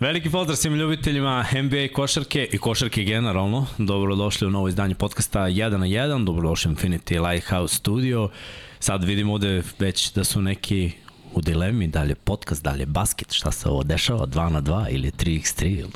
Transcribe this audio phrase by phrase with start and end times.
[0.00, 3.66] Veliki pozdrav svim ljubiteljima NBA košarke i košarke generalno.
[3.78, 6.24] Dobrodošli u novo izdanje podcasta 1 na 1.
[6.24, 8.30] Dobrodošli u Infinity Lighthouse Studio.
[8.80, 10.90] Sad vidimo ovde već da su neki
[11.34, 14.50] u dilemi, da li je podcast, da li je basket, šta se ovo dešava, 2
[14.50, 15.86] na 2 ili 3x3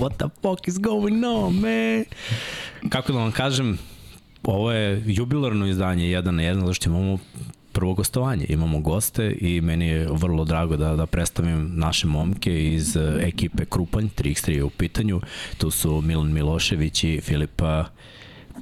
[0.00, 2.04] what the fuck is going on, man?
[2.90, 3.78] Kako da vam kažem,
[4.42, 7.18] ovo je jubilarno izdanje 1 na 1, zato što imamo
[7.78, 8.46] prvo gostovanje.
[8.48, 13.64] Imamo goste i meni je vrlo drago da, da predstavim naše momke iz uh, ekipe
[13.64, 15.20] Krupanj, 3x3 je u pitanju.
[15.58, 17.84] Tu su Milan Milošević i Filipa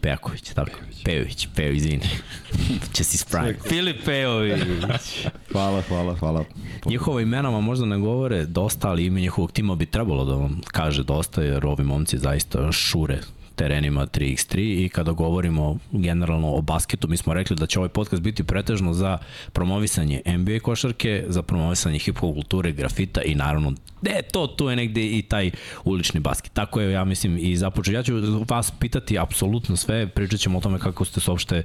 [0.03, 0.70] Pejaković, tako?
[0.70, 2.08] Pejović, Pejović, Pejo, izvini.
[2.95, 3.69] Će si spraviti.
[3.69, 4.61] Filip Pejović.
[5.53, 6.45] Hvala, hvala, hvala.
[6.84, 10.61] Njihova imena vam možda ne govore dosta, ali ime njihovog tima bi trebalo da vam
[10.73, 13.19] kaže dosta, jer ovi momci zaista šure
[13.56, 18.22] terenima 3x3 i kada govorimo generalno o basketu, mi smo rekli da će ovaj podcast
[18.22, 19.18] biti pretežno za
[19.52, 25.06] promovisanje NBA košarke, za promovisanje hip-hop kulture, grafita i naravno de, to, tu je negde
[25.06, 25.50] i taj
[25.84, 26.52] ulični basket.
[26.52, 27.95] Tako je, ja mislim, i započeo.
[27.95, 28.14] Ja ću
[28.48, 31.62] vas pitati apsolutno sve, pričat ćemo o tome kako ste se uopšte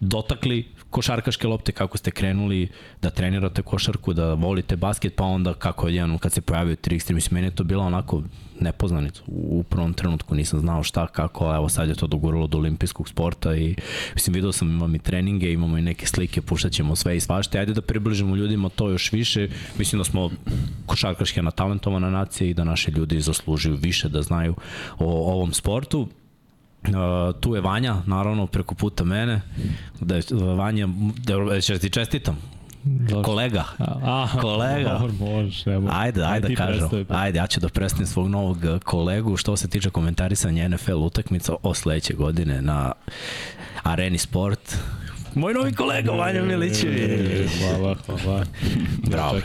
[0.00, 2.68] dotakli košarkaške lopte, kako ste krenuli
[3.02, 7.14] da trenirate košarku, da volite basket, pa onda kako je jedan, kad se pojavio 3x3,
[7.14, 8.22] mislim, meni je to bilo onako
[8.60, 9.22] nepoznanica.
[9.26, 13.08] U prvom trenutku nisam znao šta, kako, a evo sad je to doguralo do olimpijskog
[13.08, 13.74] sporta i
[14.14, 17.58] mislim, vidio sam, imam i treninge, imamo i neke slike, puštat ćemo sve i svašte.
[17.58, 19.48] Ajde da približimo ljudima to još više.
[19.78, 20.30] Mislim da smo
[20.86, 24.54] košarkaške na talentovana nacija i da naši ljudi zaslužuju više da znaju
[24.98, 26.08] o ovom sportu.
[26.88, 29.40] Uh, tu je Vanja, naravno, preko puta mene.
[30.00, 30.22] Da je
[30.56, 30.88] Vanja,
[31.26, 32.38] da, će ti čestitam,
[32.84, 33.22] Došli.
[33.22, 33.64] Kolega.
[33.78, 34.98] A, kolega.
[34.98, 35.96] Dobro, možeš, ne možeš.
[35.96, 37.06] Ajde, ajde, ajde kažem.
[37.08, 41.74] Ajde, ja ću da predstavim svog novog kolegu što se tiče komentarisanja NFL utakmica o
[41.74, 42.92] sledeće godine na
[43.82, 44.76] Areni Sport.
[45.34, 47.50] Moj novi kolega, Vanja Milićević.
[47.60, 48.44] Hvala, hvala.
[49.10, 49.40] Bravo.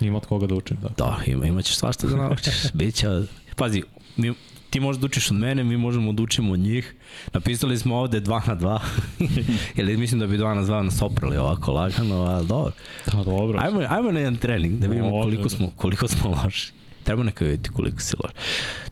[0.00, 0.88] Ima od koga da učim, da.
[0.88, 2.54] Da, ima, imaćeš svašta da naučiš.
[2.74, 3.08] Biće,
[3.56, 3.82] pazi,
[4.16, 4.34] mi,
[4.70, 6.94] ti možeš da učiš od mene, mi možemo da učimo od njih.
[7.32, 8.78] Napisali smo ovde 2 na 2.
[9.76, 12.72] Ili mislim da bi 2 na 2 nas oprali ovako lagano, ali dobro.
[13.06, 13.58] Da, dobro.
[13.62, 16.75] Ajmo, ajmo na jedan trening da vidimo koliko smo, koliko smo loši.
[17.06, 18.32] Treba neka vidjeti koliko si loš.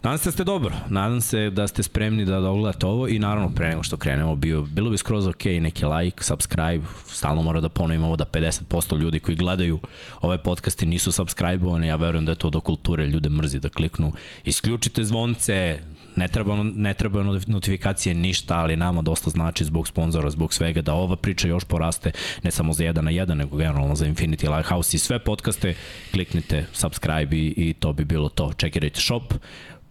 [0.02, 0.74] Nadam se da ste dobro.
[0.88, 4.62] Nadam se da ste spremni da dogledate ovo i naravno pre nego što krenemo bio,
[4.62, 9.20] bilo bi skroz ok neki like, subscribe, stalno mora da ponovim ovo da 50% ljudi
[9.20, 9.78] koji gledaju
[10.20, 14.12] ove podcaste nisu subscribe-ovani, ja verujem da je to do kulture, ljude mrzi da kliknu.
[14.44, 15.78] Isključite zvonce,
[16.16, 20.94] ne treba, ne treba notifikacije ništa, ali nama dosta znači zbog sponzora, zbog svega, da
[20.94, 22.10] ova priča još poraste,
[22.42, 25.74] ne samo za jedan na jedan, nego generalno za Infinity Lighthouse i sve podcaste,
[26.12, 28.52] kliknite subscribe i, i to bi bilo to.
[28.56, 29.34] Čekirajte shop,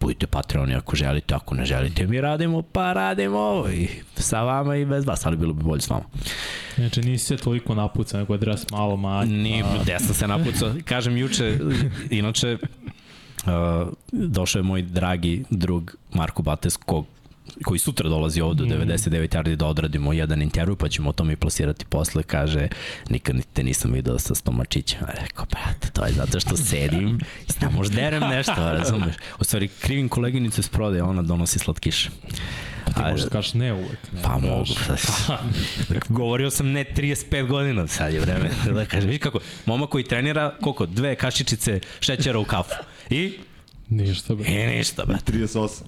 [0.00, 4.84] budite Patreoni ako želite, ako ne želite, mi radimo, pa radimo i sa vama i
[4.84, 6.04] bez vas, ali bilo bi bolje s vama.
[6.76, 9.36] Znači nisi se toliko napucao, nego da malo manje.
[9.36, 10.74] Ni, ja sam se napucao.
[10.84, 11.58] Kažem juče,
[12.10, 12.58] inače,
[14.12, 17.06] došao je moj dragi drug Marko Bates, kog
[17.64, 19.36] koji sutra dolazi ovde u 99 mm.
[19.36, 22.68] yardi da odradimo jedan intervju, pa ćemo o tome i plasirati posle, kaže,
[23.08, 24.98] nikad te nisam video sa stomačićem.
[25.02, 29.14] A rekao, brate, to je zato što sedim i ne možda derem nešto, razumeš?
[29.38, 32.10] U stvari, krivim koleginicu iz prodaje, ona donosi slatkiše.
[32.84, 33.98] Pa ti možeš da kažeš ne uvek.
[34.12, 34.64] Ne, pa ne mogu.
[36.08, 38.50] Govorio sam ne 35 godina, sad je vreme.
[38.74, 42.74] Da kažem, viš kako, momak koji trenira, koliko, dve kašičice šećera u kafu.
[43.10, 43.32] I?
[43.88, 44.48] Ništa, bre.
[44.48, 45.16] I ništa, bre.
[45.26, 45.82] 38.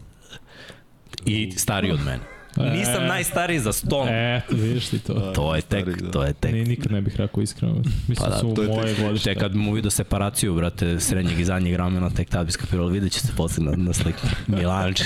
[1.27, 2.21] I stariji od mene.
[2.57, 4.09] E, Nisam najstariji za stol.
[4.09, 5.33] E, vidiš ti to.
[5.35, 6.11] to je tek, da.
[6.11, 6.53] to je tek.
[6.53, 7.75] Ne, nikad ne bih rekao iskreno.
[8.09, 9.31] Mislim pa da, su to je moje godište.
[9.35, 13.13] Tek kad mu vidio separaciju, brate, srednjeg i zadnjeg ramena, tek tad bi skapirali, vidjet
[13.13, 14.27] će se posle na, na sliku.
[14.47, 15.01] Milanić,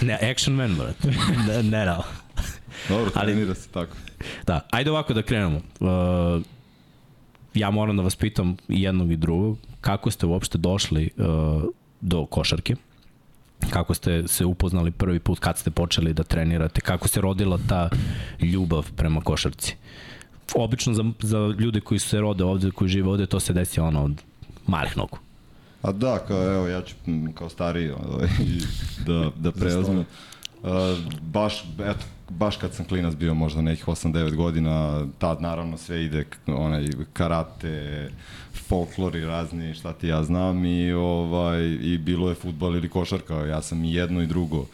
[0.00, 1.08] ne, action man, brate.
[1.48, 1.96] Ne, ne, ne.
[2.88, 3.96] Dobro, trenira se tako.
[4.46, 5.60] Da, ajde ovako da krenemo.
[5.80, 6.42] Uh,
[7.56, 11.62] ja moram da vas pitam i jednog i drugog, kako ste uopšte došli uh,
[12.00, 12.76] do košarke?
[13.70, 17.90] kako ste se upoznali prvi put, kad ste počeli da trenirate, kako se rodila ta
[18.40, 19.76] ljubav prema košarci.
[20.54, 24.04] Obično za, za ljude koji se rode ovde, koji žive ovde, to se desi ono
[24.04, 24.22] od
[24.66, 25.18] malih nogu.
[25.82, 26.94] A da, kao, evo, ja ću
[27.34, 28.28] kao stariji ovaj,
[29.06, 29.98] da, da preuzmem.
[29.98, 30.70] Uh,
[31.22, 36.24] baš, eto, baš kad sam klinac bio možda nekih 8-9 godina, tad naravno sve ide
[36.46, 38.08] onaj karate,
[38.68, 43.34] folklori razni, šta ti ja znam i ovaj i bilo je fudbal ili košarka.
[43.34, 44.66] Ja sam i jedno i drugo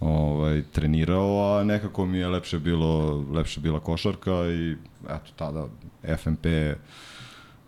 [0.00, 5.66] ovaj trenirao, a nekako mi je lepše bilo lepše bila košarka i eto tada
[6.16, 6.46] FMP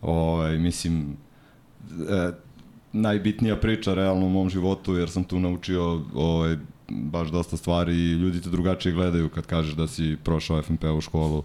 [0.03, 1.17] ovaj mislim
[2.09, 2.33] e,
[2.93, 6.57] najbitnija priča realno u mom životu jer sam tu naučio ovaj
[6.91, 11.01] baš dosta stvari i ljudi te drugačije gledaju kad kažeš da si prošao FMP u
[11.01, 11.43] školu.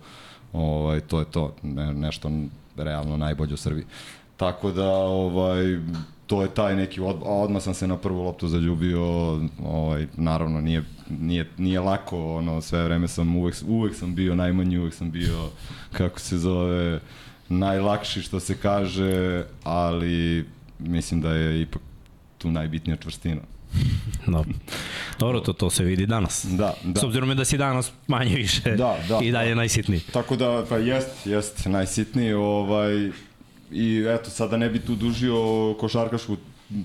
[0.53, 2.31] Ovaj to je to, ne, nešto
[2.77, 3.85] realno najbolje u Srbiji.
[4.37, 5.79] Tako da, ovaj,
[6.27, 9.01] to je taj neki od, odmah sam se na prvu loptu zaljubio
[9.63, 14.77] ovaj naravno nije nije nije lako ono sve vreme sam uvek uvek sam bio najmanji
[14.77, 15.49] uvek sam bio
[15.91, 16.99] kako se zove
[17.49, 20.45] najlakši što se kaže ali
[20.79, 21.81] mislim da je ipak
[22.37, 23.41] tu najbitnija čvrstina
[24.27, 24.43] Da.
[25.19, 26.45] Dobro, to, to se vidi danas.
[26.49, 26.99] Da, da.
[26.99, 29.55] S obzirom da si danas manje više Da, da, i dalje da.
[29.55, 29.99] najsitniji.
[30.13, 33.11] Tako da, pa jest, jest, najsitniji, ovaj,
[33.71, 35.35] i eto, sada ne bi tu dužio
[35.79, 36.37] košarkašku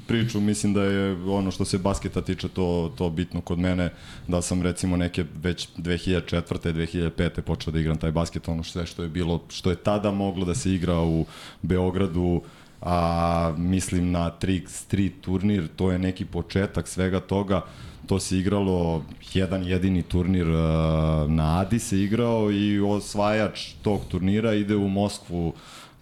[0.06, 3.90] priču, mislim da je ono što se basketa tiče to, to bitno kod mene,
[4.28, 6.72] da sam recimo neke već 2004.
[6.72, 7.40] 2005.
[7.40, 10.54] počeo da igram taj basket, ono sve što je bilo, što je tada moglo da
[10.54, 11.26] se igra u
[11.62, 12.42] Beogradu,
[12.80, 17.62] a mislim na Trix 3 turnir, to je neki početak svega toga,
[18.06, 19.04] to se igralo
[19.34, 20.56] jedan jedini turnir uh,
[21.30, 25.52] na Adi se igrao i osvajač tog turnira ide u Moskvu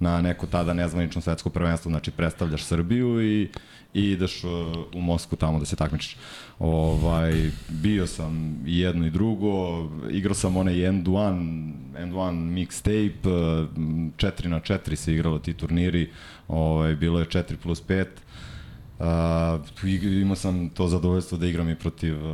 [0.00, 3.48] na neko tada nezvanično svetsko prvenstvo, znači predstavljaš Srbiju i
[3.94, 4.50] i ideš uh,
[4.94, 6.16] u Moskvu tamo da se takmičiš.
[6.58, 13.22] Ovaj, bio sam i jedno i drugo, igrao sam onaj end one, end one mixtape,
[13.22, 16.10] 4 na 4 se igralo ti turniri,
[16.48, 18.06] ovaj, bilo je 4 plus 5,
[18.98, 19.04] Uh,
[20.02, 22.30] imao sam to zadovoljstvo da igram i protiv uh,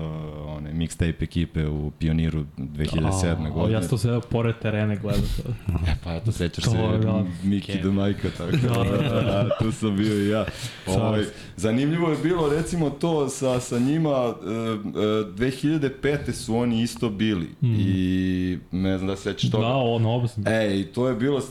[0.46, 3.46] one mixtape ekipe u Pioniru 2007.
[3.46, 3.72] A, godine.
[3.72, 5.50] Ja sam to sve pored terene gledao to.
[5.90, 7.24] E, pa eto, sećaš To se da.
[7.42, 7.82] Miki Ken.
[7.82, 10.44] do Majka, tako da, da, da, tu sam bio i ja.
[10.86, 11.24] Ovaj,
[11.56, 16.32] zanimljivo je bilo, recimo, to sa, sa njima, uh, uh, 2005.
[16.32, 17.74] su oni isto bili mm.
[17.78, 19.66] i ne znam da se sećaš toga.
[19.66, 20.46] Da, ono, oba sam.
[20.46, 21.42] E, i to je bilo,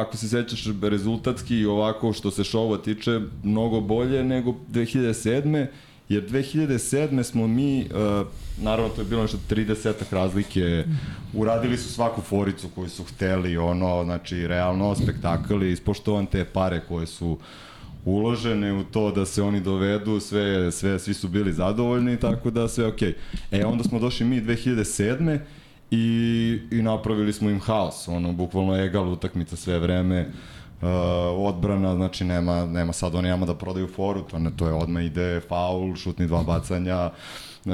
[0.00, 5.66] ako se sećaš, rezultatski i ovako što se šova tiče, mnogo bolje nego 2007.
[6.08, 7.22] Jer 2007.
[7.22, 8.26] smo mi, uh,
[8.62, 10.84] naravno to je bilo nešto 30 razlike,
[11.34, 16.80] uradili su svaku foricu koju su hteli, ono, znači, realno spektakl i ispoštovan te pare
[16.88, 17.38] koje su
[18.04, 22.68] uložene u to da se oni dovedu, sve, sve, svi su bili zadovoljni, tako da
[22.68, 23.14] sve okej.
[23.52, 23.60] Okay.
[23.60, 25.38] E, onda smo došli mi 2007
[25.90, 30.34] i, i napravili smo im haos, ono, bukvalno egal utakmica sve vreme, uh,
[31.36, 35.04] odbrana, znači nema, nema sad oni nama da prodaju foru, to, ne, to je odmah
[35.04, 37.10] ide faul, šutni dva bacanja,
[37.64, 37.72] uh,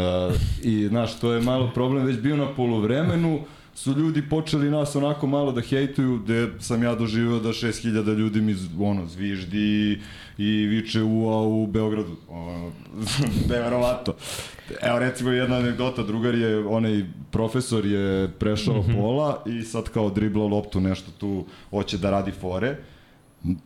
[0.63, 3.41] i znaš, to je malo problem već bio na poluvremenu,
[3.77, 8.41] su ljudi počeli nas onako malo da hejtuju, gde sam ja doživeo da 6000 ljudi
[8.41, 10.01] mi ono, zviždi
[10.39, 12.17] i viče ua u Beogradu.
[12.29, 12.73] Ono,
[13.51, 14.17] neverovato.
[14.83, 19.01] Evo recimo jedna anegdota, drugar je, onaj profesor je prešao mm -hmm.
[19.01, 22.69] pola i sad kao dribla loptu nešto tu, hoće da radi fore.
[22.69, 22.96] M-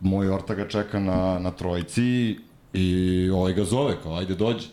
[0.01, 2.39] Moj orta ga čeka na, na trojici
[2.73, 4.67] i ovaj ga zove kao ajde dođi.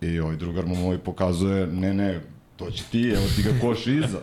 [0.00, 2.20] I ovaj drugar mu moj pokazuje, ne ne,
[2.72, 4.18] će ti, evo ti ga koš iza.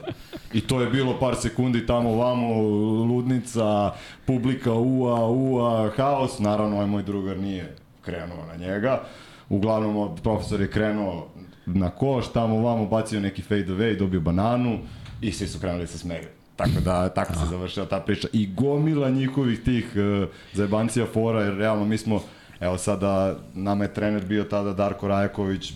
[0.53, 2.61] I to je bilo par sekundi tamo vamo,
[3.05, 3.91] ludnica,
[4.25, 6.39] publika, ua, ua, haos.
[6.39, 9.03] Naravno, ovaj moj drugar nije krenuo na njega.
[9.49, 11.27] Uglavnom, profesor je krenuo
[11.65, 14.79] na koš, tamo vamo bacio neki fade away, dobio bananu
[15.21, 16.34] i svi su krenuli se smeju.
[16.55, 18.27] Tako da, tako se završila ta priča.
[18.33, 22.21] I gomila njihovih tih uh, zajebancija fora, jer realno mi smo,
[22.59, 25.73] evo sada, nama je trener bio tada Darko Rajaković,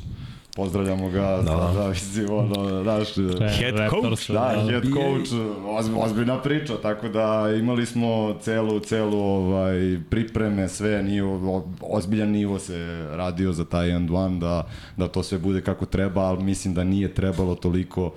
[0.55, 3.15] pozdravljamo ga, da, da, da mislim, ono, znaš,
[3.59, 4.31] Head coach?
[4.31, 5.31] Da, head coach,
[5.65, 12.59] oz, ozbiljna priča, tako da imali smo celu, celu ovaj, pripreme, sve, nivo, ozbiljan nivo
[12.59, 14.67] se radio za taj end one, da,
[14.97, 18.13] da to sve bude kako treba, ali mislim da nije trebalo toliko,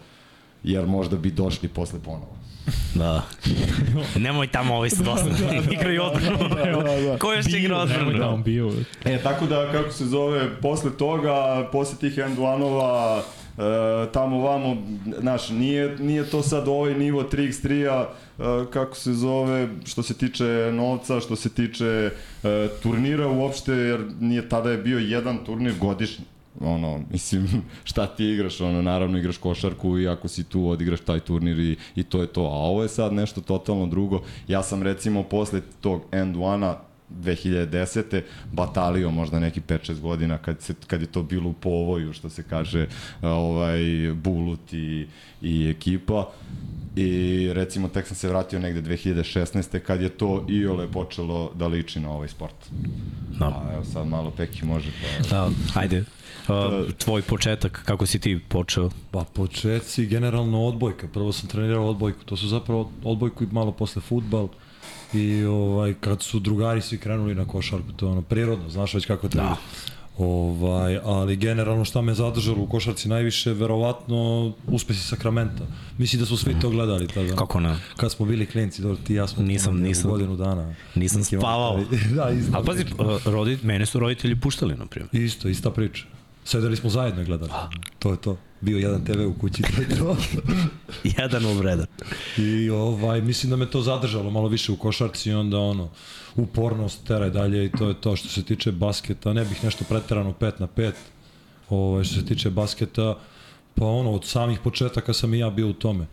[0.62, 2.41] jer možda bi došli posle ponovo.
[2.94, 3.22] Da.
[4.24, 5.28] Nemoj tamo ovaj se dosta.
[5.70, 7.18] Igraju odbranu.
[7.18, 8.34] Ko još će igra Nemoj da odbranu?
[8.34, 8.72] on bio.
[9.04, 13.22] E, tako da, kako se zove, posle toga, posle tih end one-ova,
[13.58, 14.76] e, tamo vamo,
[15.20, 18.06] znaš, nije, nije to sad ovaj nivo 3x3-a,
[18.38, 18.42] e,
[18.72, 22.10] kako se zove, što se tiče novca, što se tiče
[22.42, 26.24] e, turnira uopšte, jer nije tada je bio jedan turnir godišnji
[26.60, 27.48] ono, mislim,
[27.84, 31.76] šta ti igraš, ono, naravno igraš košarku i ako si tu odigraš taj turnir i,
[31.96, 35.60] i to je to, a ovo je sad nešto totalno drugo, ja sam recimo posle
[35.80, 36.76] tog end one-a
[37.20, 38.22] 2010.
[38.52, 42.42] batalio možda neki 5-6 godina kad, se, kad je to bilo u povoju, što se
[42.42, 42.86] kaže,
[43.22, 43.80] ovaj,
[44.14, 45.06] Bulut i,
[45.42, 46.30] i ekipa.
[46.96, 49.78] I recimo tek sam se vratio negde 2016.
[49.78, 52.54] kad je to iole počelo da liči na ovaj sport.
[53.38, 53.46] Da.
[53.46, 55.28] A evo sad malo Peki može pa...
[55.28, 56.04] Da, ajde.
[56.48, 58.90] Uh, tvoj početak, kako si ti počeo?
[59.10, 61.06] Pa početci generalno odbojka.
[61.08, 62.24] Prvo sam trenirao odbojku.
[62.24, 64.48] To su zapravo odbojku i malo posle futbal.
[65.14, 69.06] I ovaj, kad su drugari svi krenuli na košarku, to je ono prirodno, znaš već
[69.06, 69.48] kako treba.
[69.48, 69.56] Da.
[70.18, 75.64] Ovaj, ali generalno šta me zadržalo u košarci najviše, verovatno uspesi Sakramenta.
[75.98, 77.36] Mislim da su svi to gledali tada.
[77.36, 77.76] Kako ne?
[77.96, 80.74] Kad smo bili klinci, dobro, ti i ja smo Nisam- nisam- godinu dana.
[80.94, 81.80] nisam spavao.
[82.16, 82.22] da.
[82.52, 82.84] Ali pazi,
[83.24, 85.08] rodi, mene su roditelji puštali, na primjer.
[85.14, 86.04] Isto, ista priča.
[86.44, 87.52] Sedeli smo zajedno i gledali.
[87.98, 88.36] To je to.
[88.60, 90.16] Bio jedan TV u kući, to je to.
[91.18, 91.86] Jedan obredan.
[92.38, 95.88] I ovaj, mislim da me to zadržalo malo više u košarci i onda ono,
[96.36, 99.32] upornost teraj dalje i to je to što se tiče basketa.
[99.32, 100.92] Ne bih nešto preterano 5 na 5.
[101.68, 103.18] Ovaj, što se tiče basketa,
[103.74, 106.06] pa ono, od samih početaka sam i ja bio u tome.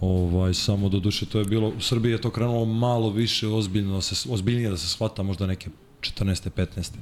[0.00, 3.94] Ovaj, samo do duše to je bilo, u Srbiji je to krenulo malo više ozbiljno,
[3.94, 5.70] da se, ozbiljnije da se shvata možda neke
[6.04, 6.50] 14.
[6.50, 6.92] 15.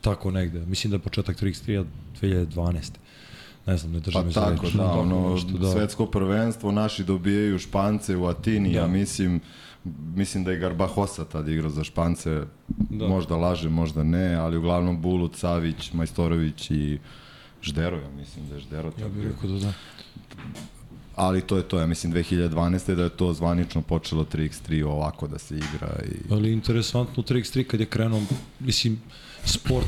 [0.00, 0.66] Tako negde.
[0.66, 1.84] Mislim da je početak 33
[2.22, 2.90] 2012.
[3.66, 4.72] Ne znam, ne držim Pa za tako, reč.
[4.72, 5.72] da, ono, nešto, da.
[5.72, 8.78] svetsko prvenstvo, naši dobijaju Špance u Atini, Da.
[8.78, 9.40] ja mislim,
[10.14, 12.44] mislim da je Garbahosa tad igrao za Špance, Da.
[12.90, 13.08] da.
[13.08, 16.98] možda laže, možda ne, ali uglavnom Bulut, Savić, Majstorović i
[17.62, 18.92] Ždero, ja mislim da je Ždero.
[19.00, 19.72] Ja bih rekao da da.
[21.18, 22.94] Ali to je to, ja mislim 2012.
[22.94, 26.32] da je to zvanično počelo 3x3 ovako da se igra i...
[26.32, 28.22] Ali interesantno 3x3 kad je krenuo,
[28.60, 29.00] mislim,
[29.44, 29.86] sport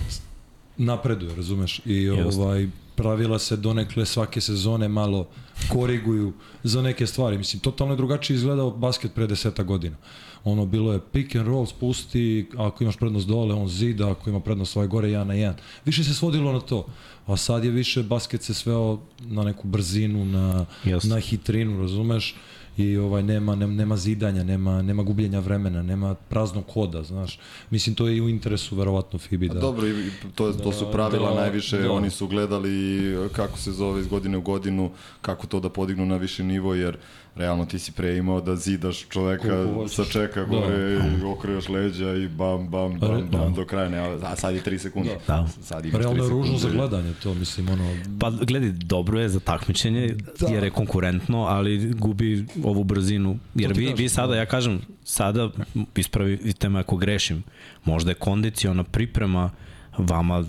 [0.77, 1.81] napreduje, razumeš?
[1.85, 5.29] I ovaj, pravila se donekle svake sezone malo
[5.73, 6.33] koriguju
[6.63, 7.39] za neke stvari.
[7.39, 9.97] Mislim, totalno je drugačije izgledao basket pre deseta godina.
[10.45, 14.41] Ono, bilo je pick and roll, spusti, ako imaš prednost dole, on zida, ako ima
[14.41, 15.57] prednost ovaj gore, jedan na jedan.
[15.85, 16.87] Više se svodilo na to.
[17.27, 21.09] A sad je više basket se sveo na neku brzinu, na, Jeste.
[21.09, 22.35] na hitrinu, razumeš?
[22.77, 27.39] i ovaj nema nema, nema zidanja, nema nema gubljenja vremena, nema praznog koda, znaš.
[27.71, 29.61] Mislim to je i u interesu verovatno FIBI da.
[29.61, 31.93] Dobro, i to, to su pravila da, najviše, da.
[31.93, 36.17] oni su gledali kako se zove iz godine u godinu, kako to da podignu na
[36.17, 36.97] više nivo, jer
[37.37, 41.27] realno ti si pre imao da zidaš čoveka sa čeka gore, da.
[41.27, 43.57] okrejaš leđa i bam, bam, bam, Re- bam, da.
[43.57, 45.17] do kraja, ne, a sad je 3 sekunde.
[45.27, 45.49] Da.
[45.63, 49.29] Sad imaš Realno 3 je ružno za gledanje to, mislim ono Pa gledaj, dobro je
[49.29, 50.47] za takmičenje, da.
[50.47, 53.39] jer je konkurentno, ali gubi ovu brzinu.
[53.55, 55.51] Jer vi, kažem, vi sada, ja kažem, sada
[55.97, 57.43] ispravite me ako grešim,
[57.85, 59.51] možda je kondiciona priprema
[59.99, 60.45] vama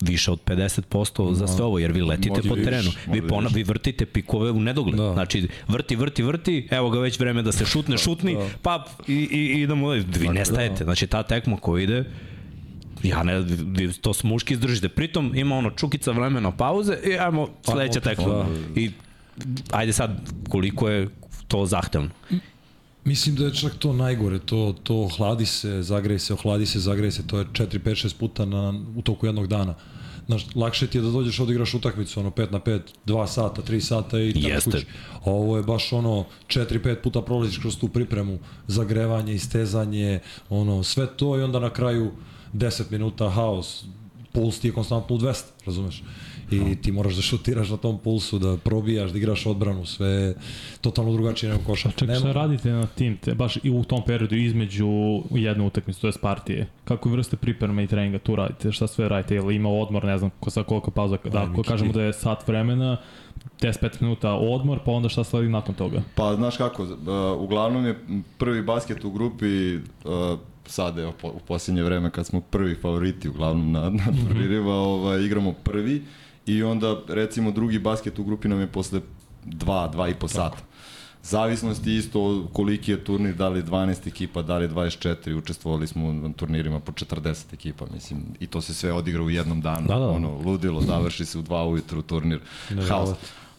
[0.00, 2.90] više od 50% za sve ovo, jer vi letite Možda po terenu.
[3.06, 4.96] Vi, pona, vi vrtite pikove u nedogled.
[4.96, 5.12] Da.
[5.12, 8.48] Znači, vrti, vrti, vrti, evo ga već vreme da se šutne, šutni, da.
[8.62, 10.84] pap, i, i idemo, vi nestajete.
[10.84, 12.04] Znači, ta tekma koja ide,
[13.02, 14.88] ja ne, vi to s muški izdržite.
[14.88, 18.34] Pritom ima ono čukica vremena pauze i ajmo sledeća opet, tekma.
[18.34, 18.46] da.
[18.80, 18.90] I
[19.70, 21.08] ajde sad, koliko je
[21.48, 22.10] to zahtevno.
[23.06, 27.12] Mislim da je čak to najgore, to, to ohladi se, zagreje se, ohladi se, zagreje
[27.12, 29.74] se, to je 4, 5, 6 puta na, u toku jednog dana.
[30.26, 33.80] Znaš, lakše ti je da dođeš odigraš utakmicu, ono 5 na 5, 2 sata, 3
[33.80, 34.70] sata i tako Jeste.
[34.70, 34.86] kući.
[35.14, 40.82] A ovo je baš ono 4, 5 puta prolaziš kroz tu pripremu, zagrevanje, istezanje, ono,
[40.82, 42.10] sve to i onda na kraju
[42.54, 43.84] 10 minuta haos,
[44.32, 46.02] puls ti je konstantno u 200, razumeš?
[46.50, 50.34] I ti moraš da šutiraš na tom pulsu, da probijaš, da igraš odbranu, sve
[50.80, 52.06] totalno drugačije nego košarka.
[52.06, 54.88] Čak šta radite na tim, te, baš i u tom periodu između
[55.30, 56.66] jedne utakmice, to je partije?
[56.84, 58.72] Kako vrste pripreme i treninga tu radite?
[58.72, 59.34] Šta sve radite?
[59.34, 61.18] Jel ima odmor, ne znam, ko sa koliko pauza?
[61.24, 62.96] Da, ako kažemo da je sat vremena,
[63.60, 66.02] 10-15 minuta odmor, pa onda šta sledi nakon toga?
[66.14, 66.90] Pa, znaš kako, uh,
[67.38, 67.98] uglavnom je
[68.38, 69.80] prvi basket u grupi, uh,
[70.66, 75.24] sad evo, po, u posljednje vreme kad smo prvi favoriti uglavnom na, na turnirima, ovaj,
[75.24, 76.02] igramo prvi
[76.46, 79.00] i onda recimo drugi basket u grupi nam je posle
[79.44, 80.56] dva, dva i po sata.
[81.22, 85.86] Zavisnosti isto koliki je turnir, da li je 12 ekipa, da li je 24, učestvovali
[85.86, 89.88] smo na turnirima po 40 ekipa, mislim, i to se sve odigra u jednom danu,
[89.88, 90.08] Da, da.
[90.08, 92.40] ono, ludilo, završi se u dva ujutru turnir,
[92.88, 93.10] haos.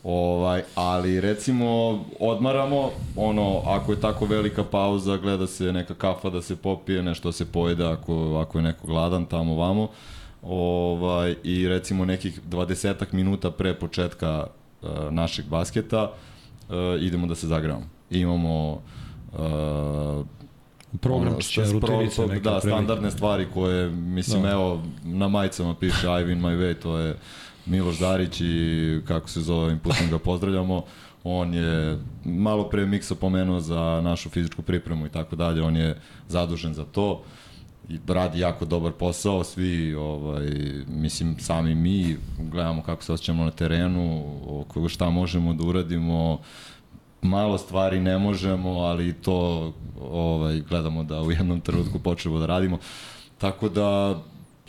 [0.04, 6.42] Ovaj, ali recimo odmaramo, ono, ako je tako velika pauza, gleda se neka kafa da
[6.42, 9.90] se popije, nešto da se pojede ako, ako je neko gladan tamo vamo.
[10.50, 14.48] Ovaj, I recimo nekih 20 minuta pre početka
[14.82, 17.86] uh, našeg basketa uh, idemo da se zagrevamo.
[18.10, 18.82] Imamo
[19.34, 20.26] uh,
[21.02, 24.52] Programčiće, ono, rutinice, pro- neke Da, standardne stvari koje, mislim, Da.
[24.52, 27.16] evo, na majicama piše I win my way, to je
[27.66, 30.84] Miloš Darić i kako se zove, ovim putem ga pozdravljamo.
[31.24, 35.98] On je malo pre Miksa pomenuo za našu fizičku pripremu i tako dalje, on je
[36.28, 37.47] zadužen za to i
[38.08, 40.48] radi jako dobar posao, svi, ovaj,
[40.88, 46.40] mislim, sami mi gledamo kako se osjećamo na terenu, oko šta možemo da uradimo,
[47.22, 52.78] malo stvari ne možemo, ali to ovaj, gledamo da u jednom trenutku počnemo da radimo.
[53.38, 54.20] Tako da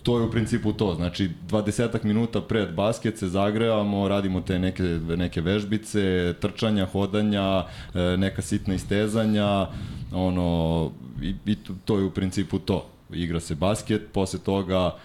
[0.02, 0.94] to je u principu to.
[0.94, 4.82] Znači, 20 minuta pred basket se zagrevamo, radimo te neke,
[5.16, 9.66] neke vežbice, trčanja, hodanja, e, neka sitna istezanja,
[10.12, 10.90] ono,
[11.22, 12.86] i, i to, to je u principu to.
[13.12, 14.96] Igra se basket, posle toga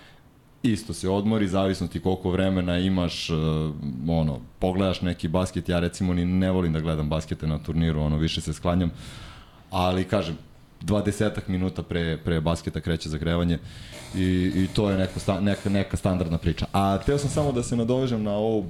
[0.63, 3.37] isto se odmori, zavisno ti koliko vremena imaš, uh,
[4.07, 8.17] ono, pogledaš neki basket, ja recimo ni ne volim da gledam baskete na turniru, ono,
[8.17, 8.91] više se sklanjam,
[9.69, 10.37] ali kažem,
[10.81, 13.59] 20 minuta pre, pre basketa kreće zagrevanje
[14.15, 16.65] i, i to je neka, sta, neka, neka standardna priča.
[16.73, 18.65] A teo sam samo da se nadovežem na ovo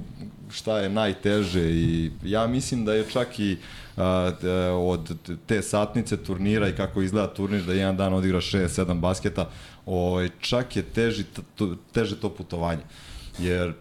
[0.54, 3.56] šta je najteže i ja mislim da je čak i
[3.96, 4.32] a,
[4.78, 9.50] od te satnice turnira i kako izgleda turnir da jedan dan odigra 6-7 basketa,
[9.86, 11.24] ovaj, čak je teži,
[11.92, 12.82] teže to putovanje.
[13.38, 13.72] Jer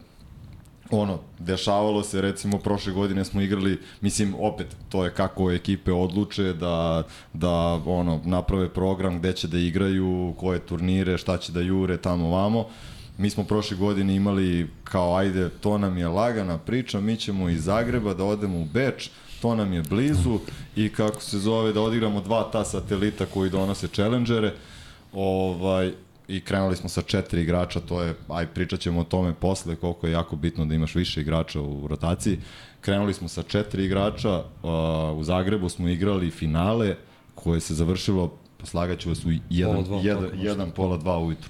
[0.92, 6.54] ono, dešavalo se, recimo, prošle godine smo igrali, mislim, opet, to je kako ekipe odluče
[6.54, 7.04] da,
[7.34, 7.52] da
[7.86, 12.68] ono, naprave program gde će da igraju, koje turnire, šta će da jure, tamo, vamo.
[13.18, 17.64] Mi smo prošle godine imali kao, ajde, to nam je lagana priča, mi ćemo iz
[17.64, 19.10] Zagreba da odemo u Beč,
[19.42, 20.40] to nam je blizu
[20.76, 24.54] i kako se zove da odigramo dva ta satelita koji donose challengere.
[25.14, 25.92] Ovaj,
[26.28, 30.08] i krenuli smo sa četiri igrača, to je, aj pričat ćemo o tome posle, koliko
[30.08, 32.40] je jako bitno da imaš više igrača u rotaciji.
[32.82, 36.96] Krenuli smo sa četiri igrača, uh, u Zagrebu smo igrali finale
[37.36, 41.50] koje se završilo, poslagaću vas u jedan, pola dva, jedan, jedan pola dva ujutru.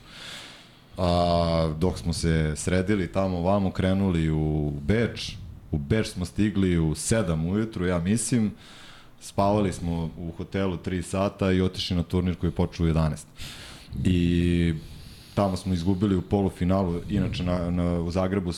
[0.98, 5.36] A, dok smo se sredili tamo vamo, krenuli u Beč,
[5.72, 8.52] u Beč smo stigli u 7 ujutru, ja mislim,
[9.22, 13.24] spavali smo u hotelu 3 sata i otišli na turnir koji je počeo u 11
[14.04, 14.74] i
[15.36, 18.52] tamo smo izgubili u polufinalu, inače na, na, u Zagrebu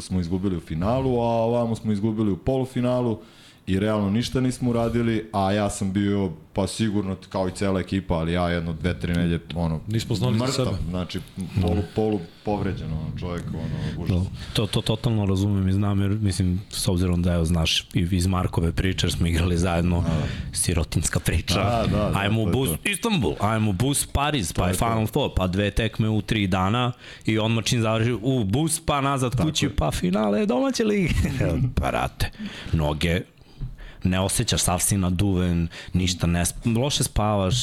[0.00, 3.18] smo izgubili u finalu, a ovamo smo izgubili u polufinalu
[3.66, 8.14] i realno ništa nismo uradili, a ja sam bio pa sigurno kao i cela ekipa,
[8.14, 10.90] ali ja jedno dve, tri nelje, ono, Nismo znali mrtav, za sebe.
[10.90, 11.20] znači
[11.62, 14.26] polu, polu povređen, ono, čovjek, ono, užas.
[14.52, 18.72] To, to totalno razumem i znam, jer mislim, s obzirom da, evo, znaš, iz Markove
[18.72, 20.26] priče, smo igrali zajedno, da.
[20.52, 22.76] sirotinska priča, Da, da, da, ajmo je bus to.
[22.90, 26.92] Istanbul, ajmo u bus Pariz, pa je Final Four, pa dve tekme u tri dana
[27.26, 31.14] i odmah čim završi u bus, pa nazad kući, pa finale domaće lige.
[31.80, 32.30] Parate,
[32.72, 33.20] noge
[34.04, 36.44] ne osjećaš, sav si naduven, ništa ne,
[36.76, 37.54] loše spavaš,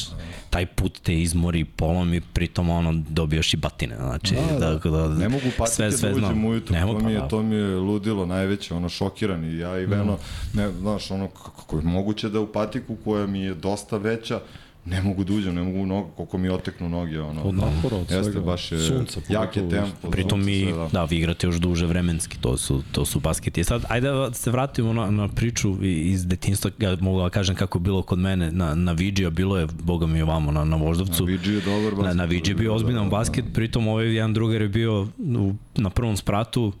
[0.50, 4.90] taj put te izmori, polomi, pritom ono, dobijaš i batine, znači, Da, da.
[4.90, 7.18] da, da, Ne mogu patike sve, sve da uđem ujutru, Ne mogu, to, mi je,
[7.18, 7.28] da.
[7.28, 10.18] to mi je ludilo najveće, ono šokiran i ja i Veno,
[10.54, 14.40] ne, znaš, ono, kako je moguće da u patiku koja mi je dosta veća,
[14.90, 17.42] ne mogu da uđem, ne mogu nogu, koliko mi oteknu noge, ono.
[17.42, 18.40] Od napora, od Jeste, svega.
[18.40, 20.10] baš je, Sunca, jak je tempo.
[20.10, 20.88] Pritom mi, sve, da.
[20.92, 23.64] da, vi igrate još duže vremenski, to su, to su basketi.
[23.64, 27.78] Sad, ajde da se vratimo na, na priču iz detinstva, ja mogu da kažem kako
[27.78, 31.24] je bilo kod mene na, na Vidžija, bilo je, boga mi ovamo, na, na Voždovcu.
[31.24, 32.04] Na Vidži je dobar basket.
[32.06, 35.90] Na, na Vidži je bio ozbiljan basket, pritom ovaj jedan drugar je bio u, na
[35.90, 36.72] prvom spratu,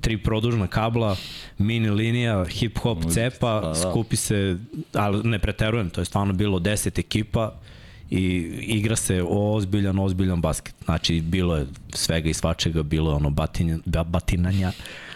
[0.00, 1.16] tri produžna kabla,
[1.58, 3.74] mini linija, hip hop cepa, da.
[3.74, 4.56] skupi se,
[4.92, 7.52] ali ne preterujem, to je stvarno bilo 10 ekipa
[8.10, 8.24] i
[8.62, 10.74] igra se ozbiljan, ozbiljan basket.
[10.84, 14.72] Znači, bilo je svega i svačega, bilo je ono batinja, ba- batinanja,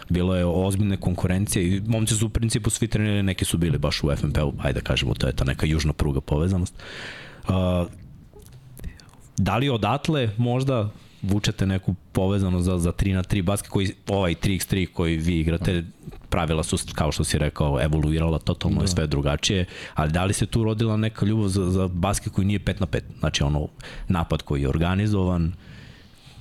[0.09, 4.03] bilo je ozbiljne konkurencije i momci su u principu svi trenirali, neki su bili baš
[4.03, 6.73] u FNP-u, ajde da kažemo, to je ta neka južna pruga povezanost.
[7.47, 7.53] Uh,
[9.37, 10.89] da li odatle možda
[11.23, 15.83] vučete neku povezanost za, za 3 na 3 basket koji, ovaj 3x3 koji vi igrate,
[16.29, 18.83] pravila su, kao što si rekao, evoluirala totalno da.
[18.83, 22.47] je sve drugačije, ali da li se tu rodila neka ljubav za, za basket koji
[22.47, 23.01] nije 5 na 5?
[23.19, 23.67] Znači ono,
[24.07, 25.53] napad koji je organizovan,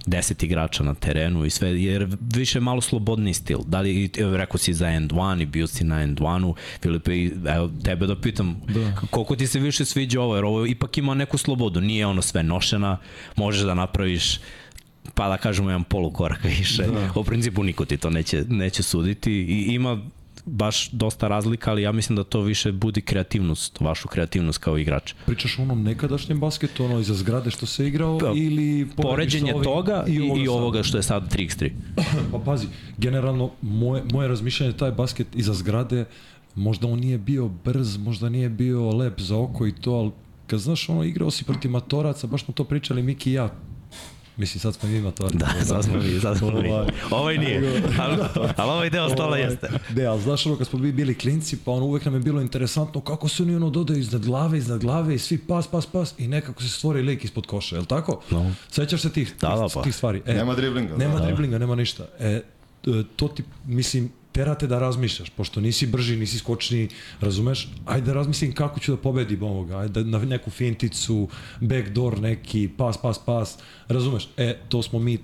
[0.07, 3.59] 10 igrača na terenu i sve, jer više malo slobodni stil.
[3.67, 7.33] Da li, rekao si za end one i bio si na end one-u, Filipe, i,
[7.49, 8.97] evo, tebe da pitam, da.
[9.11, 12.43] koliko ti se više sviđa ovo, jer ovo ipak ima neku slobodu, nije ono sve
[12.43, 12.99] nošena,
[13.37, 14.39] možeš da napraviš
[15.15, 16.83] pa da kažemo jedan polukorak više.
[16.83, 17.11] Da.
[17.21, 20.01] U principu niko ti to neće, neće suditi i ima
[20.45, 25.15] baš dosta razlika, ali ja mislim da to više budi kreativnost, vašu kreativnost kao igrač.
[25.27, 29.65] Pričaš o onom nekadašnjem basketu, ono iza zgrade što se igrao Pa, ili Poređenje ovim
[29.65, 31.71] toga i, i, i ovoga što je sad 3x3.
[32.33, 32.67] Pa pazi,
[32.99, 36.05] generalno moje, moje razmišljanje taj basket iza zgrade,
[36.55, 40.11] možda on nije bio brz, možda nije bio lep za oko i to, ali
[40.47, 43.55] kad znaš ono igrao si protiv matoraca, baš smo to pričali Miki i ja,
[44.37, 45.37] Mislim, sad smo mi matoraca.
[45.39, 46.69] Da, sad smo mi, sad smo mi.
[46.69, 46.87] Ovaj.
[47.11, 48.19] Ovaj nije, ali,
[48.57, 49.69] ali ovaj deo stola jeste.
[49.97, 52.41] Ne, ali znaš ono kad smo mi bili klinci, pa ono uvek nam je bilo
[52.41, 56.15] interesantno kako se oni ono dodaju iznad glave, iznad glave i svi pas, pas, pas
[56.19, 58.21] i nekako se stvori lik ispod koša, je li tako?
[58.31, 58.55] No.
[58.71, 59.83] Sećaš se tih, Da, da, tih, pa.
[59.83, 60.23] tih stvari?
[60.27, 60.97] E, Nema driblinga.
[60.97, 61.27] Nema da.
[61.27, 62.05] driblinga, nema ništa.
[62.19, 62.43] E,
[63.17, 66.89] to ti, mislim, terate da razmišljaš, pošto nisi brži, nisi skočni,
[67.21, 67.69] razumeš?
[67.87, 71.29] Ajde da razmislim kako ću da pobedim ovoga, ajde na neku finticu,
[71.61, 74.29] backdoor neki, pas, pas, pas, razumeš?
[74.37, 75.19] E, to smo mi,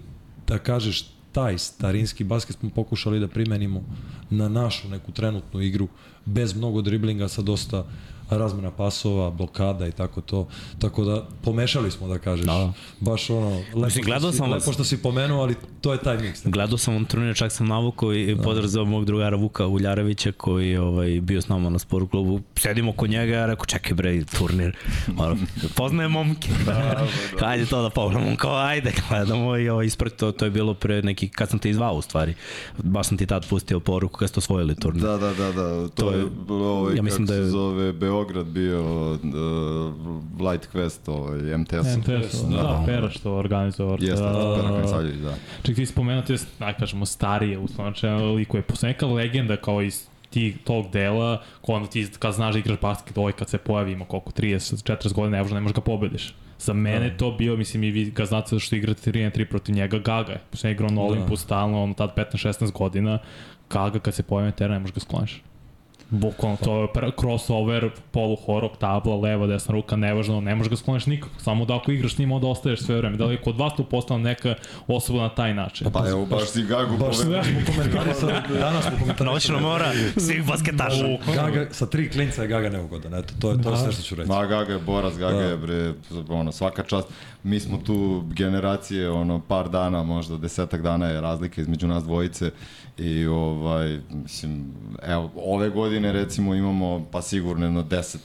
[0.46, 3.84] da kažeš, taj starinski basket smo pokušali da primenimo
[4.30, 5.88] na našu neku trenutnu igru,
[6.24, 7.84] bez mnogo driblinga, sa dosta
[8.30, 10.48] razmena pasova, blokada i tako to.
[10.78, 12.46] Tako da pomešali smo da kažeš.
[12.46, 12.72] Da.
[13.00, 14.62] Baš ono, lepo, Mislim, gledao što, si, sam vas.
[14.62, 16.40] lepo što si pomenuo, ali to je taj miks.
[16.44, 18.42] Gledao sam on turnir, čak sam navukao i da.
[18.42, 22.40] podrazao mog drugara Vuka Uljarevića koji je ovaj, bio s nama na sporu klubu.
[22.56, 24.76] Sedimo kod njega, ja rekao, čekaj bre, turnir.
[25.18, 25.36] Ono,
[25.76, 26.48] poznaje momke.
[26.66, 27.06] da, da,
[27.40, 27.46] da.
[27.46, 28.36] Hajde to da pogledamo.
[28.36, 31.70] Kao, ajde, gledamo i ovaj, ispred to, to je bilo pre neki, kad sam te
[31.70, 32.34] izvao u stvari.
[32.78, 35.02] Baš sam ti tad pustio poruku kad ste osvojili turnir.
[35.02, 35.88] Da, da, da, da.
[35.88, 37.44] To, to je, ovaj, ja mislim da je...
[37.44, 39.20] zove, Beograd bio uh,
[40.50, 41.96] Light Quest, ovaj, MTS.
[41.96, 43.96] MTS, da, da, da Pera što organizovao.
[44.00, 45.34] Jeste, da, Pera Kanisavljević, da.
[45.62, 50.56] Ček, ti spomenuti, da kažemo, starije, uslovno liko je posle neka legenda kao iz ti
[50.64, 54.04] tog dela, ko onda ti kad znaš da igraš basket, ovaj kad se pojavi ima
[54.04, 56.34] koliko, 30, 40 godina, ne možeš, ne možeš ga pobediš.
[56.58, 57.16] Za mene da.
[57.16, 60.32] to bio, mislim i vi ga znate zašto igrate 3 na 3 protiv njega, Gaga
[60.32, 60.40] je.
[60.50, 61.36] Posle igrao na Olimpu da.
[61.36, 63.18] stalno, ono tad 15-16 godina,
[63.70, 65.42] Gaga kad se pojavi na teren ne možeš ga skloniš.
[66.10, 66.88] Bukvalno to je
[67.20, 71.40] crossover, polu horok, tabla, leva, desna ruka, nevažno, ne možeš ga skloniš nikako.
[71.40, 73.16] Samo da ako igraš s njim, onda ostaješ sve vreme.
[73.16, 74.54] Da li je kod vas tu postala neka
[74.86, 75.90] osoba na taj način?
[75.92, 77.44] Pa evo, baš si Gagu baš povedao.
[77.44, 79.34] smo komentarisali, danas smo komentarisali.
[79.34, 81.04] Noćno mora svih basketaša.
[81.34, 84.14] Gaga, sa tri klinca je Gaga neugodan, eto, to je, to je sve što ću
[84.14, 84.28] reći.
[84.28, 85.44] Ma Gaga je borac, Gaga da.
[85.44, 85.92] je bre,
[86.28, 87.08] ono, svaka čast.
[87.42, 92.50] Mi smo tu generacije, ono, par dana, možda desetak dana je razlika između nas dvojice
[92.98, 98.16] i ovaj, mislim, evo, ove godine recimo imamo pa sigurno jedno 10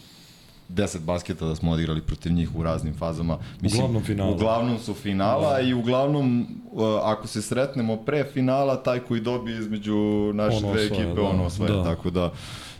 [0.69, 3.37] 10 basketa da smo odigrali protiv njih u raznim fazama.
[3.61, 4.31] Mislim, uglavnom finala.
[4.31, 5.59] Uglavnom su finala da.
[5.59, 11.13] i uglavnom uh, ako se sretnemo pre finala, taj koji dobije između naše dve ekipe,
[11.15, 11.21] da.
[11.21, 11.73] ono osvaja.
[11.73, 11.83] Da.
[11.83, 12.31] Tako da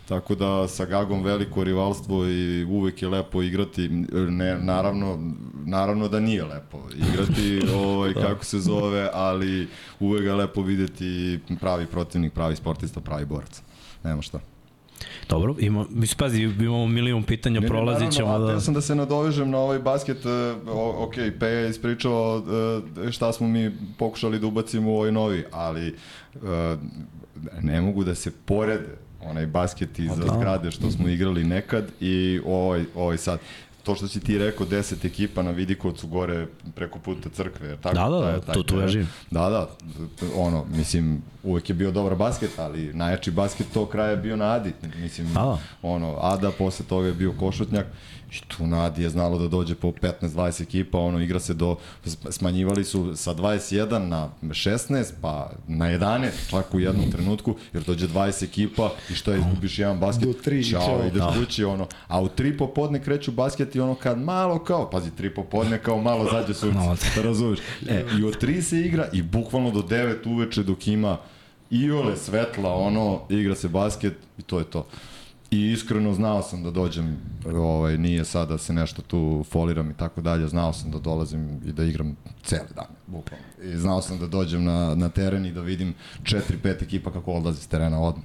[0.08, 5.32] Tako da sa Gagom veliko rivalstvo i uvek je lepo igrati, ne, naravno,
[5.66, 8.20] naravno da nije lepo igrati, ovaj, da.
[8.20, 9.68] kako se zove, ali
[10.00, 13.62] uvek je lepo videti pravi protivnik, pravi sportista, pravi borac.
[14.04, 14.40] Nema šta.
[15.28, 18.52] Dobro, ima, mislim, pazi, imamo milion pitanja, ne, prolazit ćemo da...
[18.52, 23.32] Ja sam da se nadovežem na ovaj basket, uh, ok, Peja je ispričao uh, šta
[23.32, 25.94] smo mi pokušali da ubacimo u ovaj novi, ali
[26.34, 26.40] uh,
[27.62, 30.34] ne mogu da se porede onaj basket iz da.
[30.34, 33.38] zgrade što smo igrali nekad i ovaj, ovaj sad
[33.84, 37.76] to što si ti rekao, 10 ekipa na Vidikovcu gore preko puta crkve.
[37.76, 39.08] Tako, da, da, da, tu, tu ja živim.
[39.30, 39.68] Da, da,
[40.36, 44.44] ono, mislim, uvek je bio dobar basket, ali najjači basket tog kraja je bio na
[44.44, 44.72] Adi.
[44.96, 45.58] Mislim, da, da.
[45.82, 47.86] ono, Ada, posle toga je bio Košutnjak.
[48.34, 51.76] I tu Nadi je znalo da dođe po 15-20 ekipa, ono, igra se do,
[52.30, 58.08] smanjivali su sa 21 na 16, pa na 11, čak u jednom trenutku, jer dođe
[58.08, 61.34] 20 ekipa i što je, izgubiš jedan basket, do 3, čao, ideš da.
[61.38, 65.34] kući, ono, a u 3 popodne kreću basket i ono kad malo kao, pazi, 3
[65.34, 67.58] popodne kao malo zađe sunce, da razumeš.
[67.88, 71.18] E, i od 3 se igra i bukvalno do 9 uveče dok ima
[71.70, 74.86] iole svetla, ono, igra se basket i to je to.
[75.50, 77.16] I iskreno znao sam da dođem,
[77.54, 81.60] ovaj, nije sad da se nešto tu foliram i tako dalje, znao sam da dolazim
[81.66, 83.44] i da igram cele dane, bukvalno.
[83.62, 87.62] I znao sam da dođem na, na teren i da vidim 4-5 ekipa kako odlazi
[87.62, 88.24] s terena odmah.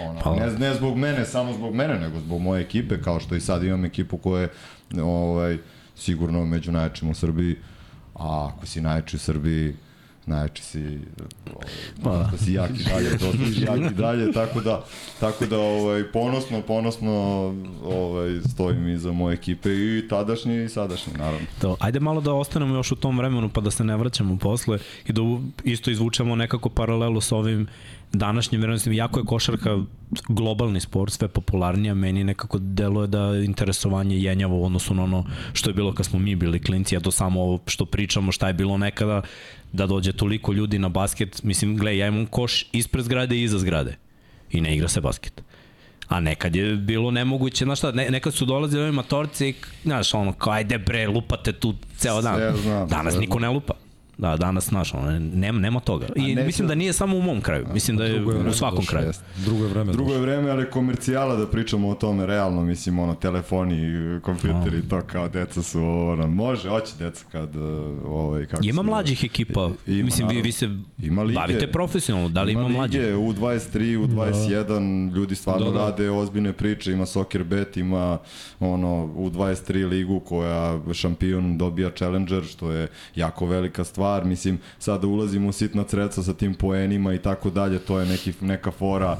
[0.00, 3.34] Ono, pa, ne, ne zbog mene, samo zbog mene, nego zbog moje ekipe, kao što
[3.34, 4.48] i sad imam ekipu koja je
[5.02, 5.58] ovaj,
[5.96, 7.56] sigurno među najjačim u Srbiji,
[8.14, 9.76] a ako si najjači u Srbiji,
[10.30, 10.98] najjači si,
[12.04, 14.84] ovaj, da si jaki dalje, dosta si jaki dalje, tako da,
[15.20, 17.12] tako da ovaj, ponosno, ponosno
[17.84, 21.46] ovaj, stojim iza moje ekipe i tadašnji i sadašnji, naravno.
[21.60, 24.78] To, ajde malo da ostanemo još u tom vremenu pa da se ne vraćamo posle
[25.06, 25.22] i da
[25.64, 27.68] isto izvučemo nekako paralelu sa ovim
[28.12, 29.78] današnjim vremenom, jako je košarka
[30.28, 35.70] globalni sport, sve popularnija, meni nekako deluje da interesovanje jenjavo u odnosu na ono što
[35.70, 38.54] je bilo kad smo mi bili klinci, a to samo ovo što pričamo, šta je
[38.54, 39.22] bilo nekada,
[39.72, 43.58] da dođe toliko ljudi na basket, mislim, gledaj, ja imam koš ispred zgrade i iza
[43.58, 43.96] zgrade
[44.50, 45.42] i ne igra se basket.
[46.08, 49.54] A nekad je bilo nemoguće, znaš šta, ne, nekad su dolazili ovi matorci i,
[49.84, 52.56] znaš, ono, kao, ajde bre, lupate tu ceo dan.
[52.62, 53.74] znam, Danas niko ne lupa.
[54.20, 56.06] Da, danas, znaš, ono, nema, nema toga.
[56.16, 59.06] I ne, mislim da nije samo u mom kraju, mislim da je u svakom kraju.
[59.06, 59.24] Jest.
[59.44, 59.92] Drugo je vreme.
[59.92, 63.76] Drugo je vreme, ali komercijala da pričamo o tome realno, mislim, ono, telefoni,
[64.22, 67.62] kompjuteri, to kao deca su, ono, može, hoće deca kad, uh,
[68.06, 72.42] ovaj, kako Ima mlađih ekipa, ima, mislim, vi, vi se ima lige, bavite profesionalno, da
[72.42, 73.00] li ima, ima mlađih?
[73.00, 75.16] Ima lige, U23, U21, da.
[75.16, 75.78] ljudi stvarno da, da.
[75.78, 78.18] rade ozbiljne priče, ima Soccer Bet, ima,
[78.60, 85.06] ono, U23 ligu koja šampion dobija Challenger, što je jako velika stvar stvar, mislim, sada
[85.06, 89.16] ulazimo u sitna sredstva sa tim poenima i tako dalje, to je neki, neka fora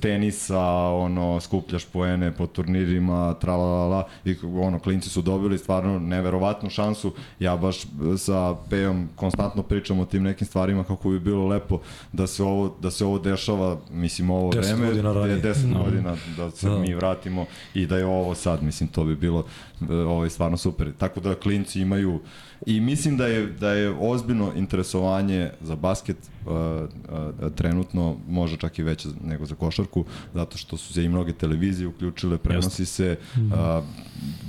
[0.00, 0.60] tenisa,
[0.90, 7.12] ono, skupljaš poene po turnirima, tralalala, i ono, klinci su dobili stvarno neverovatnu šansu.
[7.40, 7.82] Ja baš
[8.18, 11.80] sa Pejom konstantno pričam o tim nekim stvarima kako bi bilo lepo
[12.12, 15.36] da se ovo, da se ovo dešava, mislim, ovo Deset vreme, godina ranije.
[15.36, 15.84] je 10 no.
[15.84, 16.78] godina da se Da.
[16.78, 19.44] mi vratimo i da je ovo sad, mislim, to bi bilo
[19.90, 20.92] e, ovaj, stvarno super.
[20.98, 22.20] Tako da klinci imaju
[22.66, 28.78] i mislim da je, da je ozbiljno interesovanje za basket uh, uh, trenutno možda čak
[28.78, 33.16] i veće nego za košarku, zato što su se i mnoge televizije uključile, prenosi se,
[33.36, 33.84] uh,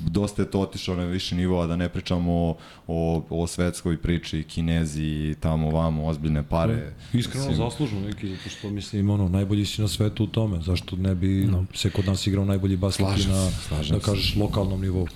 [0.07, 4.43] dosta je to otišao na više nivoa, da ne pričamo o, o, o svetskoj priči,
[4.43, 6.93] kinezi i tamo vamo, ozbiljne pare.
[7.13, 10.95] Iskreno Mislim, zaslužno neki, zato što mislim, ono, najbolji si na svetu u tome, zašto
[10.95, 11.65] ne bi no.
[11.73, 14.11] se kod nas igrao najbolji basket Slažem na, se, slažem da se.
[14.11, 15.07] kažeš, lokalnom nivou.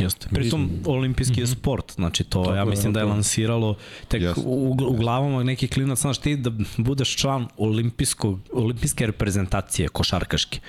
[0.00, 0.28] Jeste.
[0.28, 3.14] Pritom, olimpijski je sport, znači to, Tako ja mislim da je tako je.
[3.14, 3.74] lansiralo
[4.08, 4.40] tek Jeste.
[4.40, 10.60] u, u glavama nekih klinaca, znaš ti da budeš član olimpijskog, olimpijske reprezentacije košarkaške.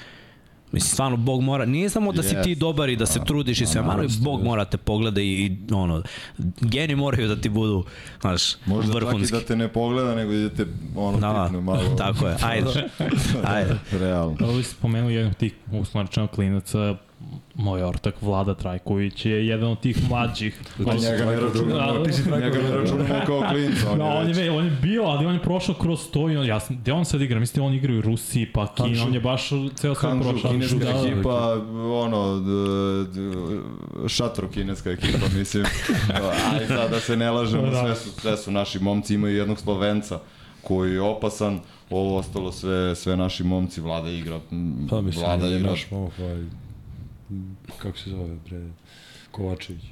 [0.71, 2.55] Mislim, stvarno, Bog mora, nije samo da si ti Jeste.
[2.55, 6.03] dobar i da se trudiš i sve, mora, Bog mora te pogleda i, i ono,
[6.61, 7.83] geni moraju da ti budu,
[8.21, 9.27] znaš, Možda vrhunski.
[9.27, 10.65] čak i da te ne pogleda, nego da te
[10.95, 11.95] ono Da, da, malo.
[11.97, 12.89] tako je, ajde,
[13.45, 13.75] ajde.
[13.91, 14.37] Realno.
[14.41, 16.95] Ovo si spomenuo jedan od tih uslovno rečeno klinaca,
[17.61, 20.61] moj ortak Vlada Trajković je jedan od tih mlađih.
[20.85, 23.91] Pa njega ne računamo, Da, ti si njega ne računamo kao klinca.
[23.91, 26.29] On Da, je on je, ve- on je bio, ali on je prošao kroz to
[26.29, 27.39] i on, ja sam, gde on sad igra?
[27.39, 30.51] Mislim, on igra i u Rusiji, pa Kina, on je baš ceo sve prošao.
[30.51, 31.07] kineska Da, da.
[31.07, 31.53] ekipa,
[31.95, 32.51] ono, d,
[33.11, 33.19] d,
[34.07, 35.65] šatro kineska ekipa, mislim.
[36.51, 37.79] Aj sad da se ne lažemo, Da.
[37.79, 40.19] sve su, sve su naši momci, imaju jednog Slovenca
[40.61, 44.39] koji je opasan, ovo ostalo sve, sve naši momci, Vlada igra,
[44.89, 45.69] Pa mislim, Vlada igra.
[45.69, 46.43] naš momak, ovaj,
[47.77, 48.67] kako se zove, bre,
[49.31, 49.83] Kovačević.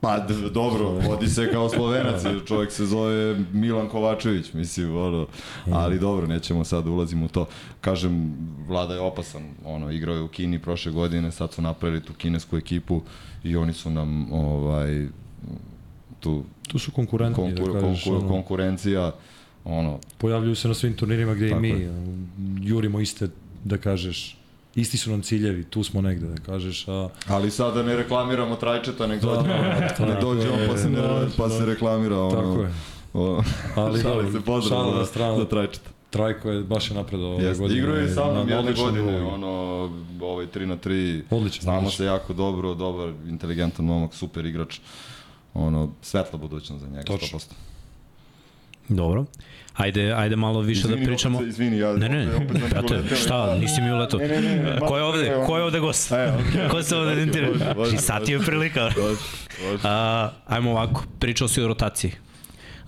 [0.00, 5.26] Pa dobro, vodi se kao Slovenac, jer čovjek se zove Milan Kovačević, mislim, ono,
[5.72, 7.46] ali dobro, nećemo sad da ulazimo u to.
[7.80, 12.12] Kažem, Vlada je opasan, ono, igrao je u Kini prošle godine, sad su napravili tu
[12.12, 13.02] kinesku ekipu
[13.44, 15.06] i oni su nam, ovaj,
[16.20, 19.12] tu Tu su konkurentni, konkur, da kažeš, konkur, ono, konkurencija,
[19.64, 22.06] ono, pojavljuju se na svim turnirima gde i mi, je.
[22.60, 23.28] jurimo iste,
[23.64, 24.38] da kažeš,
[24.76, 28.56] isti su nam ciljevi, tu smo negde, da kažeš, a ali sad da ne reklamiramo
[28.56, 29.48] trajčeta, nek dođe,
[29.98, 32.72] Da, nek dođe on pa se, ne, da, pa se reklamira, ono, tako je.
[33.14, 33.42] o,
[33.76, 35.38] Ali šali se pozdrav za, stranu.
[35.38, 35.90] za trajčeta.
[36.10, 37.80] Trajko je baš je napredao ove Jeste, godine.
[37.80, 39.28] igrao je sa mnom jedne godine, nivou.
[39.28, 39.48] ono,
[40.22, 41.22] ovaj 3 na 3.
[41.30, 41.96] Odličan, Znamo odličan.
[41.96, 44.78] se jako dobro, dobar, inteligentan momak, super igrač.
[45.54, 47.38] Ono, svetla budućnost za njega, Točno.
[47.38, 47.52] 100%.
[48.88, 49.24] Dobro.
[49.76, 51.38] Ajde, ajde malo više da pričamo.
[51.38, 53.16] Opet, izvini, ja Ne, ne, opet, opet brate, uleteo.
[53.16, 54.20] šta, nisi mi uletao.
[54.20, 56.12] Ne, ne, ne, ne, Ko je ovde, ko je ovde gost?
[56.12, 56.32] E.
[56.70, 57.26] Ko se ovde
[57.76, 58.84] može, I sad ti je prilika.
[58.84, 59.16] Može,
[59.70, 59.82] može.
[59.84, 62.12] A, ajmo ovako, pričao si o rotaciji.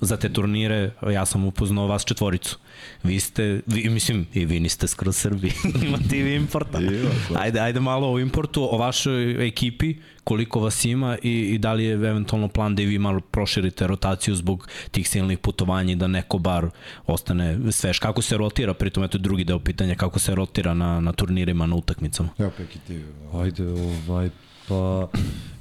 [0.01, 2.59] Za te turnire, ja sam upoznao vas četvoricu.
[3.03, 5.53] Vi ste, vi, mislim, i vi niste skroz Srbi,
[5.87, 6.79] imate i vi importa.
[6.81, 7.41] Da.
[7.41, 11.85] Ajde, ajde malo o importu, o vašoj ekipi, koliko vas ima i, i da li
[11.85, 16.07] je eventualno plan da i vi malo proširite rotaciju zbog tih silnih putovanja i da
[16.07, 16.71] neko bar
[17.07, 17.99] ostane sveš.
[17.99, 21.77] Kako se rotira, pritom eto drugi deo pitanja, kako se rotira na, na turnirima, na
[21.77, 22.29] utakmicama?
[22.39, 23.01] Evo, Peki, ti.
[23.35, 23.67] Ajde,
[24.09, 24.31] ovaj,
[24.69, 25.09] pa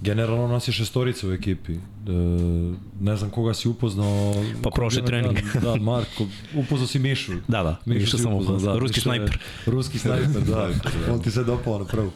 [0.02, 1.74] generalno nas je šestorica u ekipi.
[1.74, 1.80] E,
[3.00, 4.34] ne znam koga si upoznao.
[4.64, 5.38] Pa prošli trening.
[5.54, 7.32] Da, da, Marko, upoznao si Mišu.
[7.48, 8.80] Da, da, Mišu si sam upoznao, upoznao.
[8.80, 9.40] Ruski Miša snajper.
[9.66, 10.70] Ruski snajper, da.
[11.14, 12.12] On ti se dopao na prvu.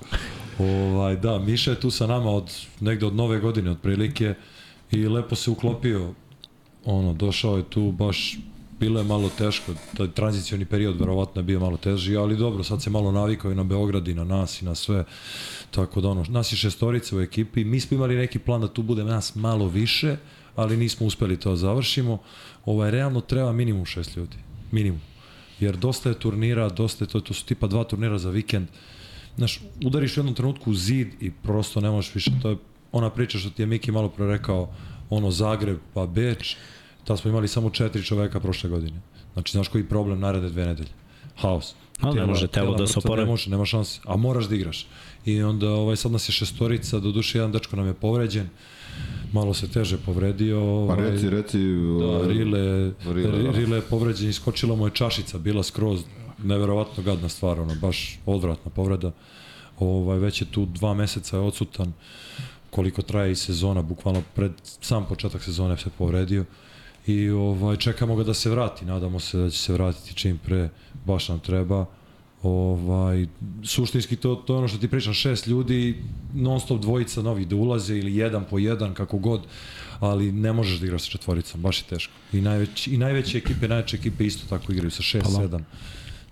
[0.60, 4.34] Ovaj, da, Miša je tu sa nama od negde od nove godine otprilike
[4.92, 6.14] i lepo se uklopio.
[6.86, 8.38] Ono, došao je tu baš
[8.82, 12.82] bilo je malo teško, taj tranzicioni period verovatno je bio malo teži, ali dobro, sad
[12.82, 15.04] se malo navikao i na Beograd i na nas i na sve.
[15.72, 18.84] Tako da ono, nas je šestorica u ekipi, mi smo imali neki plan da tu
[18.84, 20.18] bude nas malo više,
[20.56, 22.18] ali nismo uspeli to da završimo.
[22.66, 24.38] Ovaj, realno treba minimum šest ljudi.
[24.72, 25.02] Minimum.
[25.60, 28.68] Jer dosta je turnira, dosta je, to, to su tipa dva turnira za vikend.
[29.38, 32.58] Znaš, udariš u jednom trenutku u zid i prosto ne možeš više, to je
[32.92, 34.70] ona priča što ti je Miki malo pre rekao,
[35.10, 36.56] ono Zagreb pa Beč,
[37.04, 39.02] tad smo imali samo četiri čoveka prošle godine.
[39.34, 40.90] Znači, znaš koji problem naredne dve nedelje?
[41.36, 41.76] Haos.
[42.02, 43.26] A, ne može telo da se oporavi.
[43.26, 44.02] Ne može, nema šanse.
[44.06, 44.88] A moraš da igraš.
[45.26, 48.50] I onda ovaj, sad nas je šestorica, do duše jedan dečko nam je povređen,
[49.34, 50.58] malo se teže povredio.
[50.88, 51.58] Pa Ovaj, reci, reci...
[52.00, 53.52] Da, ovaj, Rile, Rile, da.
[53.52, 56.02] Rile je povređen, iskočila mu je čašica, bila skroz
[56.44, 59.12] neverovatno gadna stvar, ono, baš odvratna povreda.
[59.80, 61.94] Ovaj, već je tu dva meseca je odsutan,
[62.70, 66.46] koliko traje i sezona, bukvalno pred sam početak sezone se povredio
[67.08, 70.70] i ovaj, čekamo ga da se vrati, nadamo se da će se vratiti čim pre,
[71.06, 71.86] baš nam treba.
[72.44, 73.28] Ovaj,
[73.64, 77.56] suštinski to, to je ono što ti pričam, šest ljudi, non stop dvojica novih da
[77.56, 79.42] ulaze ili jedan po jedan, kako god,
[80.00, 82.14] ali ne možeš da igraš sa četvoricom, baš je teško.
[82.34, 85.42] I, najveć, i najveće ekipe, najveće ekipe isto tako igraju sa šest, da.
[85.42, 85.66] sedam.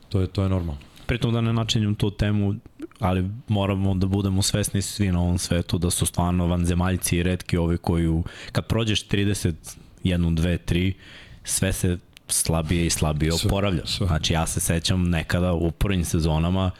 [0.09, 0.81] To je, to je normalno.
[1.05, 2.55] pritom da ne načinjem tu temu,
[2.99, 7.57] ali moramo da budemo svesni svi na ovom svetu da su stvarno vanzemaljci i redki
[7.57, 9.53] ovi koji kad prođeš 30,
[10.03, 10.93] 1, 2, 3,
[11.43, 11.97] sve se
[12.29, 13.83] slabije i slabije oporavlja.
[14.07, 16.71] Znači ja se sećam nekada u prvim sezonama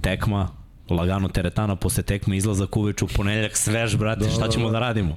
[0.00, 0.48] tekma,
[0.90, 4.72] lagano teretana posle tekme, izlazak uveč u ponedeljak, svež, brate, Da, šta da, ćemo da.
[4.72, 5.16] da radimo?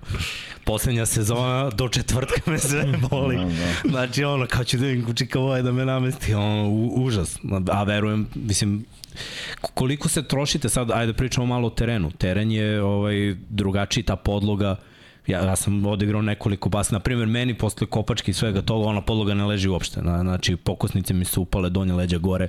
[0.63, 3.37] Poslednja sezona, do četvrtka me sve boli.
[3.37, 3.89] Da, da.
[3.89, 7.39] Znači, ono, kao ću da vidim kučika ovaj da me namesti, ono, u, užas.
[7.71, 8.85] A verujem, mislim,
[9.61, 12.11] koliko se trošite sad, ajde pričamo malo o terenu.
[12.11, 14.75] Teren je ovaj, drugačiji, ta podloga,
[15.27, 19.01] ja, ja sam odigrao nekoliko bas, na primjer meni posle kopački i svega toga ona
[19.01, 22.47] podloga ne leži uopšte, na, znači pokosnice mi su upale, donje leđa gore,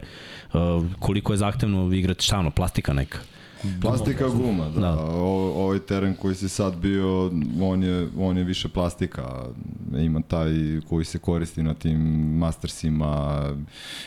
[0.52, 0.60] uh,
[0.98, 3.18] koliko je zahtevno igrati šta ono, plastika neka.
[3.80, 4.80] Plastika guma, da.
[4.80, 4.96] Da.
[5.00, 7.30] O, ovaj teren koji si sad bio,
[7.62, 9.44] on je, on je više plastika.
[9.98, 10.50] Ima taj
[10.88, 11.98] koji se koristi na tim
[12.38, 13.42] mastersima.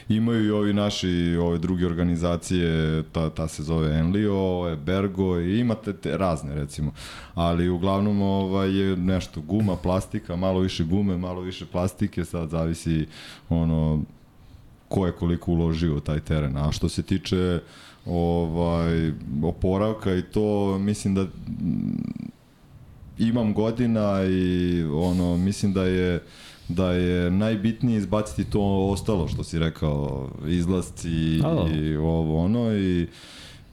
[0.10, 5.94] Imaju i ovi naši, ove druge organizacije, ta, ta se zove Enlio, Bergo i imate
[5.94, 6.92] te razne recimo.
[7.34, 13.08] Ali uglavnom ovaj, je nešto guma, plastika, malo više gume, malo više plastike, sad zavisi
[13.50, 14.02] ono
[14.90, 16.58] ko je koliko uložio u taj teren.
[16.58, 17.60] A što se tiče
[18.10, 19.12] ovaj
[19.44, 21.26] oporavka i to mislim da
[23.18, 26.24] imam godina i ono mislim da je
[26.70, 31.76] da je najbitnije izbaciti to ostalo što si rekao izlasci A, da.
[31.76, 33.08] i ovo ono i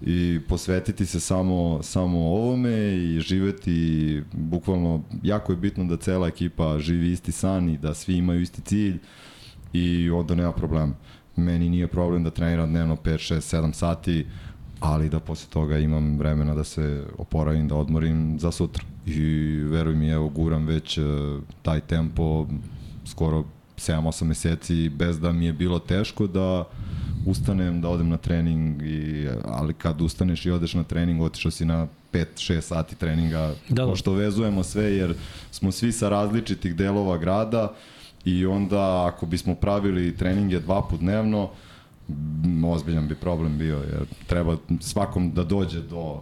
[0.07, 6.79] i posvetiti se samo samo ovome i živeti bukvalno jako je bitno da cela ekipa
[6.79, 8.99] živi isti san i da svi imaju isti cilj
[9.73, 10.95] i onda nema problema.
[11.37, 14.27] Meni nije problem da treniram dnevno 5, 6, 7 sati,
[14.81, 18.85] ali da posle toga imam vremena da se oporavim, da odmorim za sutra.
[19.07, 19.21] I
[19.71, 21.05] veruj mi, evo, guram već uh,
[21.63, 22.47] taj tempo
[23.05, 23.45] skoro
[23.77, 26.65] 7-8 meseci bez da mi je bilo teško da
[27.27, 31.65] ustanem, da odem na trening, i, ali kad ustaneš i odeš na trening, otišao si
[31.65, 33.87] na 5-6 sati treninga, Da, da.
[33.87, 35.15] pošto vezujemo sve, jer
[35.51, 37.75] smo svi sa različitih delova grada
[38.25, 41.51] i onda ako bismo pravili treninge dva put dnevno,
[42.67, 46.21] ozbiljan bi problem bio, jer treba svakom da dođe do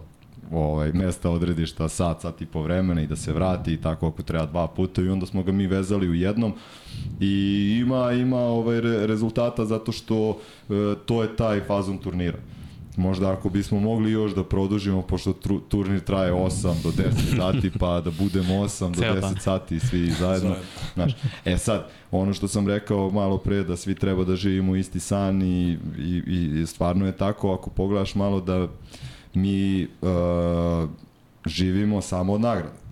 [0.51, 4.21] ovaj, mesta odredišta sat, sat i po vremena i da se vrati i tako ako
[4.21, 6.53] treba dva puta i onda smo ga mi vezali u jednom
[7.19, 10.37] i ima ima ovaj re, rezultata zato što
[10.69, 10.73] e,
[11.05, 12.37] to je taj fazon turnira.
[12.97, 17.71] Možda ako bismo mogli još da produžimo, pošto tru, turnir traje 8 do 10 sati,
[17.79, 19.35] pa da budemo 8 do Ceo 10 dan.
[19.39, 20.55] sati svi zajedno.
[20.93, 21.13] Znaš,
[21.45, 25.41] e sad, ono što sam rekao malo pre, da svi treba da živimo isti san
[25.41, 28.67] i, i, i stvarno je tako, ako pogledaš malo da
[29.33, 30.89] mi uh,
[31.45, 32.82] živimo samo od nagrada.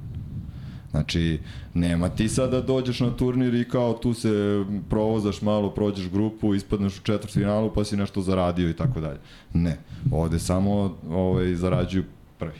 [0.92, 1.40] Znači,
[1.74, 6.56] nema ti sad da dođeš na turnir i kao tu se provozaš malo, prođeš grupu,
[6.56, 9.20] ispadneš u četvrt finalu pa si nešto zaradio i tako dalje.
[9.54, 9.78] Ne,
[10.12, 12.04] ovde samo ovaj, zarađuju
[12.40, 12.60] prvi.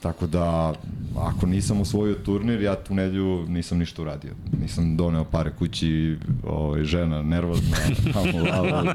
[0.00, 0.74] Tako da,
[1.16, 4.32] ako nisam osvojio turnir, ja tu nedlju nisam ništa uradio.
[4.62, 7.76] Nisam doneo pare kući, ovaj, žena nervozna,
[8.14, 8.94] tamo lava,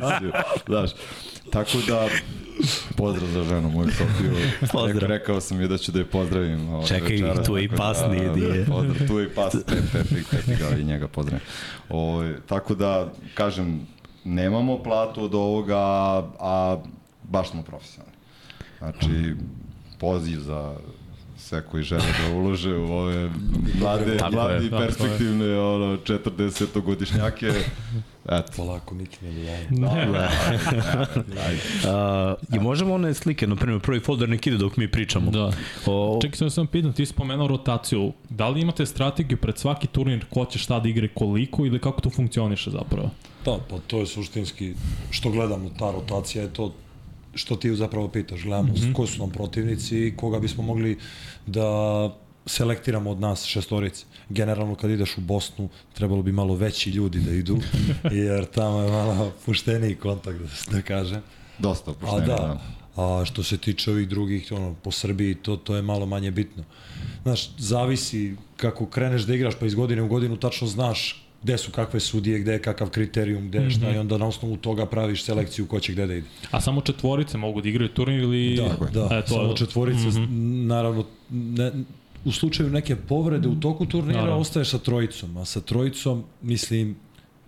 [0.67, 0.91] znaš.
[1.51, 2.08] Tako da,
[2.98, 4.36] pozdrav za ženu moju Sofiju.
[4.72, 5.10] Pozdrav.
[5.10, 6.70] Rekao, sam je da ću da je pozdravim.
[6.70, 8.65] Ovaj, Čekaj, večeras, tu je i tako pas, da, nije, nije.
[8.65, 11.46] Pozdrav, tu je i pas, Pepi, Pepi, Pepi ga i njega pozdravim.
[11.89, 13.88] Ovaj, tako da, kažem,
[14.24, 15.78] nemamo platu od ovoga,
[16.39, 16.78] a
[17.24, 18.15] baš smo profesionalni.
[18.80, 19.36] Znači,
[20.00, 20.76] poziv za
[21.45, 23.29] sve koji žele da ulože u ove
[23.79, 24.69] mlade, je, tako je.
[24.69, 27.53] perspektivne, ono, 40-godišnjake.
[28.29, 28.51] Eto.
[28.55, 29.65] Polako, Niki ne dolazi.
[29.70, 30.26] Ne,
[31.86, 35.32] Uh, I možemo one slike, na primjer, prvi folder nek ide dok mi pričamo.
[35.32, 35.51] Da.
[35.86, 38.13] O, Čekaj, sam sam pitan, ti si spomenuo rotaciju.
[38.30, 42.01] Da li imate strategiju pred svaki turnir ko će šta da igre koliko ili kako
[42.01, 43.09] to funkcioniše zapravo?
[43.45, 44.74] Da, pa to je suštinski,
[45.11, 46.74] što gledamo, ta rotacija je to
[47.36, 48.93] što ti zapravo pitaš, gledamo mm -hmm.
[48.93, 50.97] ko su nam protivnici i koga bismo mogli
[51.47, 51.69] da
[52.45, 54.05] selektiramo od nas šestorice.
[54.29, 57.57] Generalno kad ideš u Bosnu trebalo bi malo veći ljudi da idu,
[58.25, 61.21] jer tamo je malo pušteniji kontakt, da, se- da kažem.
[61.59, 62.25] Dosta A opuštenja.
[62.25, 62.61] da,
[62.95, 66.63] a što se tiče ovih drugih, ono, po Srbiji, to, to je malo manje bitno.
[67.23, 71.72] Znaš, zavisi kako kreneš da igraš, pa iz godine u godinu tačno znaš gde su
[71.72, 75.24] kakve sudije, gde je kakav kriterijum, gde je šta i onda na osnovu toga praviš
[75.24, 76.28] selekciju ko će gde da ide.
[76.52, 78.56] A samo četvorice mogu da igraju turnir ili...
[78.56, 80.66] Da, da, E, to, samo četvorice, mm -hmm.
[80.66, 81.72] naravno, ne,
[82.26, 84.41] u slučaju neke povrede u toku turnira Naravno.
[84.41, 86.96] ostaješ sa trojicom, a sa trojicom, mislim,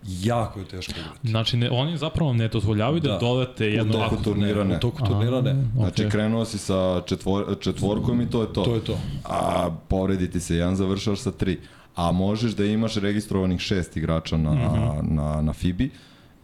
[0.04, 1.28] jako je teško igrati.
[1.28, 3.18] Znači, ne, oni zapravo ne dozvoljavaju da, Da.
[3.18, 3.94] dodate jedno...
[3.94, 4.76] toku ako- turnira ne.
[4.76, 5.56] U toku turnira ne.
[5.76, 6.12] Znači, Okej.
[6.12, 8.64] krenuo si sa četvor, četvorkom i to je to.
[8.64, 8.98] To je to.
[9.24, 11.60] A povrediti se jedan, završaš sa tri.
[11.98, 14.58] A možeš da imaš registrovanih šest igrača na, mm.
[14.58, 15.12] -hmm.
[15.12, 15.90] na, na FIBI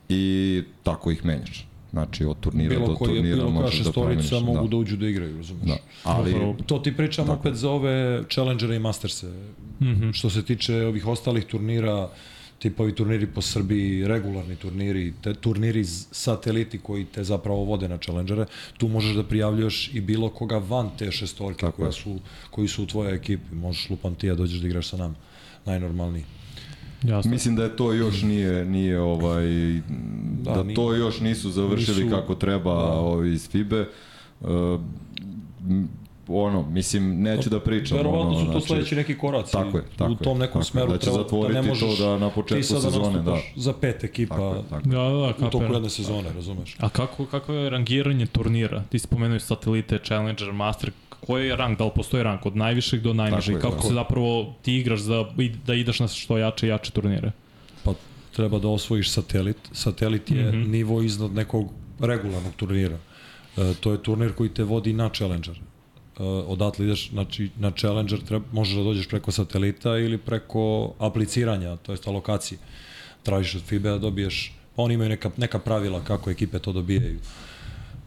[0.10, 0.24] i
[0.84, 1.68] tako ih menjaš.
[1.91, 4.24] Znači, od turnira bilo do koji, turnira bilo možeš da promeniš.
[4.24, 4.72] šestorica mogu da.
[4.72, 5.66] da uđu da igraju, razumeš?
[5.66, 5.78] Da.
[6.04, 6.36] Ali,
[6.66, 7.39] To ti pričam Tako.
[7.39, 7.93] opet za ove
[8.26, 9.28] Challengere i Masterse.
[9.28, 10.01] Mm Mhm.
[10.01, 10.14] -hmm.
[10.14, 12.10] Što se tiče ovih ostalih turnira,
[12.60, 17.88] tipa ovi turniri po Srbiji, regularni turniri, te turniri z- sateliti koji te zapravo vode
[17.88, 18.45] na Challengere,
[18.78, 22.20] tu možeš da prijavljuješ i bilo koga van te šestorke koja su,
[22.51, 23.56] koji su u tvojoj ekipi.
[23.56, 25.16] Možeš lupan ti, a dođeš da igraš sa nama.
[25.66, 26.26] Najnormalniji.
[27.03, 27.32] Jasno.
[27.32, 29.45] Mislim da je to još nije nije ovaj
[30.41, 30.76] da, da nije.
[30.76, 32.91] to još nisu završili Nisu- kako treba da.
[32.91, 33.86] ovi iz FIBE.
[34.41, 34.49] Uh,
[36.28, 37.97] ono, mislim, neću da pričam.
[37.97, 39.51] Verovatno ono, su to znači, sledeći neki koraci.
[39.51, 41.86] Tako je, tako U tom nekom tako smeru Da će treba, zatvoriti da ne to
[41.86, 44.95] možeš da na početku ti sada sezone, nastupaš za pet ekipa Tako je, tako je.
[44.95, 46.76] Da, da, da, u toku jedne sezone, razumeš?
[46.80, 48.84] A kako, kako je rangiranje turnira?
[48.89, 50.91] Ti si spomenuo satelite, Challenger, Master,
[51.26, 53.55] koji je rang, da li postoji rang od najvišeg do najnižeg?
[53.55, 53.93] je, Kako tako se je.
[53.93, 55.26] zapravo ti igraš za,
[55.65, 57.32] da ideš na što jače i jače turnire?
[57.84, 57.93] Pa
[58.36, 59.57] treba da osvojiš satelit.
[59.71, 60.55] Satelit je mm.
[60.55, 60.67] -hmm.
[60.67, 61.69] nivo iznad nekog
[61.99, 62.97] regularnog turnira.
[63.57, 65.55] E, to je turnir koji te vodi na Challenger.
[65.57, 71.76] E, odatle ideš znači, na Challenger, treba, možeš da dođeš preko satelita ili preko apliciranja,
[71.76, 72.57] to jest alokacije.
[73.24, 77.19] Tražiš od FIBE da dobiješ, pa oni imaju neka, neka pravila kako ekipe to dobijaju.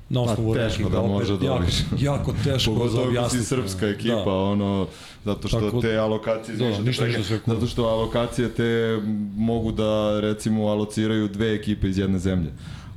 [0.09, 1.75] Na osnovu Pa, teško rankinga, da opet, može da jako, dobiš.
[1.99, 3.45] jako teško Pogotovo si objasniti.
[3.47, 4.33] srpska ekipa, Da.
[4.33, 4.87] ono,
[5.25, 7.55] zato što Tako- te alokacije, Da, ništa, ništa, sve cool.
[7.55, 8.99] zato što alokacije te
[9.37, 12.51] mogu da, recimo, alociraju dve ekipe iz jedne zemlje.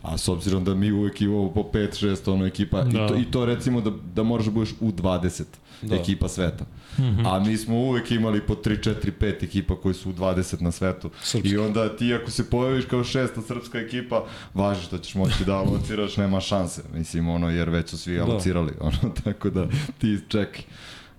[0.03, 2.89] A s obzirom da mi uvek imamo po 5-6 ono ekipa, Da.
[2.95, 5.43] i, to, i to recimo da, da moraš da budeš u 20
[5.82, 5.95] Da.
[5.95, 6.65] ekipa sveta.
[6.97, 7.03] Mhm.
[7.03, 7.36] -hmm.
[7.36, 10.71] A mi smo uvek imali po 3, 4, 5 ekipa koji su u 20 na
[10.71, 11.09] svetu.
[11.23, 11.49] Srpski.
[11.49, 15.55] I onda ti ako se pojaviš kao šesta srpska ekipa, važi što ćeš moći da
[15.55, 16.82] alociraš, nema šanse.
[16.93, 18.23] Mislim, ono, jer već su svi Da.
[18.23, 18.71] alocirali.
[18.82, 19.67] Ono, tako da
[19.97, 20.61] ti čekaj.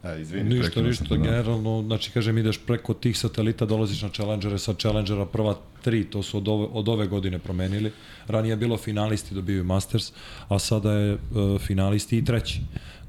[0.05, 1.17] E, izvini, Ništa, ništa, da.
[1.17, 6.23] generalno, znači kažem ideš preko tih satelita, dolaziš na Challengere, sa Challengera prva tri, to
[6.23, 7.93] su od ove, od ove godine promenili.
[8.27, 10.13] Ranije je bilo finalisti dobiju Masters,
[10.49, 12.61] a sada je uh, finalisti i treći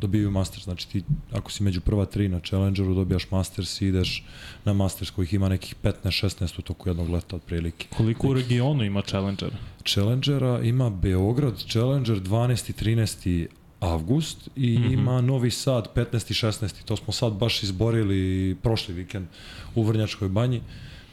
[0.01, 0.63] dobiju Masters.
[0.63, 4.23] Znači ti, ako si među prva tri na Challengeru, dobijaš Masters i ideš
[4.65, 7.87] na Masters kojih ima nekih 15-16 u toku jednog leta otprilike.
[7.97, 9.51] Koliko u regionu ima Challenger?
[9.85, 12.69] Challengera ima Beograd, Challenger 12.
[12.69, 13.47] i 13.
[13.79, 14.93] avgust i mm -hmm.
[14.93, 16.31] ima Novi Sad 15.
[16.31, 16.83] i 16.
[16.85, 19.27] To smo sad baš izborili prošli vikend
[19.75, 20.61] u Vrnjačkoj banji.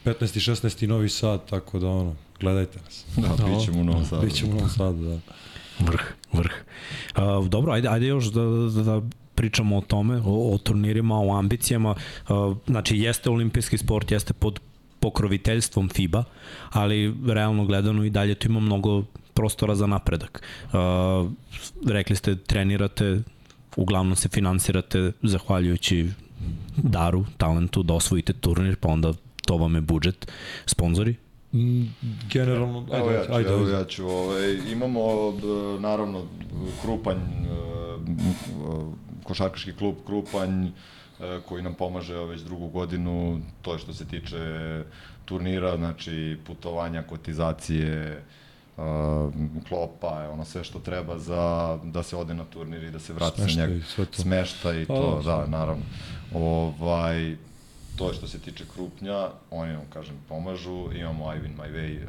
[0.05, 0.36] 15.
[0.36, 0.86] i 16.
[0.86, 3.05] Novi Sad, tako da ono, gledajte nas.
[3.16, 4.26] Da, bit ćemo u Novom Sadu.
[4.26, 5.18] Bićemo u Novom Sadu, da.
[5.78, 6.53] Vrh, vrh.
[7.19, 8.43] Uh, dobro, ajde, ajde još da,
[8.75, 9.03] da, da
[9.35, 11.95] pričamo o tome, o, o turnirima, o ambicijama.
[12.29, 14.61] Uh, znači, jeste olimpijski sport, jeste pod
[15.01, 16.25] pokroviteljstvom FIBA,
[16.71, 19.05] ali realno gledano i dalje tu ima mnogo
[19.35, 20.43] prostora za napredak.
[20.73, 21.31] Uh,
[21.87, 23.23] rekli ste, trenirate,
[23.77, 26.11] uglavnom se finansirate zahvaljujući
[26.77, 29.12] daru, talentu da osvojite turnir, pa onda
[29.47, 30.33] to vam je budžet.
[30.66, 31.16] Sponzori?
[31.53, 31.84] Mm,
[32.30, 35.01] Generalno, ajde, Evo ja ću, ajde, evo ja ću, ovaj, imamo
[35.32, 36.24] d- naravno
[36.82, 37.49] Krupanj, e,
[38.07, 38.16] m,
[39.24, 40.70] košarkaški klub Krupanj, e,
[41.49, 44.38] koji nam pomaže već drugu godinu, to je što se tiče
[45.24, 48.22] turnira, znači putovanja, kotizacije,
[49.68, 53.36] klopa, ono sve što treba za da se ode na turnir i da se vrati
[53.36, 53.84] sa Smeštaj, njega.
[54.12, 55.82] Smešta i Pa, to, da, da, naravno.
[56.34, 57.36] Ovaj,
[57.99, 62.09] to je što se tiče Krupnja, oni nam, kažem, pomažu, imamo Ivan My Way, uh,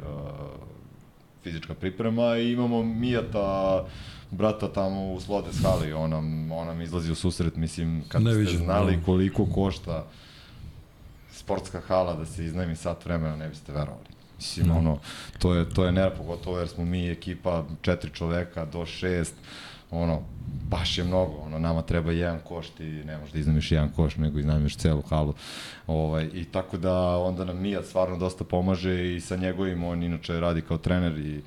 [1.42, 3.84] fizička priprema i imamo Mijata,
[4.30, 8.30] brata tamo u Slodes hali, on nam, on nam izlazi u susret, mislim, kad ste
[8.30, 9.02] Neviđeno, znali da.
[9.04, 10.04] koliko košta
[11.32, 14.06] sportska hala da se iznajmi sat vremena, ne biste verovali.
[14.36, 14.72] Mislim, Da.
[14.72, 14.78] no.
[14.78, 14.98] ono,
[15.38, 19.34] to je, to je nerad, pogotovo jer smo mi ekipa četiri čoveka do šest,
[19.90, 20.20] ono,
[20.68, 24.16] baš je mnogo, ono, nama treba jedan koš, ti ne možeš da iznajmiš jedan koš,
[24.16, 25.34] nego iznajmiš celu halu.
[25.86, 30.40] Ovaj, I tako da onda nam Mijat stvarno dosta pomaže i sa njegovim, on inače
[30.40, 31.40] radi kao trener i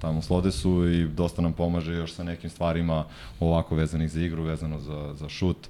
[0.00, 3.04] tamo u Slodesu i dosta nam pomaže još sa nekim stvarima
[3.40, 5.68] ovako vezanih za igru, vezano za, za šut.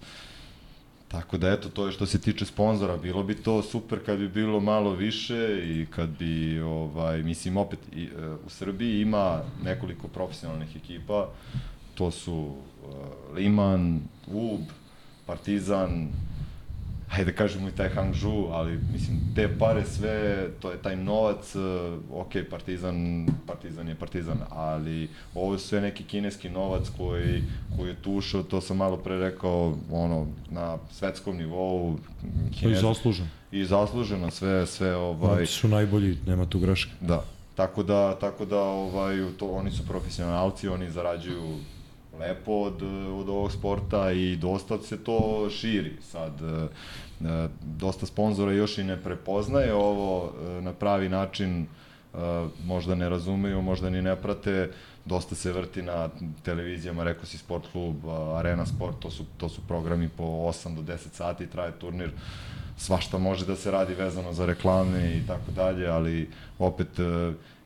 [1.10, 4.28] Tako da eto, to je što se tiče sponzora, bilo bi to super kad bi
[4.28, 8.08] bilo malo više i kad bi, ovaj, mislim, opet i, e,
[8.46, 11.28] u Srbiji ima nekoliko profesionalnih ekipa,
[11.94, 12.54] to su uh,
[13.34, 14.60] Liman, UB,
[15.26, 16.08] Partizan,
[17.08, 21.54] hajde da kažemo i taj Hangzhou, ali mislim, te pare sve, to je taj novac,
[21.54, 21.62] uh,
[22.12, 27.42] ok, Partizan, Partizan je Partizan, ali ovo je sve neki kineski novac koji,
[27.76, 32.60] koji je tu ušao, to sam malo pre rekao, ono, na svetskom nivou, To je
[32.60, 33.28] Kinez, zaslužen.
[33.52, 36.90] i zasluženo sve, sve, ovaj, Oni su najbolji, nema tu greške.
[37.00, 37.24] Da.
[37.54, 41.58] Tako da, tako da ovaj, to, oni su profesionalci, oni zarađuju
[42.20, 42.82] lepo od,
[43.20, 45.96] od ovog sporta i dosta se to širi.
[46.02, 46.68] Sad, e,
[47.26, 51.66] e, dosta sponzora još i ne prepoznaje ovo e, na pravi način
[52.64, 54.70] možda ne razumeju, možda ni ne prate,
[55.04, 56.08] dosta se vrti na
[56.42, 57.96] televizijama, rekao si Sport klub,
[58.34, 62.10] Arena Sport, to su, to su programi po 8 do 10 sati, traje turnir,
[62.76, 66.88] svašta može da se radi vezano za reklame i tako dalje, ali opet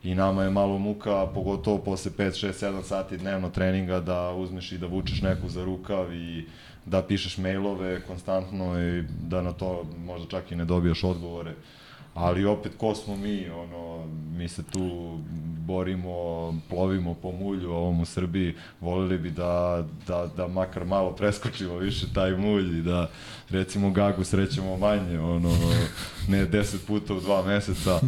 [0.05, 4.71] i nama je malo muka, pogotovo posle 5, 6, 7 sati dnevno treninga da uzmeš
[4.71, 6.45] i da vučeš neku za rukav i
[6.85, 11.53] da pišeš mailove konstantno i da na to možda čak i ne dobijaš odgovore.
[12.13, 14.05] Ali opet, ko smo mi, ono,
[14.37, 15.17] mi se tu
[15.65, 16.13] borimo,
[16.69, 22.13] plovimo po mulju ovom u Srbiji, volili bi da, da, da makar malo preskočimo više
[22.13, 23.09] taj mulj i da
[23.49, 25.49] recimo Gagu srećemo manje, ono,
[26.27, 27.99] ne 10 puta u dva meseca,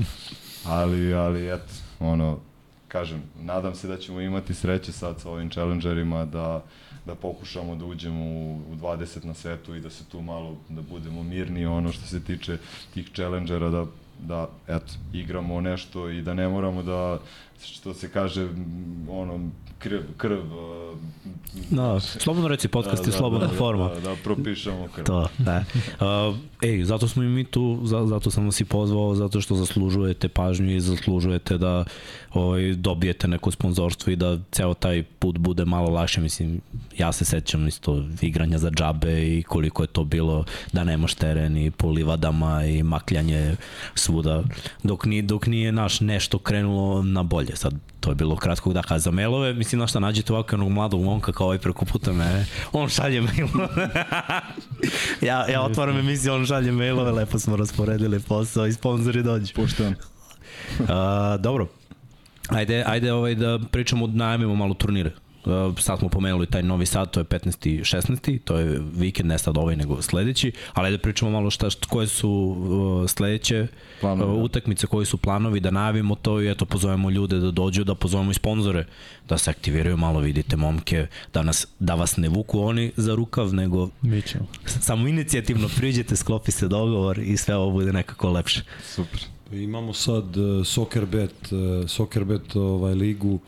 [0.66, 2.40] ali, ali eto, ono,
[2.88, 6.64] kažem, nadam se da ćemo imati sreće sad sa ovim challengerima da,
[7.06, 10.82] da pokušamo da uđemo u, u 20 na svetu i da se tu malo, da
[10.82, 11.66] budemo mirni.
[11.66, 12.58] Ono što se tiče
[12.94, 13.86] tih challengera, da
[14.20, 17.20] da eto, igramo nešto i da ne moramo da
[17.64, 18.50] što se kaže
[19.10, 19.50] ono
[19.80, 20.40] krv, krv
[21.72, 23.90] da, slobodno reci podcast da, je da, slobodna da, forma.
[23.90, 25.06] da, da, propišemo krv.
[25.06, 25.64] To, da
[26.00, 29.56] uh, ej, zato smo i mi tu za, zato sam vas i pozvao zato što
[29.56, 31.86] zaslužujete pažnju i zaslužujete da
[32.34, 36.22] ovaj, dobijete neko sponzorstvo i da ceo taj put bude malo lakše.
[36.22, 36.62] Mislim,
[36.98, 41.58] ja se sećam isto igranja za džabe i koliko je to bilo da nemaš teren
[41.58, 43.56] i po livadama i makljanje
[43.96, 44.44] svuda
[44.84, 47.56] dok, ni, dok nije naš nešto krenulo na bolje.
[47.56, 47.74] Sad
[48.08, 51.32] to je bilo kratkog daka za mailove, mislim na šta nađete ovako onog mladog momka
[51.32, 53.90] kao ovaj preko puta mene, on šalje mailove.
[55.30, 59.54] ja, ja otvaram emisiju, on šalje mailove, lepo smo rasporedili posao i sponzori dođu.
[59.56, 59.96] Poštovan.
[60.80, 60.88] uh,
[61.40, 61.68] dobro,
[62.50, 65.12] ajde, ajde ovaj da pričamo, najavimo malo turnire.
[65.48, 67.70] Uh, sad smo pomenuli taj Novi Sad, to je 15.
[67.70, 68.40] i 16.
[68.44, 70.52] To je vikend, ne sad ovaj, nego sledeći.
[70.74, 73.68] Ali da pričamo malo šta, šta koje su uh, sledeće
[74.02, 77.84] planovi, uh, utakmice, koji su planovi, da najavimo to i eto, pozovemo ljude da dođu,
[77.84, 78.86] da pozovemo i sponzore,
[79.30, 83.54] da se aktiviraju malo, vidite momke, da, nas, da vas ne vuku oni za rukav,
[83.54, 83.90] nego
[84.66, 88.62] samo inicijativno priđete, sklopi se dogovor i sve ovo bude nekako lepše.
[88.84, 89.20] Super.
[89.52, 93.40] Imamo sad uh, Soccerbet, uh, Soccerbet ovaj, ligu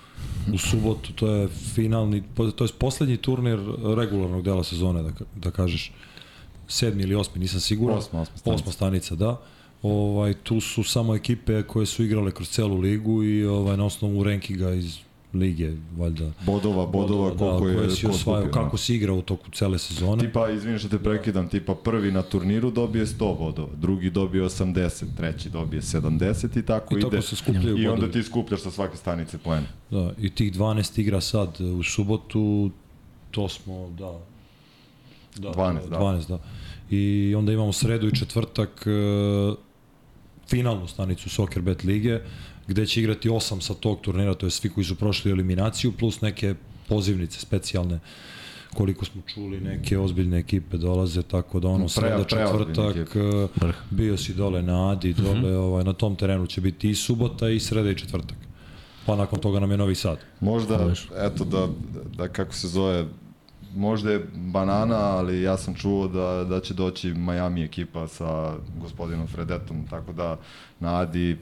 [0.54, 2.24] u subotu, to je finalni,
[2.56, 3.60] to je poslednji turnir
[3.98, 5.92] regularnog dela sezone, da, da kažeš,
[6.68, 7.98] sedmi ili osmi, nisam siguran.
[7.98, 8.62] Osma, osma stanica.
[8.62, 9.42] Osma stanica, da.
[9.82, 14.24] Ovaj, tu su samo ekipe koje su igrale kroz celu ligu i ovaj, na osnovu
[14.24, 14.98] rankinga iz
[15.34, 16.32] lige, valjda.
[16.46, 17.92] Bodova, bodova, koliko da, je...
[17.92, 18.52] Si osvajao, da.
[18.52, 20.26] kako si igrao u toku cele sezone.
[20.26, 25.06] Tipa, izvini što te prekidam, tipa prvi na turniru dobije 100 bodova, drugi dobije 80,
[25.18, 27.10] treći dobije 70 i tako I ide.
[27.10, 29.68] Tako se skupljaju I onda ti skupljaš sa svake stanice poene.
[29.90, 32.72] Da, i tih 12 igra sad u subotu,
[33.32, 34.20] to smo, da,
[35.38, 35.98] da 12, da.
[35.98, 36.40] 12, da.
[36.90, 39.58] I onda imamo sredu i četvrtak uh,
[40.48, 42.20] finalnu stanicu Soccer Bet lige,
[42.70, 46.22] gde će igrati osam sa tog turnira, to je svi koji su prošli eliminaciju, plus
[46.22, 46.56] neke
[46.88, 48.00] pozivnice specijalne
[48.74, 53.18] koliko smo čuli, neke ozbiljne ekipe dolaze, tako da ono, sreda četvrtak,
[53.90, 55.24] bio si dole na Adi, mhm.
[55.24, 55.56] dole, mm -hmm.
[55.56, 58.38] ovaj, na tom terenu će biti i subota i sreda i četvrtak.
[59.06, 60.18] Pa nakon toga nam je Novi Sad.
[60.40, 61.68] Možda, eto da,
[62.18, 63.06] da kako se zove,
[63.76, 69.28] možda je banana, ali ja sam čuo da, da će doći Miami ekipa sa gospodinom
[69.28, 70.38] Fredetom, tako da
[70.80, 71.38] na Adi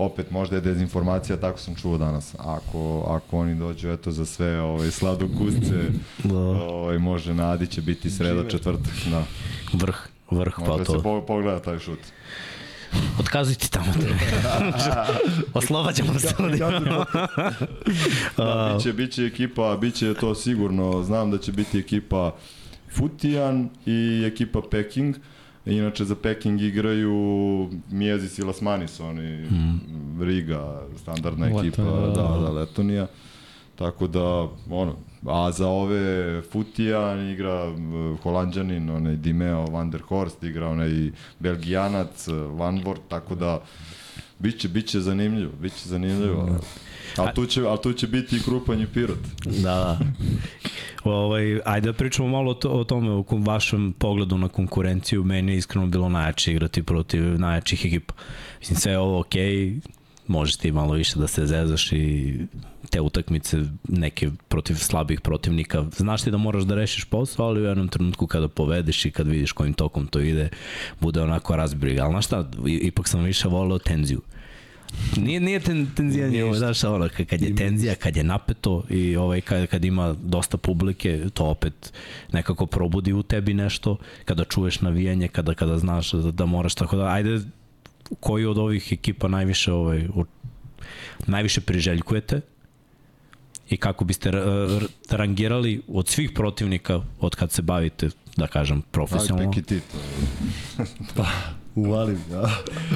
[0.00, 2.34] opet možda je dezinformacija, tako sam čuo danas.
[2.38, 5.90] Ako, ako oni dođu eto za sve ovaj, sladokusce,
[6.24, 6.38] da.
[6.38, 8.92] ovaj, može na Adi će biti sreda, četvrtak.
[9.10, 9.24] Da.
[9.72, 9.96] Vrh,
[10.30, 10.72] vrh pa to.
[10.72, 11.98] Može se po, pogleda taj šut.
[13.20, 14.08] Otkazujte tamo te.
[15.58, 16.58] Oslobađamo se od
[18.36, 21.02] da, biće, biće ekipa, biće to sigurno.
[21.02, 22.34] Znam da će biti ekipa
[22.96, 25.16] Futijan i ekipa Peking.
[25.70, 30.22] Inače za Peking igraju Mijezis i Lasmanis, oni mm.
[30.22, 33.06] Riga, standardna ekipa, da, da, Letonija.
[33.76, 34.96] Tako da, ono,
[35.26, 42.28] a za ove Futijan igra uh, Holandjanin, onaj Dimeo van der Horst, igra onaj Belgijanac,
[42.28, 43.62] Vanvort, tako da
[44.38, 46.46] biće, biće zanimljivo, biće zanimljivo.
[46.46, 46.58] Mm.
[47.16, 49.18] Ali tu će, ali tu će biti i Krupanj i Pirot.
[49.44, 49.98] Da, da.
[51.04, 55.24] Ovaj, ajde da pričamo malo o, o tome, o vašem pogledu na konkurenciju.
[55.24, 58.14] Meni je iskreno bilo najjače igrati protiv najjačih ekipa.
[58.60, 59.80] Mislim, sve je ovo okej, okay,
[60.26, 62.36] možeš ti malo više da se zezaš i
[62.90, 65.84] te utakmice neke protiv slabih protivnika.
[65.96, 69.28] Znaš ti da moraš da rešiš posao, ali u jednom trenutku kada povedeš i kad
[69.28, 70.48] vidiš kojim tokom to ide,
[71.00, 72.02] bude onako razbriga.
[72.02, 74.20] Ali znaš šta, ipak sam više voleo tenziju.
[75.16, 79.40] Nije, nije ten, tenzija, nije, znaš, ono, kad je tenzija, kad je napeto i ovaj,
[79.40, 81.92] kad, kad ima dosta publike, to opet
[82.32, 86.96] nekako probudi u tebi nešto, kada čuješ navijanje, kada, kada znaš da, da moraš tako
[86.96, 87.40] da, ajde,
[88.20, 90.08] koji od ovih ekipa najviše ovaj,
[91.26, 92.40] najviše priželjkujete
[93.70, 94.44] i kako biste ra-
[94.80, 99.50] ra- rangirali od svih protivnika od kad se bavite, da kažem, profesionalno.
[99.50, 99.80] Ajde, ti
[101.16, 101.26] to.
[101.74, 102.40] Uvalim, ja.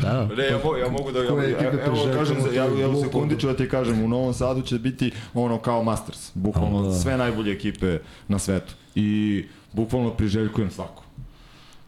[0.03, 1.19] Da, Ne, ja, mo, ja mogu da...
[1.19, 3.07] Ja, ekipe evo, kažem, je ja, ja u glupo.
[3.07, 6.31] sekundi ću da ti kažem, u Novom Sadu će biti ono kao Masters.
[6.35, 6.93] Bukvalno Da.
[6.95, 7.99] sve najbolje ekipe
[8.29, 8.75] na svetu.
[8.95, 11.04] I bukvalno priželjkujem svako.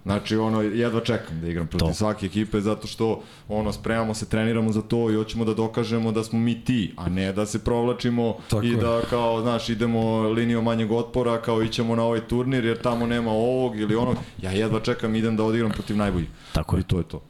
[0.07, 1.95] Znači, ono, jedva čekam da igram protiv To.
[1.95, 6.25] svake ekipe, zato što, ono, spremamo se, treniramo za to i hoćemo da dokažemo da
[6.25, 8.77] smo mi ti, a ne da se provlačimo Tako i je.
[8.77, 13.31] da, kao, znaš, idemo linijom manjeg otpora, kao ićemo na ovaj turnir, jer tamo nema
[13.31, 14.17] ovog ili onog.
[14.39, 16.29] Ja jedva čekam, idem da odigram protiv najboljih.
[16.53, 17.23] tako je, I to je to.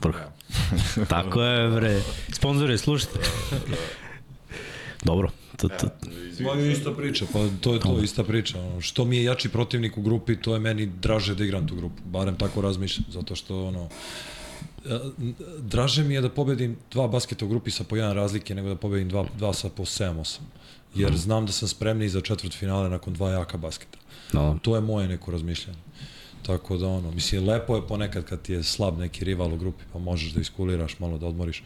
[0.00, 0.16] vrh.
[1.08, 2.00] tako je, bre.
[2.32, 3.18] Sponzore, slušajte.
[5.04, 5.88] Dobro, to, to,
[6.40, 8.60] Ma je ista priča, pa to je to, ista priča.
[8.60, 11.76] Ono, što mi je jači protivnik u grupi, to je meni draže da igram tu
[11.76, 12.02] grupu.
[12.04, 13.88] Barem tako razmišljam, zato što ono,
[14.84, 14.98] e,
[15.58, 18.76] draže mi je da pobedim dva basketa u grupi sa po jedan razlike nego da
[18.76, 20.38] pobedim dva, dva sa po 7-8.
[20.94, 23.98] Jer znam da sam spremniji za četvrt finale nakon dva jaka basketa.
[24.32, 25.78] no, To je moje neko razmišljanje.
[26.42, 29.84] Tako da ono, mislim, lepo je ponekad kad ti je slab neki rival u grupi,
[29.92, 31.62] pa možeš da iskuliraš, malo da odmoriš,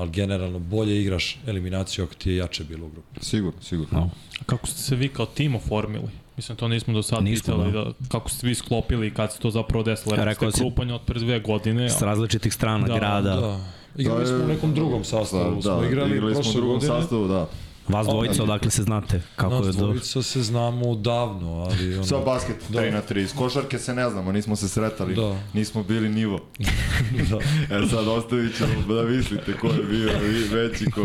[0.00, 3.20] ali generalno bolje igraš eliminaciju ako ti je jače bilo u grupi.
[3.20, 3.98] Sigurno, sigurno.
[4.00, 4.10] no.
[4.46, 6.08] Kako ste se vi kao tim oformili?
[6.36, 7.84] Mislim, to nismo do sad Nismo, pitali, da.
[7.84, 7.92] da.
[8.08, 10.16] kako ste vi sklopili i kad se to zapravo desilo.
[10.16, 11.90] Rekao ste si- krupanje od pre dve godine.
[11.90, 13.36] S različitih strana Da, grada.
[13.36, 13.60] Da.
[13.96, 16.88] Igrali smo u nekom drugom sastavu, da, smo igrali, igrali smo u drugom godine.
[16.92, 17.48] sastavu, da.
[17.88, 19.22] Vas dvojica, odakle se znate?
[19.36, 19.86] Kako Nas je do...
[19.86, 22.04] dvojica se znamo davno, ali ono...
[22.04, 22.80] Sa basket, Da.
[22.80, 23.20] 3 na 3.
[23.22, 25.40] Iz košarke se ne znamo, nismo se sretali, Da.
[25.54, 26.40] nismo bili nivo.
[27.30, 27.38] da.
[27.76, 30.10] E sad ostavit ćemo da mislite ko je bio
[30.52, 31.02] veći, ko,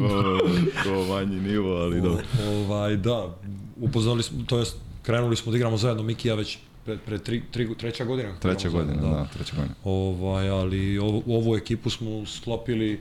[0.83, 2.23] ko manji nivo, ali dobro.
[2.47, 3.35] Ovaj, da,
[3.77, 7.17] upoznali smo, to jest, krenuli smo da igramo zajedno, Miki i ja već pre, pre
[7.19, 8.35] tri, tri, treća godina.
[8.39, 9.75] Treća godina, zajedno, da, treća godina.
[9.83, 12.99] Ovaj, ali ovu, ovu ekipu smo sklopili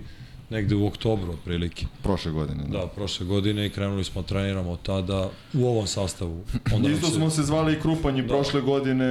[0.51, 1.87] negde u oktobru otprilike.
[2.03, 2.79] Prošle godine, da.
[2.79, 6.45] Da, prošle godine i krenuli smo treniramo tada u ovom sastavu.
[6.75, 8.29] Onda Isto se- smo se zvali i Krupanji da.
[8.29, 9.05] prošle godine,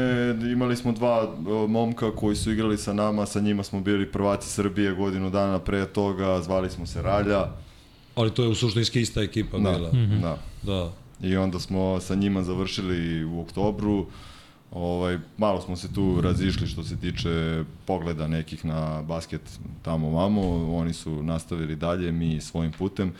[0.43, 1.17] imali smo dva
[1.47, 5.59] o, momka koji su igrali sa nama, sa njima smo bili prvaci Srbije godinu dana
[5.59, 7.47] pre toga, zvali smo se Ralja.
[8.15, 9.91] Ali to je u suštinski ista ekipa Da, bila.
[10.21, 10.37] da.
[10.63, 10.91] Da.
[11.21, 12.93] I onda smo sa njima završili
[13.25, 14.05] u oktobru.
[14.73, 19.41] Ovaj, malo smo se tu razišli što se tiče pogleda nekih na basket
[19.81, 20.75] tamo vamo.
[20.75, 23.13] Oni su nastavili dalje, mi svojim putem.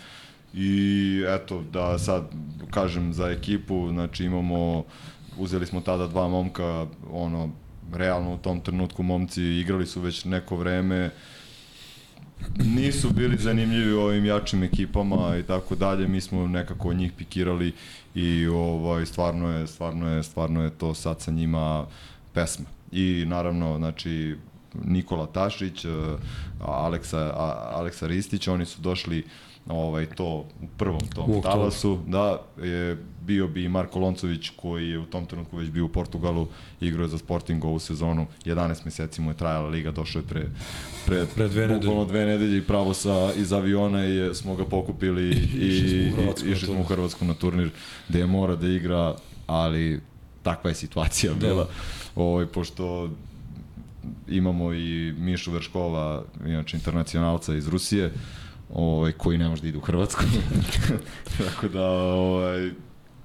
[0.54, 2.24] I eto, da sad
[2.72, 4.84] kažem za ekipu, znači imamo,
[5.38, 7.50] uzeli smo tada dva momka, ono,
[7.94, 11.10] realno u tom trenutku momci igrali su već neko vreme,
[12.58, 17.74] nisu bili zanimljivi ovim jačim ekipama i tako dalje, mi smo nekako od njih pikirali
[18.16, 21.86] i ovaj stvarno je stvarno je stvarno je to sad sa njima
[22.34, 22.66] pesma.
[22.92, 24.38] I naravno, znači
[24.84, 25.90] Nikola Tašić, eh,
[26.60, 27.34] Aleksa
[27.74, 29.26] Aleksa Ristić, oni su došli
[29.68, 30.26] ovaj to
[30.62, 35.26] u prvom tom talasu, da je bio bi i Marko Loncović koji je u tom
[35.26, 36.48] trenutku već bio u Portugalu,
[36.82, 40.46] igrao je za Sporting ovu sezonu, 11 meseci mu je trajala liga, došao je pre
[41.06, 41.80] pre, Pre dve nedelje.
[41.80, 46.32] bukvalno dve nedelje i pravo sa iz aviona i smo ga pokupili i i- na
[46.46, 46.84] išli smo u.
[46.84, 47.70] Hrvatsku na turnir
[48.10, 49.16] gde je mora da igra,
[49.48, 50.02] ali
[50.44, 51.40] takva je situacija Da.
[51.40, 51.68] bila.
[52.16, 53.10] Ovaj pošto
[54.28, 58.12] imamo i Mišu Verškova, inače internacionalca iz Rusije,
[58.70, 60.24] ovaj, koji ne može da ide u Hrvatsku.
[61.38, 62.72] tako da, ovaj,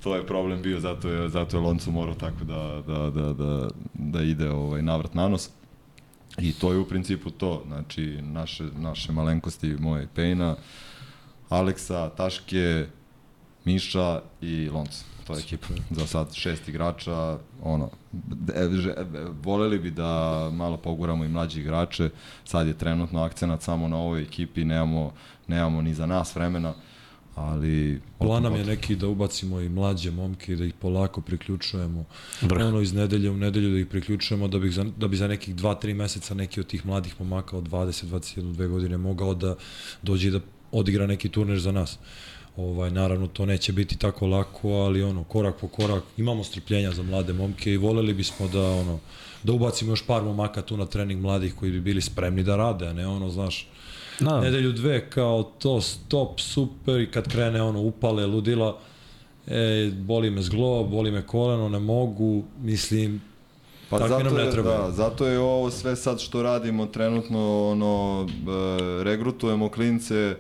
[0.03, 3.69] to je problem bio, zato je, zato je Loncu morao tako da, da, da, da,
[3.95, 5.51] da ide ovaj, navrat na nos.
[6.39, 10.57] I to je u principu to, znači naše, naše malenkosti, moje Pejna,
[11.49, 12.87] Aleksa, Taške,
[13.65, 15.05] Miša i Lonca.
[15.27, 15.67] To je ekipa.
[15.91, 17.91] Za sad šest igrača, ono,
[18.55, 18.95] e, že,
[19.43, 22.11] voleli bi da malo poguramo i mlađe igrače,
[22.45, 25.13] sad je trenutno akcenat samo na ovoj ekipi, nemamo,
[25.47, 26.75] nemamo ni za nas vremena,
[27.39, 28.01] ali...
[28.19, 32.05] Plan nam je neki da ubacimo i mlađe momke i da ih polako priključujemo.
[32.43, 32.67] Vrh.
[32.67, 35.55] Ono iz nedelje u nedelju da ih priključujemo da bi za, da bi za nekih
[35.55, 39.57] 2-3 meseca neki od tih mladih momaka od 20, 21, 2 godine mogao da
[40.03, 40.41] dođe i da
[40.73, 41.99] odigra neki turnir za nas.
[42.57, 47.03] Ovaj, naravno, to neće biti tako lako, ali ono, korak po korak, imamo strpljenja za
[47.03, 48.99] mlade momke i voleli bismo da, ono,
[49.43, 52.87] da ubacimo još par momaka tu na trening mladih koji bi bili spremni da rade,
[52.87, 53.69] a ne ono, znaš,
[54.21, 58.79] Da, nedelju dve kao to stop, super i kad krene ono upale, ludila,
[59.47, 63.21] e, boli me zglo, boli me koleno, ne mogu, mislim,
[63.91, 68.27] Pa Takvi nam zato je, da, zato je ovo sve sad što radimo trenutno, ono,
[68.29, 70.37] e, regrutujemo klince,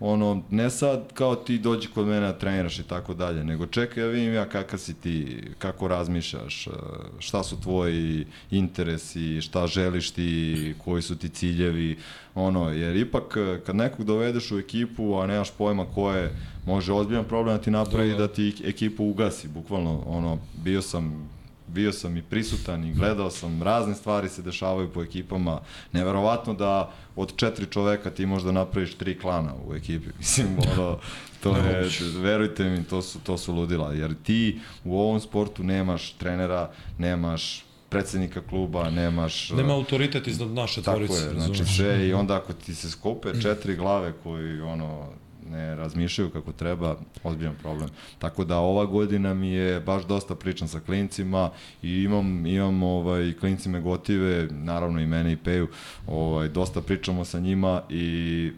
[0.00, 4.02] ono, ne sad kao ti dođi kod mene da treniraš i tako dalje, nego čekaj
[4.02, 6.70] da vidim ja kakav si ti, kako razmišljaš, e,
[7.18, 11.98] šta su tvoji interesi, šta želiš ti, koji su ti ciljevi,
[12.34, 16.36] ono, jer ipak e, kad nekog dovedeš u ekipu, a nemaš pojma ko je,
[16.66, 21.30] može ozbiljan problem da ti napravi da ti ekipu ugasi, bukvalno, ono, bio sam
[21.70, 25.60] bio sam i prisutan i gledao sam, razne stvari se dešavaju po ekipama.
[25.92, 30.08] Neverovatno da od četiri čoveka ti možda napraviš tri klana u ekipi.
[30.18, 30.98] Mislim, ono,
[31.42, 31.88] to je,
[32.20, 33.92] verujte mi, to su, to su ludila.
[33.92, 39.50] Jer ti u ovom sportu nemaš trenera, nemaš predsednika kluba, nemaš...
[39.50, 41.14] Nema autoritet iznad naše tvorice.
[41.14, 45.08] Tako je, znači sve i onda ako ti se skope četiri glave koji ono
[45.50, 47.88] ne razmišljaju kako treba, ozbiljan problem.
[48.18, 51.50] Tako da ova godina mi je baš dosta pričam sa klincima
[51.82, 55.68] i imam, imam ovaj, klinci me gotive, naravno i mene i Peju,
[56.06, 58.52] ovaj, dosta pričamo sa njima i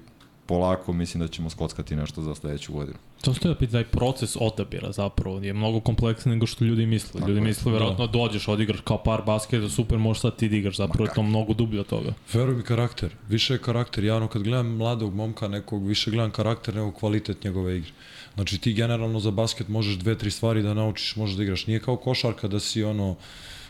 [0.52, 2.98] polako mislim da ćemo skockati nešto za sledeću godinu.
[3.20, 7.20] To što je opet taj proces odabira zapravo je mnogo kompleksniji nego što ljudi misle.
[7.20, 8.12] Tako ljudi misle verovatno da.
[8.12, 11.54] dođeš, odigraš kao par basketa, super, možeš sad ti da igraš, zapravo je to mnogo
[11.54, 12.12] dublje od toga.
[12.32, 14.04] Veruj mi karakter, više je karakter.
[14.04, 17.90] Ja ono kad gledam mladog momka nekog, više gledam karakter nego kvalitet njegove igre.
[18.34, 21.66] Znači ti generalno za basket možeš dve, tri stvari da naučiš, možeš da igraš.
[21.66, 23.16] Nije kao košarka da si ono,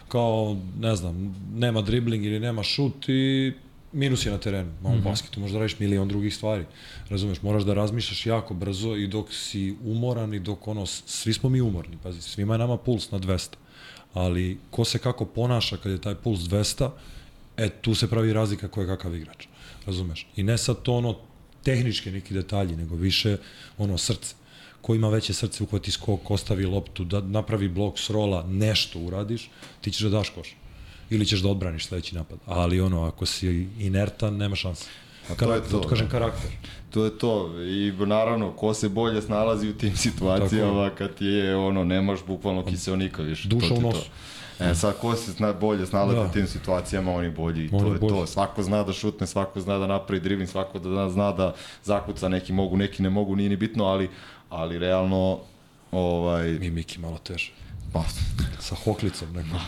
[0.09, 3.53] kao, ne znam, nema dribling ili nema šut i
[3.93, 4.71] minus je na terenu.
[4.71, 5.05] Na ovom mm -hmm.
[5.05, 6.65] basketu možeš da radiš milion drugih stvari.
[7.09, 11.49] Razumeš, moraš da razmišljaš jako brzo i dok si umoran i dok ono, svi smo
[11.49, 13.49] mi umorni, pazi, svima je nama puls na 200.
[14.13, 16.91] Ali ko se kako ponaša kad je taj puls 200,
[17.57, 19.47] e, tu se pravi razlika ko je kakav igrač.
[19.87, 20.27] Razumeš?
[20.37, 21.19] I ne sad to ono
[21.63, 23.37] tehničke neki detalji, nego više
[23.79, 24.35] ono srce.
[24.81, 29.51] Ko ima veće srce, uhvati skok, ostavi loptu, da napravi blok s rola, nešto uradiš,
[29.81, 30.57] ti ćeš da daš koš
[31.15, 32.39] ili ćeš da odbraniš sledeći napad.
[32.47, 34.89] Ali ono, ako si inertan, nema šanse.
[35.31, 35.81] A to je to.
[35.81, 36.51] Da kažem karakter.
[36.91, 37.63] To je to.
[37.63, 42.65] I naravno, ko se bolje snalazi u tim situacijama kad ti je ono, nemaš bukvalno
[42.65, 43.49] kiseonika više.
[43.49, 44.11] Duša u nosu.
[44.61, 46.23] E, sad ko se zna, bolje snalazi da.
[46.23, 47.69] u tim situacijama, oni bolji.
[47.73, 48.15] Oni to je bolji.
[48.15, 48.27] to.
[48.27, 51.55] Svako zna da šutne, svako zna da napravi dribling, svako da zna da
[51.85, 54.11] zakuca, neki mogu, neki ne mogu, nije ni bitno, ali,
[54.51, 55.39] ali realno
[55.93, 56.53] ovaj...
[56.53, 57.53] Mi Miki malo teže.
[57.93, 58.05] Pa,
[58.61, 59.59] sa hoklicom nekom.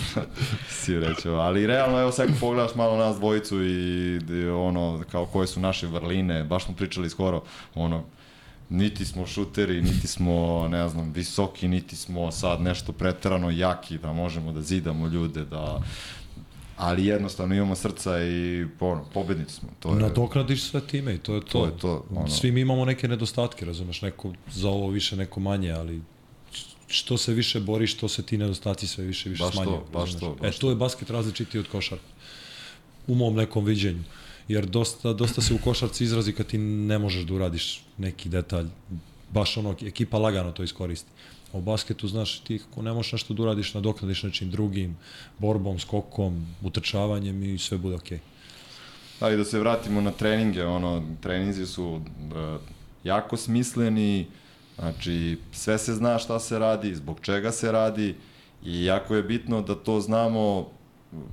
[0.82, 4.20] si rećeo, ali realno, evo sad pogledaš malo nas dvojicu i,
[4.50, 7.42] ono, kao koje su naše vrline, baš smo pričali skoro,
[7.74, 8.04] ono,
[8.68, 14.12] niti smo šuteri, niti smo, ne znam, visoki, niti smo sad nešto preterano jaki, da
[14.12, 15.82] možemo da zidamo ljude, da
[16.76, 19.68] ali jednostavno imamo srca i ono, pobednici smo.
[19.80, 21.46] To je, Nadoknadiš sve time i to je to.
[21.46, 22.28] to, je to ono.
[22.28, 26.02] Svi mi imamo neke nedostatke, razumeš, neko za ovo više, neko manje, ali
[26.92, 29.76] što se više boriš, to se ti nedostaci sve više više baš smanjuju.
[29.76, 32.04] To, baš to, baš e, tu je basket različiti od košarke.
[33.06, 34.02] U mom nekom viđenju.
[34.48, 38.66] Jer dosta, dosta se u košarci izrazi kad ti ne možeš da uradiš neki detalj.
[39.30, 41.08] Baš ono, ekipa lagano to iskoristi.
[41.52, 44.96] A u basketu, znaš, ti kako ne možeš nešto da uradiš, nadoknadiš nečim drugim,
[45.38, 48.18] borbom, skokom, utrčavanjem i sve bude okej.
[48.18, 49.20] Okay.
[49.20, 52.00] Da, i da se vratimo na treninge, ono, treninzi su uh,
[53.04, 54.41] jako smisleni, uh,
[54.82, 58.14] Znači, sve se zna šta se radi, zbog čega se radi
[58.64, 60.68] i jako je bitno da to znamo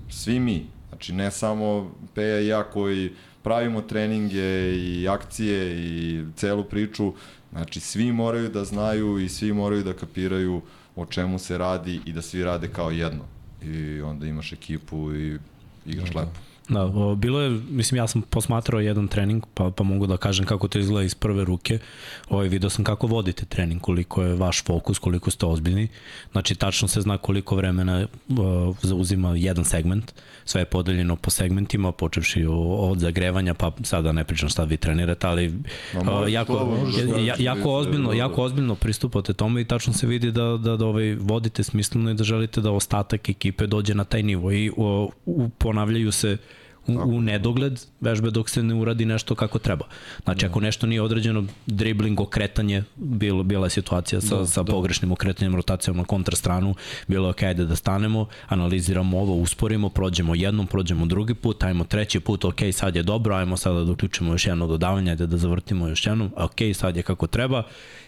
[0.09, 0.65] svi mi.
[0.89, 3.11] Znači, ne samo Peja i ja koji
[3.43, 7.13] pravimo treninge i akcije i celu priču,
[7.51, 10.61] znači svi moraju da znaju i svi moraju da kapiraju
[10.95, 13.23] o čemu se radi i da svi rade kao jedno.
[13.63, 15.39] I onda imaš ekipu i
[15.85, 16.48] igraš lepo.
[16.69, 20.45] Da, o, bilo je, mislim, ja sam posmatrao jedan trening, pa, pa mogu da kažem
[20.45, 21.79] kako to izgleda iz prve ruke.
[22.29, 25.87] Ovaj, video sam kako vodite trening, koliko je vaš fokus, koliko ste ozbiljni.
[26.31, 28.07] Znači, tačno se zna koliko vremena
[28.37, 30.13] o, zauzima jedan segment.
[30.45, 35.27] Sve je podeljeno po segmentima, počevši od zagrevanja, pa sada ne pričam šta vi trenirate,
[35.27, 35.53] ali
[36.07, 36.77] o, jako,
[37.19, 41.15] ja, jako, ozbiljno, jako ozbiljno pristupate tome i tačno se vidi da, da, da ovaj,
[41.15, 45.49] vodite smisleno i da želite da ostatak ekipe dođe na taj nivo i o, u,
[45.49, 46.37] ponavljaju se
[46.97, 49.85] u nedogled vežbe dok se ne uradi nešto kako treba.
[50.23, 54.71] Znači, ako nešto nije određeno, dribling, okretanje, bilo, bila je situacija sa, da, sa da.
[54.71, 56.75] pogrešnim okretanjem, rotacijom na kontrastranu,
[57.07, 61.83] bilo je ok, ajde da stanemo, analiziramo ovo, usporimo, prođemo jednom, prođemo drugi put, ajmo
[61.83, 65.37] treći put, ok, sad je dobro, ajmo sada da uključimo još jedno dodavanje, ajde da
[65.37, 67.63] zavrtimo još jednom, ok, sad je kako treba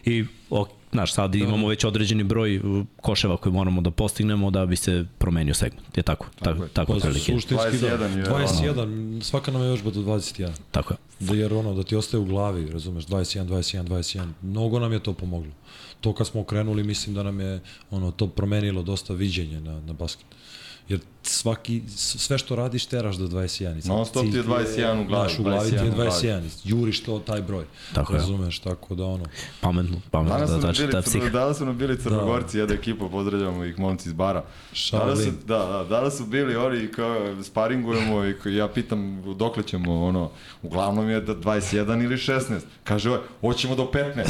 [0.06, 1.38] i ok, Znaš, sad da.
[1.38, 5.98] imamo već određeni broj uh, koševa koje moramo da postignemo da bi se promenio segment.
[5.98, 6.28] Je tako?
[6.40, 7.14] Tako, tako, tako.
[7.14, 8.06] Suštinski 21 da.
[8.06, 9.22] Je, 21, ono.
[9.22, 10.50] svaka nam je još do 21.
[10.72, 10.98] Tako je.
[11.20, 14.28] Da, jer ono, da ti ostaje u glavi, razumeš, 21, 21, 21.
[14.42, 15.52] Mnogo nam je to pomoglo.
[16.02, 17.60] To kad smo okrenuli, mislim da nam je
[17.92, 20.26] ono, to promenilo dosta viđenje na, na basket.
[20.90, 23.78] Jer svaki, sve što radiš teraš do 21.
[23.78, 25.82] I sad Non stop ti je cilj 21 u glavi, Znaš, u glavi ti je
[25.82, 26.10] 21 u glavi.
[26.12, 26.42] 21.
[26.64, 27.66] Juriš to, taj broj.
[27.94, 28.20] Tako je.
[28.20, 29.26] Razumeš, tako da ono.
[29.62, 31.30] Pametno, pametno, Danas da, su, nam znači, bili, ta psiha.
[31.30, 34.44] danas su nam bili crnogorci, jedna ekipa, pozdravljamo ih momci iz bara.
[34.92, 39.64] Danas su, da, da, danas su bili oni kao sparingujemo i kao, ja pitam dokle
[39.64, 42.60] ćemo ono, uglavnom je da 21 ili 16.
[42.84, 44.26] Kaže ovaj, hoćemo do 15.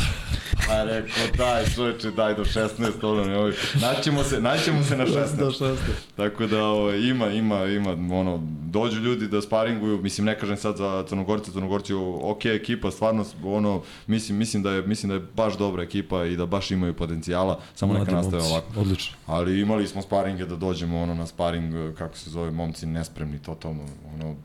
[0.69, 2.67] A rekao, daj čoveče, daj do 16,
[3.01, 5.37] ono, ovaj, naćemo se, naćemo se na 16.
[5.37, 5.75] Do 16.
[6.15, 10.77] Tako da ovaj, ima, ima, ima, ono, dođu ljudi da sparinguju, mislim, ne kažem sad
[10.77, 15.57] za Crnogorce, Crnogorci, ok, ekipa, stvarno, ono, mislim, mislim da je, mislim da je baš
[15.57, 18.79] dobra ekipa i da baš imaju potencijala, samo neka nastave momci, ovako.
[18.79, 19.17] Odlično.
[19.25, 23.83] Ali imali smo sparinge da dođemo ono na sparing, kako se zove, momci nespremni totalno,
[24.15, 24.35] ono,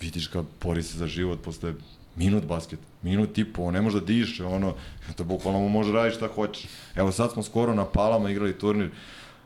[0.00, 1.74] vidiš ga, bori se za život posle
[2.16, 4.74] minut basket, minut i po, ne može da diše, ono,
[5.16, 6.64] to bukvalno mu može raditi šta hoćeš.
[6.94, 8.90] Evo sad smo skoro na Palama igrali turnir,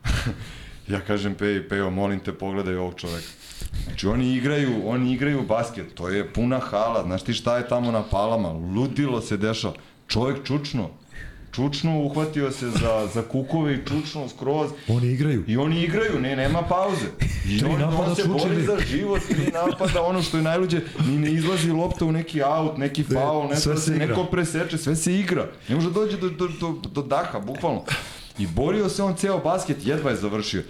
[0.88, 3.28] ja kažem Peji, Pejo, molim te, pogledaj ovog čoveka.
[3.84, 7.90] Znači oni igraju, oni igraju basket, to je puna hala, znaš ti šta je tamo
[7.90, 9.74] na Palama, ludilo se dešava,
[10.08, 10.90] čovek čučno,
[11.52, 15.44] čučno uhvatio se za, za kukove i čučno skroz, Oni igraju.
[15.46, 17.06] I oni igraju, ne, nema pauze.
[17.48, 20.42] I Tri on, napada on se su bori za život, tri napada, ono što je
[20.42, 24.06] najluđe, ni ne izlazi lopta u neki aut, neki faul, ne, sve da se igra.
[24.06, 25.48] neko preseče, sve se igra.
[25.68, 27.84] Ne može da dođe do, do, do, do daha, bukvalno.
[28.38, 30.62] I borio se on ceo basket, jedva je završio.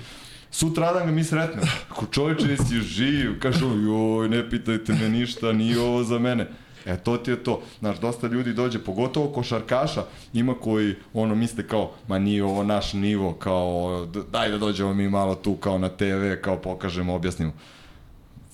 [0.50, 1.66] Sutradan ga mi sretnemo.
[1.90, 6.48] Ako čovječe jesi živ, kažu, joj, ne pitajte me ništa, nije ovo za mene.
[6.86, 7.62] E, to ti je to.
[7.78, 12.92] Znaš, dosta ljudi dođe, pogotovo košarkaša, ima koji, ono, misle kao, ma nije ovo naš
[12.92, 17.52] nivo, kao, daj da dođemo mi malo tu, kao na TV, kao pokažemo, objasnimo.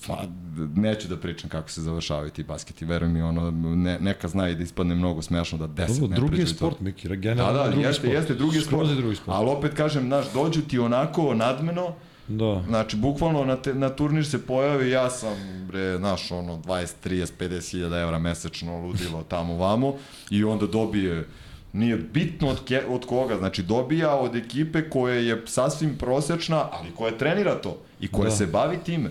[0.07, 0.23] Pa,
[0.75, 4.55] neću da pričam kako se završavaju ti basketi, veruj mi, ono, ne, neka zna i
[4.55, 6.53] da ispadne mnogo smešno da deset Dobro, ne drugi je i to.
[6.53, 8.13] sport, Miki, Da, generalno da, drugi jeste, sport.
[8.13, 8.89] jeste, drugi sport.
[8.89, 9.37] Drugi sport.
[9.37, 11.93] Ali opet kažem, znaš, dođu ti onako nadmeno,
[12.27, 12.63] Da.
[12.67, 15.33] Znači, bukvalno na, te, na turnir se pojavi, ja sam,
[15.67, 19.93] bre, znaš, ono, 20, 30, 50 hiljada evra mesečno ludilo tamo vamo
[20.29, 21.25] i onda dobije
[21.73, 26.91] nije bitno od, ke, od koga, znači dobija od ekipe koja je sasvim prosečna, ali
[26.91, 28.35] koja trenira to i koja Da.
[28.35, 29.09] se bavi time.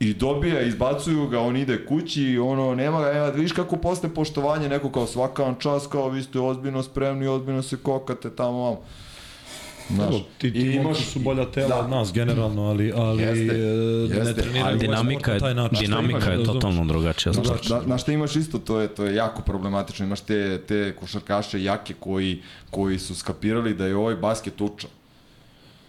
[0.00, 4.08] I dobija, izbacuju ga, on ide kući i ono, nema ga, nema, vidiš kako posle
[4.08, 8.58] poštovanje, neko kao svaka vam čas, kao vi ste ozbiljno spremni, ozbiljno se kokate tamo
[8.58, 8.80] vamo.
[9.88, 11.76] Znaš, Dobro, ti, ti imaš- su bolja tela da.
[11.76, 13.58] od nas, generalno, ali, ali Jeste, e,
[14.08, 15.78] ne jeste, treniraju ali Dinamika je, na taj način.
[15.80, 16.46] dinamika je Razumeš?
[16.46, 17.32] totalno drugačija.
[17.32, 20.06] Znači, da, na šta imaš isto, to je, to je jako problematično.
[20.06, 24.88] Imaš te, te košarkaše jake koji, koji su skapirali da je ovaj basket uča.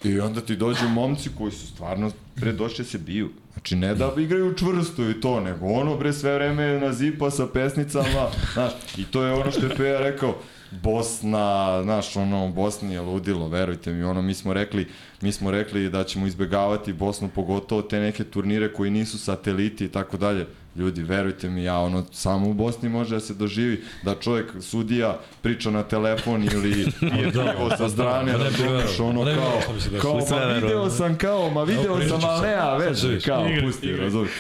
[0.03, 3.30] I onda ti dođu momci koji su stvarno pre došli da se biju.
[3.60, 7.47] Znači, ne da igraju čvrsto i to, nego ono bre sve vreme na zipa sa
[7.47, 10.36] pesnicama, znaš, i to je ono što je Peja rekao,
[10.84, 14.88] Bosna, znaš, ono, Bosni je ludilo, verujte mi, ono, mi smo rekli,
[15.22, 19.89] mi smo rekli da ćemo izbegavati Bosnu, pogotovo te neke turnire koji nisu sateliti i
[19.89, 20.45] tako dalje.
[20.80, 25.19] Ljudi, verujte mi, ja ono, samo u Bosni može da se doživi da čovjek, sudija,
[25.41, 26.80] priča na telefon ili
[27.19, 31.63] je Da, pivo sa strane, da, verovao, ono kao, kao, ma video sam kao, ma
[31.63, 33.23] video sam, ali veze, vidiš.
[33.25, 34.32] kao, pusti, razumiješ.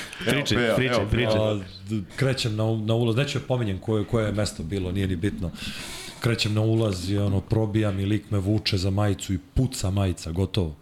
[0.55, 0.75] Peja.
[1.41, 1.59] A,
[1.89, 5.15] d- krećem na, na ulaz, neću da pominjem koje, koje je mesto bilo, nije ni
[5.15, 5.51] bitno.
[6.19, 10.31] Krećem na ulaz i ono, probijam i lik me vuče za majicu i puca majica,
[10.31, 10.75] gotovo.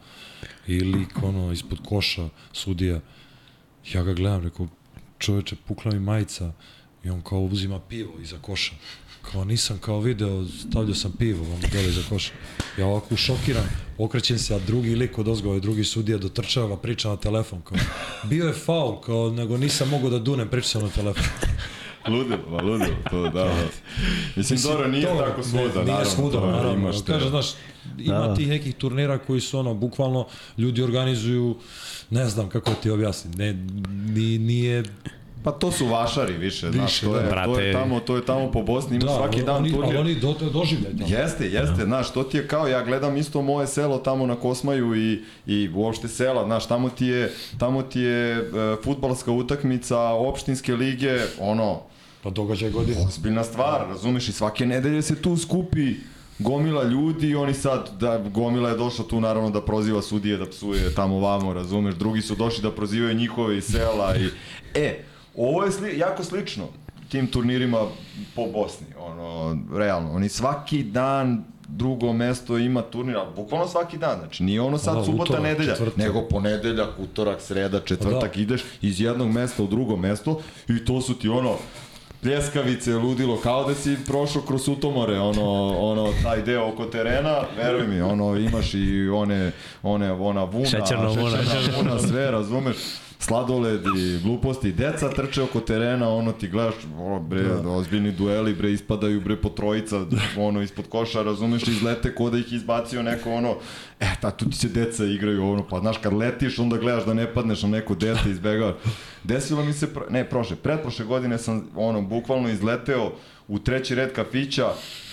[0.67, 2.99] I lik, ono, ispod koša, sudija.
[3.93, 4.67] Ja ga gledam, rekao,
[5.19, 6.51] čoveče, pukla mi majica
[7.03, 8.73] i on kao uzima pivo iza koša.
[9.31, 12.31] Kao nisam kao video, stavljao sam pivo vam dole iza koša.
[12.77, 13.63] Ja ovako šokiran,
[13.97, 17.61] okrećem se, a drugi lik od ozgova, drugi sudija dotrčava, priča na telefon.
[17.61, 17.77] Kao,
[18.23, 21.23] bio je faul, kao, nego nisam mogao da dunem, priča sam na telefon.
[22.07, 23.53] Ludilo, ma ludilo, to da, da.
[24.35, 25.93] Mislim, dobro, nije to- tako svuda, ne, naravno.
[25.93, 26.73] Nije svuda, to je, naravno.
[26.73, 27.47] Imaš te, Kaže, znaš,
[27.99, 28.35] ima Da.
[28.35, 30.25] tih nekih turnira koji su ono, bukvalno,
[30.57, 31.55] ljudi organizuju,
[32.09, 33.53] ne znam kako ti objasnim, ne,
[34.07, 34.83] ni, nije
[35.43, 37.43] Pa to su vašari više, znaš, Više, to je, da.
[37.45, 37.71] to je Brate.
[37.73, 39.85] tamo, to je tamo po Bosni, ima svaki dan oni, turnir.
[39.87, 41.09] Ali oni do, doživljaj tamo.
[41.09, 44.95] Jeste, jeste, znaš, to ti je kao, ja gledam isto moje selo tamo na Kosmaju
[44.95, 48.41] i, i uopšte sela, znaš, tamo ti je, tamo ti je e,
[48.83, 51.81] futbalska utakmica opštinske lige, ono,
[52.27, 53.05] Pa događaj godine.
[53.07, 55.95] ozbiljna stvar, razumeš, i svake nedelje se tu skupi
[56.39, 60.45] gomila ljudi i oni sad, da, gomila je došla tu naravno da proziva sudije, da
[60.45, 64.29] psuje tamo vamo, razumeš, drugi su došli da prozivaju njihove iz sela i,
[64.73, 65.03] e,
[65.35, 66.67] ovo je sli, jako slično
[67.09, 67.77] tim turnirima
[68.35, 74.19] po Bosni, ono, realno, oni svaki dan drugo mesto ima turnir, ali bukvalno svaki dan,
[74.19, 75.97] znači nije ono sad Da, subota, utorak, nedelja, četvrtak.
[75.97, 78.41] nego ponedeljak, utorak, sreda, četvrtak, Da.
[78.41, 81.55] ideš iz jednog mesta u drugo mesto i to su ti ono,
[82.21, 87.87] pljeskavice, ludilo, kao da si prošao kroz sutomore, ono, ono, taj deo oko terena, veruj
[87.87, 89.51] mi, ono, imaš i one,
[89.83, 91.37] one, ona vuna, Šećerna vuna.
[91.43, 92.77] šećerna vuna, sve, razumeš,
[93.19, 97.69] sladoled i gluposti, deca trče oko terena, ono ti gledaš, o, bre, da.
[97.69, 100.05] ozbiljni dueli, bre, ispadaju, bre, po trojica,
[100.37, 103.55] ono, ispod koša, razumeš, izlete ko da ih izbacio neko, ono,
[103.99, 107.13] e, ta, tu ti se deca igraju, ono, pa, znaš, kad letiš, onda gledaš da
[107.13, 108.75] ne padneš na neko dete, izbegavaš.
[109.23, 113.11] Desilo mi se, ne, prošle, pretprošle godine sam, ono, bukvalno izleteo
[113.47, 114.67] u treći red kafića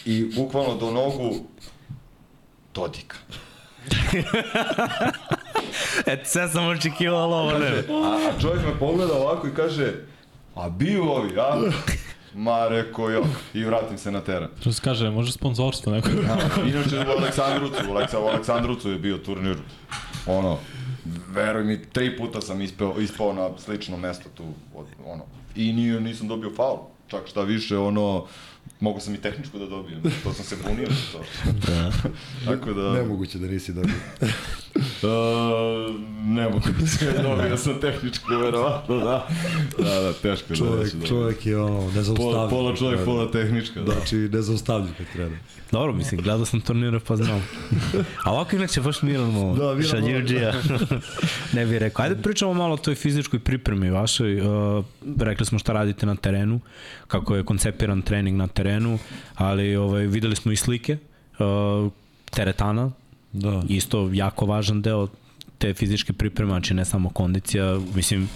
[0.04, 1.34] i bukvalno do nogu
[2.74, 3.16] Dodika.
[6.06, 7.68] E, sve sam očekivao ovo, ne.
[7.68, 9.92] A, a čovjek me pogleda ovako i kaže,
[10.54, 11.60] a bio ovi, a?
[12.34, 13.20] Ma, rekao ja,
[13.54, 14.48] i vratim se na teren.
[14.60, 16.08] Što se kaže, može sponzorstvo neko.
[16.08, 19.56] Ja, inače u Aleksandrucu, u, Aleksa, u Aleksandrucu je bio turnir,
[20.26, 20.58] ono,
[21.28, 24.44] veruj mi, tri puta sam ispeo, ispao na slično mesto tu,
[24.74, 25.24] od, ono,
[25.56, 28.26] i nije, nisam dobio faul, čak šta više, ono,
[28.80, 31.24] mogu sam i tehničku da dobijem, to sam se bunio za to.
[31.72, 31.92] Da.
[32.44, 32.92] Tako da...
[32.92, 33.94] Nemoguće da nisi dobio.
[35.04, 35.94] Uh,
[36.24, 39.28] ne mogu da se dobio sam tehničku, verovatno, da.
[39.78, 41.08] Da, da, teško je da Čovjek, neću dobiti.
[41.08, 42.16] čovjek je ono, nezaustavljiv.
[42.32, 43.92] Pola, pola kad čovjek, pola tehnička, da.
[43.92, 45.36] Znači, nezaustavljiv kad treba.
[45.72, 47.42] Dobro, mislim, gledao sam turnire pa znam.
[48.24, 50.52] A ovako inače baš mirano Da, mirano, šaljuđija.
[51.54, 52.04] ne bih rekao.
[52.04, 54.40] Ajde pričamo malo o toj fizičkoj pripremi vašoj.
[54.40, 54.84] Uh,
[55.20, 56.60] rekli smo šta radite na terenu,
[57.06, 58.98] kako je koncepiran trening na terenu,
[59.34, 60.96] ali ovaj, videli smo i slike
[61.38, 61.92] uh,
[62.30, 62.90] teretana,
[63.34, 63.62] Da.
[63.68, 65.08] isto jako važan deo
[65.58, 68.28] te fizičke pripreme, znači ne samo kondicija, mislim,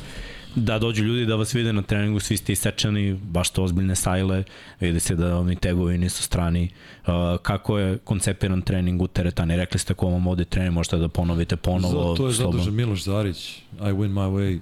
[0.54, 4.44] da dođu ljudi da vas vide na treningu, svi ste isečeni, baš to ozbiljne sajle,
[4.80, 6.68] vidi se da oni tegovi nisu strani.
[7.06, 9.56] Uh, kako je koncepiran trening u teretani?
[9.56, 12.10] Rekli ste ko vam ovde trening, možete da ponovite ponovo.
[12.10, 14.58] Za, to je zadržan Miloš Zarić, I win my way,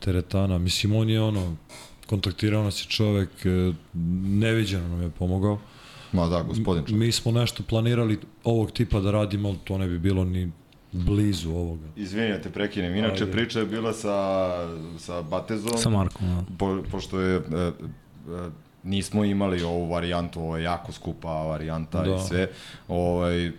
[0.00, 0.58] teretana.
[0.58, 1.56] Mislim, on je ono,
[2.06, 3.72] kontaktirao nas je čovek, e,
[4.24, 5.58] neviđeno nam je pomogao.
[6.12, 7.00] Ma da, gospodin čovjek.
[7.00, 10.50] Mi smo nešto planirali ovog tipa da radimo, ali to ne bi bilo ni
[10.92, 11.86] blizu ovoga.
[11.96, 12.96] Izvini, da te prekinem.
[12.96, 13.32] Inače, Ajde.
[13.32, 14.50] priča je bila sa,
[14.98, 16.44] sa Batezom, Sa Markom, da.
[16.58, 17.36] po, pošto je...
[17.36, 17.72] E, e,
[18.82, 22.14] nismo imali ovu varijantu, ovo je jako skupa varijanta Da.
[22.14, 22.48] i sve.
[22.88, 23.52] Ovaj, e,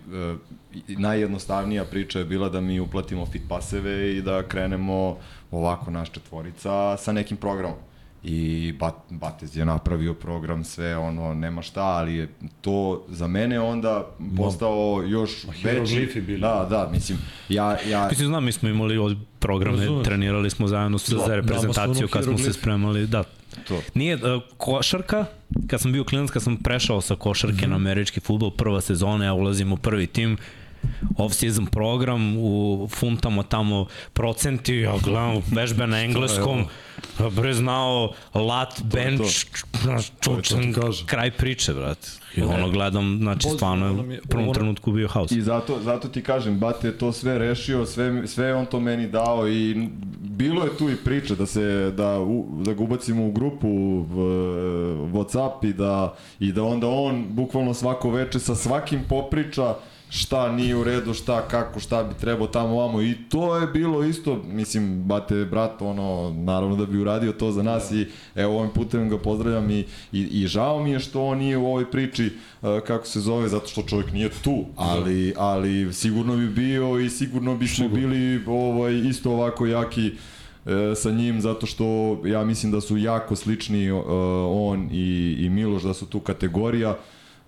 [0.88, 5.16] najjednostavnija priča je bila da mi uplatimo fit paseve i da krenemo
[5.50, 7.78] ovako naš četvorica sa nekim programom.
[8.24, 12.28] I Bat, Batez je napravio program, sve ono, nema šta, ali je
[12.60, 14.06] to za mene onda
[14.36, 15.58] postao još veći.
[15.58, 16.40] hieroglifi bili.
[16.40, 17.18] Da, da, mislim,
[17.48, 20.04] ja, ja, Mislim, znam, mi smo imali od programe, Razumeš.
[20.04, 23.24] trenirali smo zajedno sa, Da, za reprezentaciju kad smo se spremali, da.
[23.68, 23.80] to.
[23.94, 25.24] Nije, uh, košarka,
[25.66, 27.70] kad sam bio klinac, kad sam prešao sa košarke mm -hmm.
[27.70, 30.36] na američki futbol, prva sezona, ja ulazim u prvi tim,
[31.16, 32.52] off-season program, u
[32.90, 36.64] funtamo tamo procenti, ja gledam vežbe na engleskom,
[37.30, 39.46] bre znao lat, bench,
[39.82, 40.74] znaš, čučan,
[41.06, 42.08] kraj priče, brate.
[42.36, 45.30] I ono gledam, znači stvarno je je- u prvom ono- trenutku bio haos.
[45.32, 48.80] I zato, zato ti kažem, Bate je to sve rešio, sve, sve je on to
[48.80, 53.26] meni dao i bilo je tu i priča da se da, u, da ga ubacimo
[53.26, 53.68] u grupu
[54.00, 54.16] v,
[55.08, 59.74] Whatsapp i da, i da onda on bukvalno svako veče sa svakim popriča
[60.14, 64.04] šta nije u redu, šta, kako, šta bi trebao tamo vamo i to je bilo
[64.04, 68.70] isto, mislim, Bate brat, ono, naravno da bi uradio to za nas i evo ovim
[68.70, 72.30] putem ga pozdravljam i, i, i žao mi je što on nije u ovoj priči,
[72.62, 77.10] uh, kako se zove, zato što čovjek nije tu, ali, ali sigurno bi bio i
[77.10, 80.06] sigurno bismo bili ovaj, isto ovako jaki
[80.66, 84.02] e, sa njim zato što ja mislim da su jako slični uh,
[84.50, 86.96] on i, i Miloš da su tu kategorija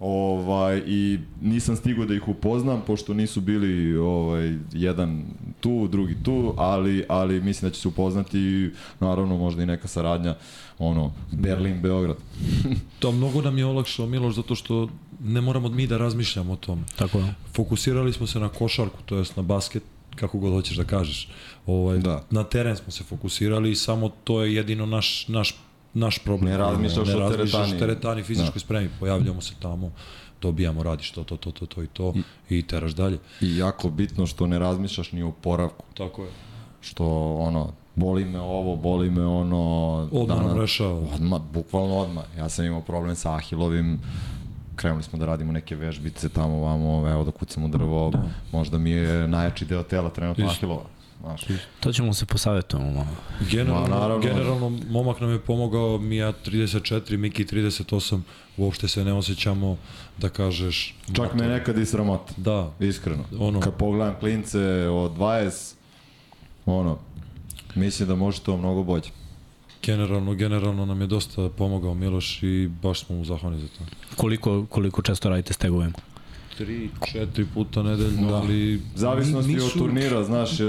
[0.01, 5.25] ovaj i nisam stigao da ih upoznam pošto nisu bili ovaj jedan
[5.61, 8.71] tu, drugi tu, ali ali mislim da će se upoznati i
[9.01, 10.35] naravno možda i neka saradnja
[10.79, 12.17] ono Berlin Beograd.
[12.99, 14.89] To mnogo nam je olakšao Miloš zato što
[15.25, 16.83] ne moramo mi da razmišljamo o tome.
[16.97, 17.35] Tako je.
[17.53, 19.83] Fokusirali smo se na košarku, to jest na basket,
[20.17, 21.29] kako god hoćeš da kažeš.
[21.67, 22.25] Ovaj, Da.
[22.31, 25.55] Na teren smo se fokusirali i samo to je jedino naš, naš,
[25.95, 26.51] naš problem.
[26.51, 27.77] Ne razmišljaš ne o razmišljaš teretani.
[27.77, 28.61] o teretani, fizičkoj Da.
[28.61, 29.91] spremi, pojavljamo se tamo,
[30.43, 32.13] dobijamo, radiš to, to, to, to, to i to
[32.51, 33.19] i, i teraš dalje.
[33.41, 36.31] I jako bitno što ne razmišljaš ni o oporavku, Tako je.
[36.81, 39.61] što ono boli me ovo, boli me ono
[40.13, 41.01] Odmah nam rešava.
[41.15, 42.25] Odmah, bukvalno odmah.
[42.39, 44.01] Ja sam imao problem sa Ahilovim,
[44.77, 48.23] krenuli smo da radimo neke vežbice tamo vamo, evo da kucamo drvo, da.
[48.53, 50.47] možda mi je najjači deo tela trenutno.
[50.47, 50.83] Ahilova.
[51.25, 51.43] Znaš,
[51.81, 53.17] To ćemo se posavetujemo malo.
[53.43, 54.19] Generalno, Ma, naravno.
[54.21, 58.21] generalno, momak nam je pomogao, mi ja 34, Miki 38,
[58.57, 59.77] uopšte se ne osjećamo
[60.19, 60.95] da kažeš...
[61.13, 63.25] čak me nekad i sramota, Da, iskreno.
[63.39, 65.75] Ono- Kad pogledam klince od 20,
[66.67, 66.99] ono,
[67.75, 69.11] mislim da može to mnogo bolje.
[69.83, 73.85] Generalno, generalno nam je dosta pomogao Miloš i baš smo mu zahvalni za to.
[74.17, 75.93] Koliko, koliko često radite s tegovima?
[76.59, 78.37] Tri, četiri puta nedeljno, Da.
[78.37, 78.81] ali...
[78.95, 80.65] Zavisnosti ni- od turnira, znaš, e,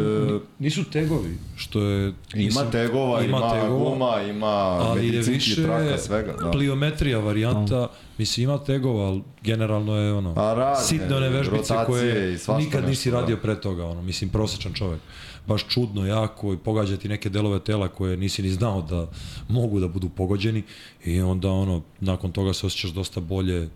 [0.60, 2.14] Nisu tegovi, što je...
[2.36, 6.34] ima tegova, ima, tegova, guma, ima ali je medicinski više traka, svega.
[6.44, 6.52] Da.
[6.52, 12.38] pliometrija varijanta, mislim ima tegova, ali generalno je ono, Pa razne, sitne one vežbice koje
[12.58, 13.42] nikad nisi nešto, radio da.
[13.42, 15.02] pre toga, ono, mislim prosečan čovek.
[15.48, 19.08] Baš čudno, jako i pogađati neke delove tela koje nisi ni znao da
[19.48, 20.64] mogu da budu pogođeni
[21.04, 23.70] i onda ono, nakon toga se osjećaš dosta bolje,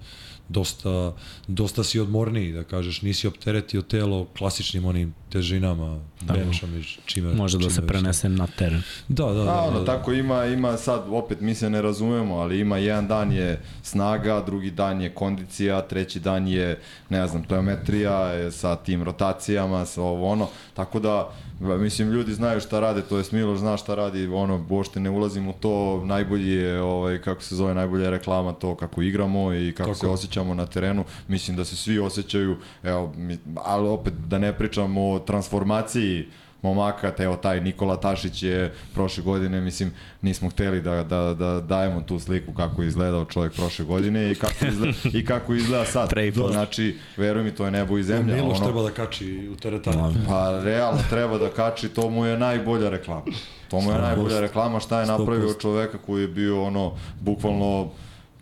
[0.50, 1.14] dosta,
[1.48, 6.34] dosta si odmorniji, da kažeš, nisi opteretio telo klasičnim onim težinama, Da.
[6.34, 7.34] benchom i čime.
[7.34, 8.82] Može da čime se prenese na teren.
[9.08, 9.44] Da, da, da.
[9.44, 9.86] Da, ono, da, da.
[9.86, 14.44] tako ima, ima sad, opet mi se ne razumemo, ali ima jedan dan je snaga,
[14.46, 16.80] drugi dan je kondicija, treći dan je,
[17.10, 21.30] ne znam, pliometrija e, sa tim rotacijama, sa ovo ono, tako da,
[21.60, 25.48] mislim, ljudi znaju šta rade, to je Miloš zna šta radi, ono, uopšte ne ulazim
[25.48, 29.74] u to, najbolji je, ovaj, kako se zove, najbolja je reklama to kako igramo i
[29.78, 30.12] kako Tako se je.
[30.12, 35.12] osjećamo na terenu, mislim da se svi osjećaju, evo, mi, ali opet da ne pričamo
[35.12, 36.28] o transformaciji
[36.62, 39.92] momaka, te evo taj Nikola Tašić je prošle godine, mislim,
[40.22, 44.36] nismo hteli da, da, da dajemo tu sliku kako je izgledao čovjek prošle godine i
[44.36, 46.10] kako izgleda, i kako izgleda sad.
[46.36, 46.52] Posle.
[46.52, 48.36] Znači, veruj mi, to je nebo i zemlja.
[48.36, 50.14] Miloš ono, treba da kači u teretanu.
[50.28, 53.24] Pa realno treba da kači, to mu je najbolja reklama.
[53.70, 56.92] To mu je najbolja reklama šta je napravio čoveka koji je bio ono,
[57.22, 57.90] bukvalno,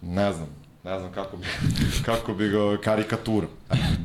[0.02, 0.48] ne znam,
[0.88, 1.46] ne znam kako bi,
[2.06, 3.48] kako bi ga, karikatura.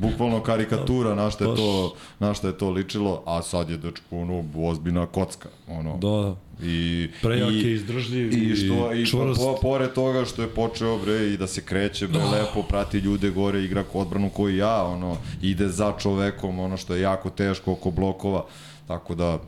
[0.01, 4.19] Bukvalno karikatura na što je to, na što je to ličilo, a sad je dečko
[4.19, 5.49] ono, ozbiljna kocka.
[5.69, 5.99] Ono.
[5.99, 9.41] Da, I, Prejak i, je, izdržljiv i, što, i čvrst.
[9.41, 13.31] po, pored toga što je počeo bre i da se kreće bre lepo, prati ljude
[13.31, 17.91] gore, igra odbranu koji ja, ono, ide za čovekom, ono što je jako teško oko
[17.91, 18.45] blokova,
[18.87, 19.39] tako da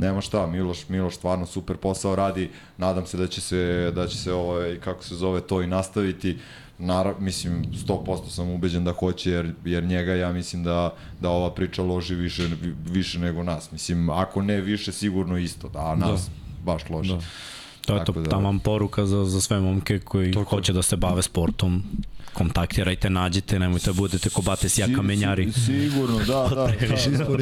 [0.00, 4.16] nema šta, Miloš, Miloš stvarno super posao radi, nadam se da će se, da će
[4.16, 6.38] se ovaj, kako se zove to i nastaviti,
[6.78, 11.50] Nara, mislim, 100% sam ubeđen da hoće, jer, jer njega ja mislim da, da ova
[11.54, 12.48] priča loži više,
[12.90, 13.72] više nego nas.
[13.72, 16.32] Mislim, ako ne više, sigurno isto, a nas da.
[16.64, 17.12] baš loži.
[17.12, 17.20] Da.
[17.86, 20.44] To je to, da- tamo poruka za, za sve momke koji Tako.
[20.50, 21.82] hoće da se bave sportom.
[22.32, 25.52] Kontaktirajte, nađite, nemojte da budete ko bate sija kamenjari.
[25.52, 26.66] Si, sigurno, da, da.
[26.88, 26.96] da.
[26.96, 27.36] Smo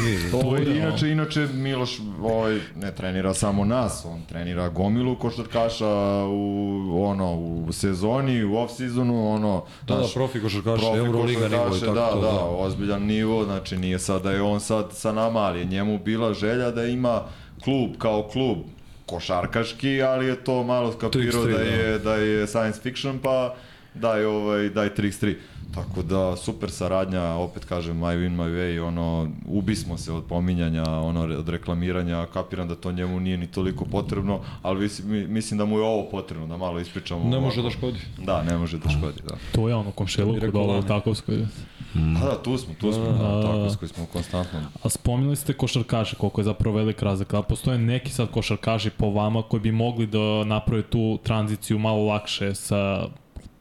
[0.00, 0.40] mi.
[0.42, 7.34] Ovo, inače, inače, Miloš ovaj, ne trenira samo nas, on trenira gomilu košarkaša u, ono,
[7.34, 12.10] u sezoni, u off-seasonu, ono, Da, da, profi košarkaši, profi Euroliga nivo i tako da,
[12.10, 12.20] to.
[12.20, 15.98] da, ozbiljan nivo, znači nije sad da je on sad sa nama, ali je njemu
[15.98, 17.22] bila želja da ima
[17.64, 18.58] klub kao klub
[19.06, 21.64] košarkaški, ali je to malo skapirao 3x3, da da.
[21.64, 23.54] je, da je science fiction, pa
[23.94, 25.34] daj, ovaj, daj 3x3.
[25.74, 30.84] Tako da, super saradnja, opet kažem, my win, my way, ono, ubismo se od pominjanja,
[30.84, 34.90] ono, od reklamiranja, kapiram da to njemu nije ni toliko potrebno, ali
[35.28, 37.24] mislim da mu je ovo potrebno, da malo ispričamo.
[37.24, 37.62] Ne može ovako.
[37.62, 37.98] da škodi.
[38.26, 39.36] Da, ne može da škodi, da.
[39.52, 40.82] To je ono komšiluku rekao dole u.
[40.82, 41.46] Takovskoj.
[41.94, 44.60] A da, tu smo, tu smo, da, tako smo, smo konstantno.
[44.82, 47.36] A spominjali ste košarkaše, koliko je zapravo velika razlika.
[47.36, 52.04] Da postoje neki sad košarkaši po vama koji bi mogli da naprave tu tranziciju malo
[52.06, 53.08] lakše sa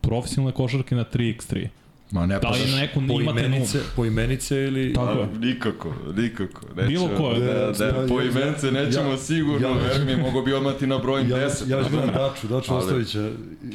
[0.03, 1.67] profesionalne košarke na 3x3.
[2.11, 3.45] Ma ne, Da li na neku Po imate num?
[3.45, 4.93] imenice, po imenice ili...
[4.93, 5.23] Tako je.
[5.23, 6.61] A, nikako, nikako.
[6.67, 10.05] Nećemo, Bilo ko, Da, da, da, ja- po ja- imence nećemo ja- sigurno, ja- veruj
[10.07, 11.69] mi, mogo bi odmah ti na brojim Ja, 10.
[11.69, 13.29] ja gledam Daču, Daču Ali- Ostovića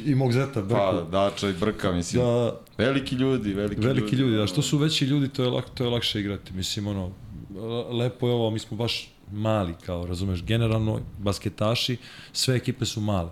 [0.05, 0.73] i mog zeta, Brku.
[0.75, 2.23] Pa, Dača i Brka, mislim.
[2.23, 5.83] da, Veliki ljudi, veliki, veliki ljudi, a što su veći ljudi, to je, lak, to
[5.83, 6.53] je lakše igrati.
[6.53, 7.11] Mislim, ono,
[7.91, 11.97] lepo je ovo, mi smo baš mali, kao, razumeš, generalno, basketaši,
[12.33, 13.29] sve ekipe su male,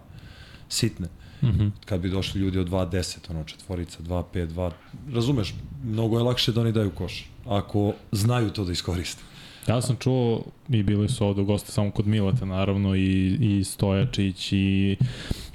[0.70, 1.08] sitne.
[1.42, 1.72] Mm -hmm.
[1.86, 4.72] Kad bi došli ljudi od 2.10, ono, četvorica, 2.5, 2...
[5.14, 5.54] Razumeš,
[5.84, 9.24] mnogo je lakše da oni daju koš, ako znaju to da iskoriste.
[9.68, 14.50] Ja sam čuo i bili su ovde goste samo kod Mileta naravno i, i Stojačić
[14.52, 14.98] i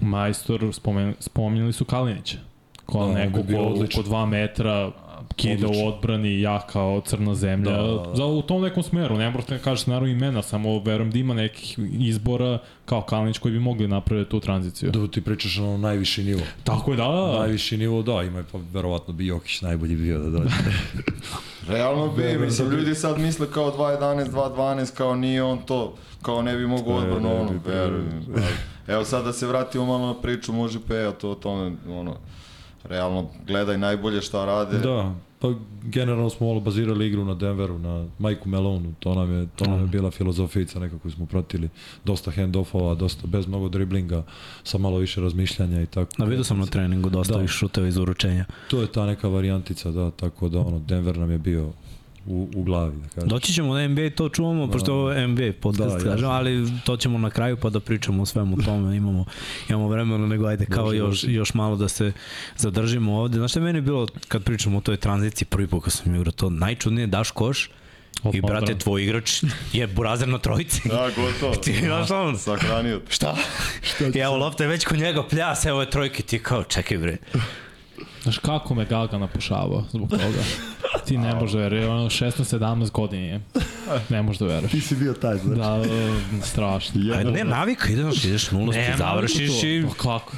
[0.00, 2.38] Majstor spomen, spominjali su Kalinića.
[2.86, 4.90] Kao Da, neko ko oko dva metra
[5.36, 7.70] kida u odbrani, ja kao crna zemlja.
[7.70, 8.14] Da, Da, da.
[8.14, 11.34] Za, u tom nekom smeru, ne morate da kažete naravno imena, samo verujem da ima
[11.34, 14.90] nekih izbora kao Kalinić koji bi mogli napraviti tu tranziciju.
[14.90, 16.40] Da ti pričaš ono najviši nivo.
[16.64, 17.38] Tako je, da, da.
[17.38, 20.54] Najviši nivo, da, ima je pa verovatno bi Jokić najbolji bio da dođe.
[21.68, 26.42] Realno bi, mislim, da ljudi sad misle kao 2.11, 2.12, kao nije on to, kao
[26.42, 28.24] ne bi mogo odbrano, ono, verujem.
[28.86, 32.16] Evo sad da se vratimo malo na priču, može Peja to o tome, ono,
[32.84, 34.78] realno, gledaj najbolje šta rade.
[34.78, 35.48] Da, pa
[35.82, 39.80] generalno smo malo bazirali igru na Denveru, na Majku Melonu, to nam je, to nam
[39.80, 41.68] je bila filozofijica neka koju smo pratili.
[42.04, 44.22] Dosta hand-offova, dosta bez mnogo driblinga,
[44.64, 46.12] sa malo više razmišljanja i tako.
[46.18, 47.40] Na vidio sam na treningu dosta Da.
[47.40, 47.46] da.
[47.46, 48.44] šuteva iz uručenja.
[48.68, 51.72] To je ta neka varijantica, da, tako da ono, Denver nam je bio
[52.26, 53.28] u, u glavi, da kažem.
[53.28, 54.72] Doći ćemo na NBA, to čuvamo, da.
[54.72, 57.80] pošto ovo je NBA podcast, Da, da, kažem, ali to ćemo na kraju pa da
[57.80, 59.24] pričamo o svemu tome, imamo,
[59.68, 62.12] imamo vremena, nego ajde kao Može, još, još malo da se
[62.56, 63.38] zadržimo ovde.
[63.38, 66.32] Znaš šta je meni bilo kad pričamo o toj tranziciji, prvi put kad sam igrao
[66.32, 67.70] to, najčudnije daš koš,
[68.24, 69.42] I Odmah brate, tvoj igrač
[69.72, 70.88] je burazer na trojici.
[70.88, 71.54] Da, gotovo.
[71.64, 72.98] Ti znaš on, Sahranio.
[72.98, 73.12] te.
[73.12, 73.36] šta?
[74.14, 77.16] I evo lopta je već kod njega pljas, evo je trojke, ti kao, čekaj bre.
[78.22, 80.42] Znaš kako me Gaga napušavao zbog toga?
[81.06, 83.40] Ti ne možeš da veruješ, ono 16-17 godina je.
[84.08, 84.84] Ne možeš da veruješ.
[84.84, 85.60] si bio taj, znači.
[85.60, 87.14] Da, e, strašno.
[87.16, 88.54] Ajde, ne, navika, ideš, ideš ti
[88.98, 89.84] završiš i...
[89.88, 90.36] Pa kako?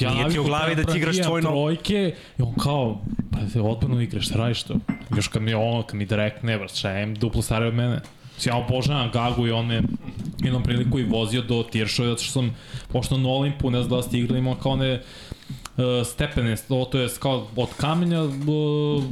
[0.00, 3.00] Nije ti u glavi da ti igraš imam tvoj no- trojke i on kao,
[3.32, 4.74] pa se odbranu igraš, šta radiš to?
[5.16, 8.00] Još kad mi ono, kad mi direktne, vrat, šta je, duplo stariji od mene.
[8.44, 9.82] Ja obožavam Gagu i on me
[10.38, 12.56] jednom priliku i vozio do Tiršove, zato što sam,
[12.88, 15.02] pošto na Olimpu, ne znam da ste igrali, imao kao one
[16.04, 18.32] stepene, to, to je kao od kamenja uh,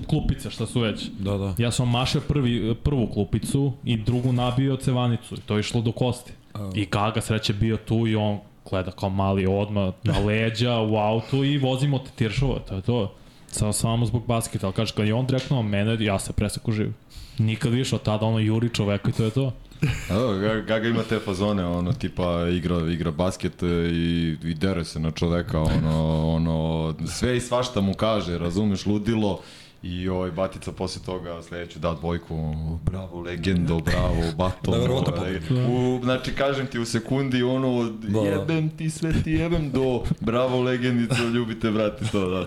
[0.09, 1.09] klupice, šta su već.
[1.19, 1.55] Da, da.
[1.59, 5.93] Ja sam mašao prvi, prvu klupicu i drugu nabio cevanicu i to je išlo do
[5.93, 6.33] kosti.
[6.75, 8.39] I Gaga sreće bio tu i on
[8.71, 13.15] gleda kao mali odmah na leđa u auto i vozimo te tiršova, to je to.
[13.51, 16.73] Samo, samo zbog basketa, ali kaže, kad je on direktno na mene, ja se preseku
[16.73, 16.93] živ.
[17.39, 19.53] Nikad više od tada ono juri čoveka i to je to.
[20.11, 24.85] Evo, Ga- Gaga ima te fazone, ono, tipa igra, igra basket e, i, i dere
[24.85, 29.41] se na čoveka, ono, ono, sve i svašta mu kaže, razumeš, ludilo,
[29.83, 32.55] I ovaj Batica posle toga sledeću da dvojku,
[32.85, 34.71] bravo legendo, bravo bato.
[34.71, 35.37] Neverovatno ovaj,
[35.69, 38.19] u, znači kažem ti u sekundi ono Da.
[38.21, 42.47] jebem ti sve ti jebem do bravo legendico ljubite brate to da.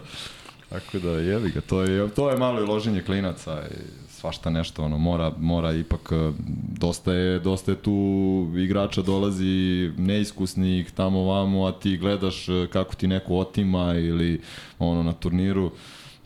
[0.73, 3.75] Tako da jebi ga, to je to je malo i loženje klinaca i
[4.09, 6.31] svašta nešto ono mora mora ipak eh,
[6.79, 12.95] dosta je dosta je tu igrača dolazi neiskusnih tamo vamo a ti gledaš eh, kako
[12.95, 14.41] ti neko otima ili
[14.79, 15.71] ono na turniru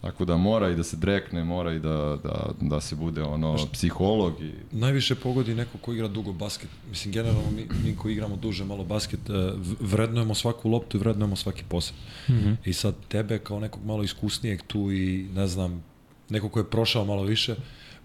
[0.02, 3.58] Tako da mora i da se drekne, mora i da, da, da se bude ono
[3.74, 6.70] psiholog i Najviše pogodi neko ko igra dugo basket.
[6.90, 11.36] Mislim, generalno mi, mi koji igramo duže malo basket, v- vrednujemo svaku loptu i vrednujemo
[11.36, 11.96] svaki posed.
[12.30, 12.56] Mm -hmm.
[12.66, 15.84] I sad tebe kao nekog malo iskusnijeg tu i ne znam,
[16.30, 17.56] neko ko je prošao malo više,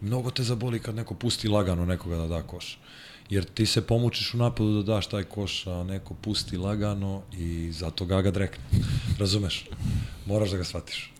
[0.00, 2.78] mnogo te zaboli kad neko pusti lagano nekoga da da koš.
[3.30, 7.72] Jer ti se pomučiš u napadu da daš taj koš, a neko pusti lagano i
[7.72, 8.64] zato ga ga drekne.
[9.18, 9.68] Razumeš?
[10.26, 11.11] Moraš da ga shvatiš.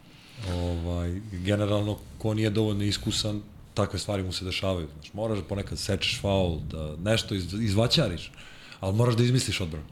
[0.51, 3.41] Ovaj, generalno, ko nije dovoljno iskusan,
[3.75, 4.89] takve stvari mu se dešavaju.
[4.95, 8.33] Znaš, moraš da ponekad sečeš faul, da nešto iz, izvaćariš,
[8.81, 9.87] ali moraš da izmisliš odbranu.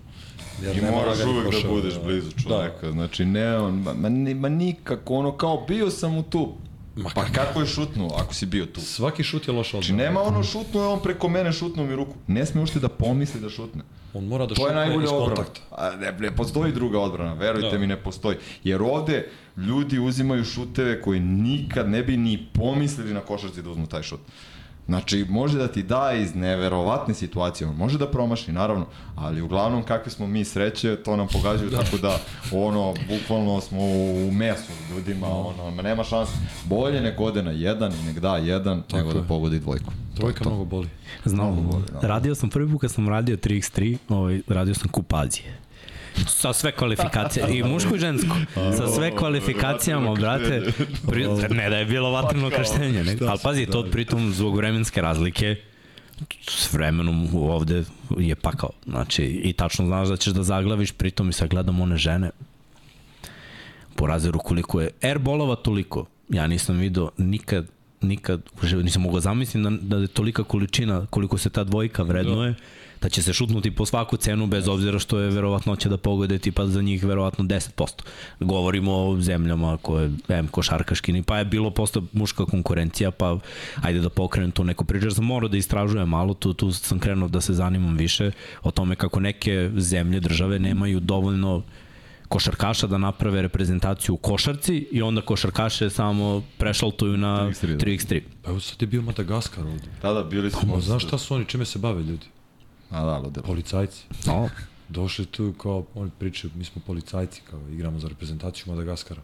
[0.63, 2.93] Jer I moraš uvek da budeš blizu čoveka, da.
[2.93, 6.53] znači ne on, ma, ni- ma nikako, ono kao bio sam u tu,
[6.97, 8.81] Ma pa kako je šutnuo ako si bio tu?
[8.81, 10.03] Svaki šut je loša Znači odbrana.
[10.05, 13.49] nema ono šutnuo on preko mene šutnuo mi ruku, ne sme ušte da pomisli da
[13.49, 13.83] šutne.
[14.15, 15.61] On mora da To je šutne najbolja iz kontakta.
[15.71, 17.79] A ne, ne postoji druga odbrana, verujte Da.
[17.79, 18.37] mi ne postoji.
[18.65, 23.87] Jer ovde ljudi uzimaju šuteve koji nikad ne bi ni pomislili na košarci da uzmu
[23.87, 24.21] taj šut.
[24.87, 28.87] Znači, može da ti da iz neverovatne situacije, on može da promaši, naravno,
[29.17, 32.19] ali uglavnom kakve smo mi sreće, to nam pogađaju, tako da,
[32.53, 33.79] ono, bukvalno smo
[34.27, 36.33] u mesu ljudima, ono, ma nema šanse.
[36.65, 39.25] Bolje nek ode na jedan i nek da jedan, nego da je.
[39.29, 39.93] pogodi dvojku.
[40.17, 40.89] Trojka mnogo boli.
[41.25, 41.71] Znam,
[42.03, 45.60] radio sam prvi put kad sam radio 3x3, ovaj, radio sam kupazije.
[46.27, 48.37] Sa sve kvalifikacije, i muško i žensko.
[48.55, 50.73] Sa sve kvalifikacijama, brate.
[51.09, 53.17] Pri, ne da je bilo vatreno krštenje, ne?
[53.29, 55.57] ali pazi, to pritom zbog vremenske razlike,
[56.49, 57.85] s vremenom ovde
[58.19, 58.71] je pakao.
[58.87, 62.31] Znači, i tačno znaš da ćeš da zaglaviš, pritom i sad gledam one žene,
[63.97, 66.07] po razeru koliko je airbolova toliko.
[66.29, 67.67] Ja nisam video nikad
[68.01, 72.03] nikad u životu nisam mogao zamisliti da, da je tolika količina koliko se ta dvojka
[72.03, 72.57] vrednuje da
[73.09, 76.83] će se šutnuti po svaku cenu bez obzira što je verovatnoća da pogode tipa za
[76.83, 77.91] njih verovatno 10%.
[78.41, 83.39] Govorimo o zemljama koje em košarkaškini pa je bilo posto muška konkurencija pa
[83.83, 85.07] ajde da pokrenem tu neku priču.
[85.07, 88.31] Jer sam morao da istražujem malo, tu, tu sam krenuo da se zanimam više
[88.63, 91.63] o tome kako neke zemlje, države nemaju dovoljno
[92.31, 97.85] košarkaša da naprave reprezentaciju u košarci i onda košarkaše samo prešaltuju na 3x3, da.
[97.87, 98.21] 3x3.
[98.43, 99.89] Pa evo sad je bio Madagaskar ovde.
[100.03, 100.75] Da, da, bili smo...
[100.75, 102.27] Ma, znaš šta su oni, čime se bave ljudi?
[102.91, 103.47] A da, ludilo.
[103.47, 104.05] Policajci.
[104.27, 104.49] No,
[104.89, 109.21] Došli tu kao, oni pričaju, mi smo policajci, kao igramo za reprezentaciju Madagaskara.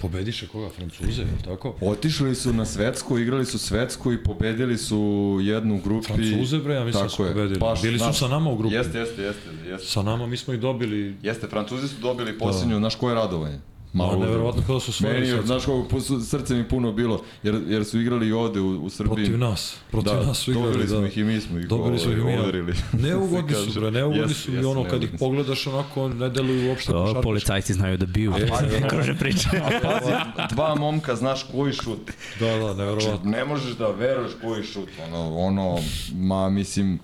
[0.00, 0.68] Pobediše koga?
[0.68, 1.74] Francuze, je li tako?
[1.80, 6.06] Otišli su na svetsku, igrali su svetsku i pobedili su jednu u grupi.
[6.06, 7.58] Francuze, bre, ja mislim da su pobedili.
[7.58, 8.74] Baš, Bili su znaš, sa nama u grupi.
[8.74, 9.48] Jeste, jeste, jeste.
[9.66, 13.58] Jeste, Sa nama mi smo ih dobili jeste Francuzi su dobili posljednju, znaš koje radovanje?
[13.94, 14.24] Ma, ludilo.
[14.24, 15.46] neverovatno kao da su osvojili Meni, je, sad.
[15.46, 15.86] znaš kako
[16.22, 17.12] srce mi puno bilo,
[17.42, 19.14] jer, jer su igrali i ovde u, u Srbiji.
[19.14, 19.76] Protiv nas.
[19.90, 20.66] Protiv da, nas su igrali.
[20.68, 20.88] dobili da.
[20.90, 22.72] smo ih i mi smo ih Dobili smo ih i mi, udarili.
[23.02, 26.92] Neugodni su, bre, neugodni su i jesu, ono, kad ih pogledaš onako, ne deluju uopšte
[26.92, 27.22] To, košarkaški.
[27.22, 28.30] policajci znaju da biju.
[28.30, 29.48] Ne kruže priče.
[29.82, 30.12] Pazi,
[30.50, 32.10] dva momka znaš koji šut.
[32.40, 33.30] Da, da, Znači, neverovatno.
[33.30, 34.88] ne možeš da veruješ koji šut.
[35.04, 35.78] Ono, ono
[36.14, 36.98] ma, mislim,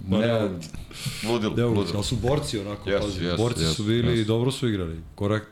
[0.00, 0.40] Ma, ne, ne,
[1.24, 1.86] ludilo, ludilo.
[1.94, 3.24] ali su borci onako, Jesu, pazi.
[3.24, 4.28] jesu, borci jesu, su bili i jesu.
[4.28, 5.00] dobro su igrali.
[5.14, 5.46] Korekt.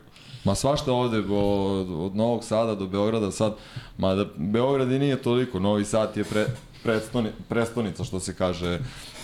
[0.45, 3.55] Ma svašta ovde, od, od Novog Sada do Beograda sad,
[3.99, 6.47] mada Beograd i nije toliko, Novi Sad je pre,
[6.83, 8.79] prestoni, prestonica, što se kaže,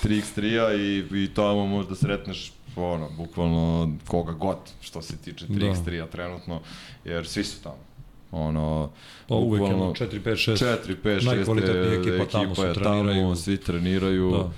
[0.05, 6.61] 3x3-a i, i tamo možda sretneš ono, bukvalno koga god što se tiče 3x3-a trenutno,
[7.05, 7.91] jer svi su tamo.
[8.33, 8.91] Ono,
[9.29, 10.77] Pa uvek ono 4, 5, 6.
[10.87, 13.23] 4, 5, 6 Najkvalitetnija ekipa tamo su, je treniraju.
[13.23, 14.31] tamo, svi treniraju.
[14.31, 14.51] Da.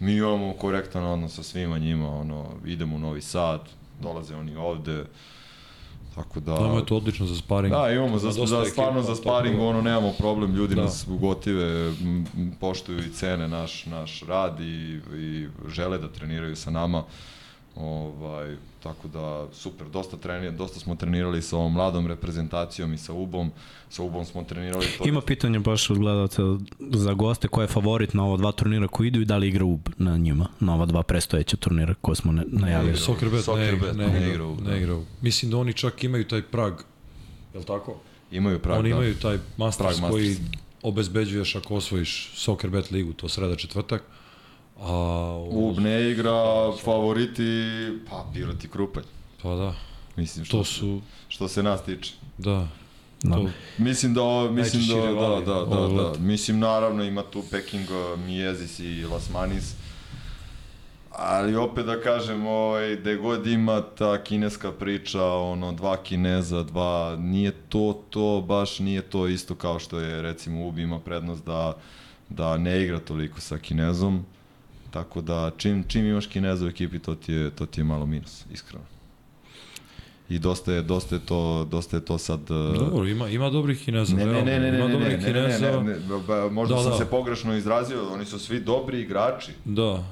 [0.00, 3.60] Mi imamo korektan odnos sa svima njima, ono, idemo u Novi Sad,
[4.00, 5.04] dolaze oni ovde,
[6.14, 6.56] tako da...
[6.56, 7.74] Tamo je to odlično za sparing.
[7.74, 9.70] Da, imamo za, dosta za stvarno ekipa, za sparing, topova.
[9.70, 10.82] ono, nemamo problem, ljudi Da.
[10.82, 11.92] nas ugotive,
[12.60, 17.04] poštuju i cene naš, naš rad i, i žele da treniraju sa nama.
[17.76, 23.12] Ovaj, tako da, super, dosta, treni, dosta smo trenirali sa ovom mladom reprezentacijom i sa
[23.14, 23.50] UBom.
[23.88, 25.08] Sa UBom smo trenirali to.
[25.08, 26.42] Ima pitanje baš od gledalca
[26.80, 29.64] za goste, ko je favorit na ova dva turnira koji idu i da li igra
[29.64, 32.90] UB na njima, na ova dva prestojeća turnira koje smo ne, najavili.
[32.90, 33.00] igra.
[33.00, 34.94] Soccer bet, ne, Soccerbet ne, ne ne, igra igra, u- ne igra.
[34.94, 36.72] u- Mislim da oni čak imaju taj prag,
[37.54, 37.96] je li tako?
[38.32, 38.96] Imaju prag, Oni da.
[38.96, 40.48] imaju taj Masters Prag koji Masters.
[40.82, 44.02] obezbeđuješ ako osvojiš Soccer Bet ligu, to sreda četvrtak.
[44.82, 44.94] A
[45.50, 47.42] u, UB ne igra, favoriti,
[48.10, 49.04] pa Pirot i Krupalj.
[49.42, 49.74] pa da,
[50.16, 52.14] Mislim, što, to su, što se nas tiče.
[52.38, 52.68] da,
[53.22, 53.34] Da.
[53.34, 53.48] to,
[53.78, 56.18] Mislim da, mislim da, da, da, da, ovog da, leta.
[56.20, 57.86] Mislim, naravno, ima tu Peking,
[58.26, 59.74] Miezis i Lasmanis.
[61.10, 67.16] Ali opet da kažem, ovaj, gde god ima ta kineska priča, ono, dva kineza, dva,
[67.18, 71.76] nije to, to, baš nije to isto kao što je, recimo, Ubi ima prednost da,
[72.28, 74.26] da ne igra toliko sa kinezom.
[74.92, 78.06] Tako da, čim, čim imaš kineza u ekipi, to ti je, to ti je malo
[78.06, 78.84] minus, iskreno.
[80.28, 82.40] I dosta je, dosta je to, dosta je to sad...
[82.40, 85.08] uh, dobro, ima, ima dobrih kineza, Ne, ne, ne, ne, ne, ima ne, ne, ne,
[85.08, 85.96] ne, ne, kineza, ne, ne,
[86.28, 86.98] ba- možda Da, sam da.
[86.98, 90.04] se pogrešno izrazio, oni su svi dobri igrači, da,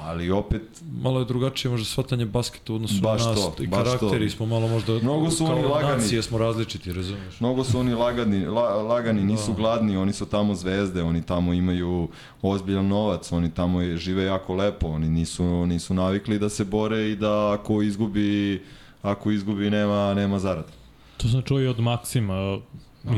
[0.00, 0.62] ali opet
[0.94, 4.36] malo je drugačije možda shvatanje basketa u odnosu Baš na nas, to, i karakteri to.
[4.36, 5.92] smo malo možda, Mnogo su oni lagani.
[5.92, 7.40] nacije smo različiti, razumeš?
[7.40, 9.56] mnogo su oni lagani, la, lagani, nisu Da.
[9.56, 12.08] gladni, oni su tamo zvezde, oni tamo imaju
[12.42, 17.10] ozbiljan novac, oni tamo je, žive jako lepo, oni nisu, nisu navikli da se bore
[17.10, 18.62] i da ako izgubi,
[19.02, 20.68] ako izgubi nema, nema zarada.
[21.16, 22.58] To sam čuo i od Maksima,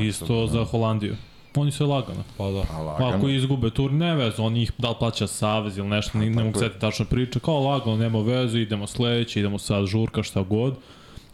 [0.00, 1.16] isto za Holandiju.
[1.56, 2.22] Oni su lagano.
[2.38, 2.60] Pa da.
[2.62, 3.16] Pa Pa lagano.
[3.16, 6.44] ako izgube tur, ne vez, oni ih da li plaća savez ili nešto, ne, ne
[6.44, 6.68] mogu tako je.
[6.68, 10.74] setiti tačno priča, kao lagano, nema veze, idemo sledeće, idemo sad žurka, šta god,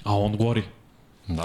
[0.04, 0.62] a on gori.
[1.28, 1.42] Da,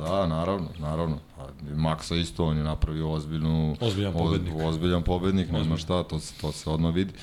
[0.00, 1.18] pa da, naravno, naravno.
[1.36, 1.42] Pa,
[1.76, 3.76] Maksa isto, on je napravio ozbiljnu...
[3.80, 4.54] Ozbiljan pobednik.
[4.54, 7.12] Oz, ozbiljan pobednik, nema šta, to se, to se odmah vidi.
[7.12, 7.18] To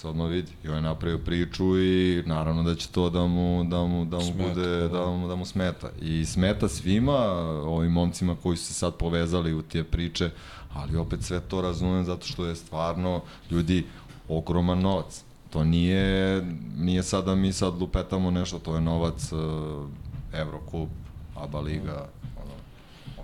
[0.00, 0.52] se odmah vidi.
[0.64, 4.16] I on je napravio priču i naravno da će to da mu, da mu, da
[4.16, 5.90] mu Smeta, bude, da mu, da mu smeta.
[6.02, 7.18] I smeta svima,
[7.64, 10.30] ovim momcima koji su se sad povezali u te priče,
[10.72, 13.20] ali opet sve to razumem zato što je stvarno,
[13.50, 13.84] ljudi,
[14.28, 15.24] ogroman novac.
[15.50, 16.42] To nije,
[16.76, 19.38] nije sad da mi sad lupetamo nešto, to je novac uh,
[20.32, 20.88] Evrokup,
[21.36, 22.54] ABA Liga, ono,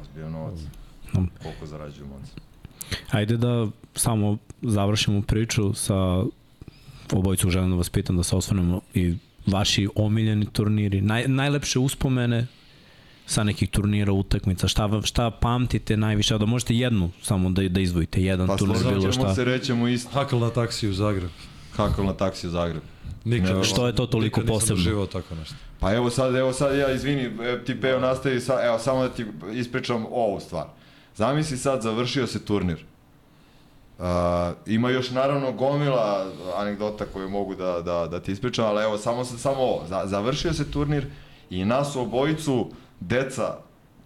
[0.01, 0.59] ozbiljan novac.
[1.43, 2.33] Koliko zarađuju momci?
[3.11, 6.25] Ajde da samo završimo priču sa
[7.13, 9.15] obojicu želim da vas pitam da se osvrnemo i
[9.47, 12.47] vaši omiljeni turniri, naj, najlepše uspomene
[13.27, 18.23] sa nekih turnira, utakmica, šta, šta pamtite najviše, da možete jednu samo da, da izdvojite,
[18.23, 19.35] jedan Pa turnir bilo ćemo šta.
[19.35, 20.11] se, rećemo isto.
[20.11, 21.31] Hakl na taksi u Zagreb.
[21.77, 22.83] Hakl na taksi u Zagreb.
[23.25, 24.75] Nikad, Ne, što je to toliko nikad posebno?
[24.75, 25.55] Nisam doživao tako nešto.
[25.81, 29.09] Pa evo sad, evo sad ja, izvini, e, ti Peo nastavi, sa, evo samo da
[29.09, 29.25] ti
[29.55, 30.67] ispričam ovu stvar.
[31.17, 32.85] Zamisli sad, završio se turnir.
[33.99, 34.05] Uh,
[34.67, 39.25] ima još naravno gomila anegdota koje mogu da, da, da ti ispričam, ali evo samo,
[39.25, 39.85] samo ovo.
[39.89, 41.07] Za, završio se turnir
[41.51, 42.71] i nas obojicu,
[43.01, 43.57] deca,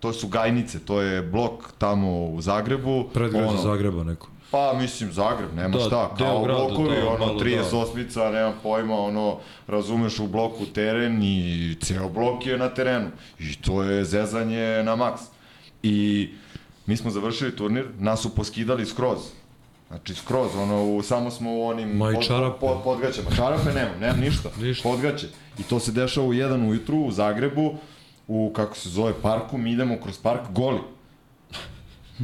[0.01, 3.05] to su gajnice, to je blok tamo u Zagrebu.
[3.15, 4.29] Predgrađe Zagreba neko.
[4.51, 8.95] Pa mislim Zagreb, nema Da, šta, kao grada, blokovi, da, ono malo, 38-ica, nemam pojma,
[8.95, 13.09] ono, razumeš u bloku teren i ceo blok je na terenu.
[13.39, 15.21] I to je zezanje na maks.
[15.83, 16.29] I
[16.87, 19.19] mi smo završili turnir, nas su poskidali skroz.
[19.91, 22.61] Znači skroz, ono, u, samo smo u onim Ma pod, čarape.
[22.61, 23.31] pod, podgaćama.
[23.37, 24.49] Čarape nemam, nemam ništa.
[24.61, 24.89] Ništa.
[24.89, 25.27] Podgaće.
[25.59, 27.75] I to se dešava u jedan ujutru u Zagrebu,
[28.29, 30.81] u, kako se zove, parku, mi idemo kroz park goli.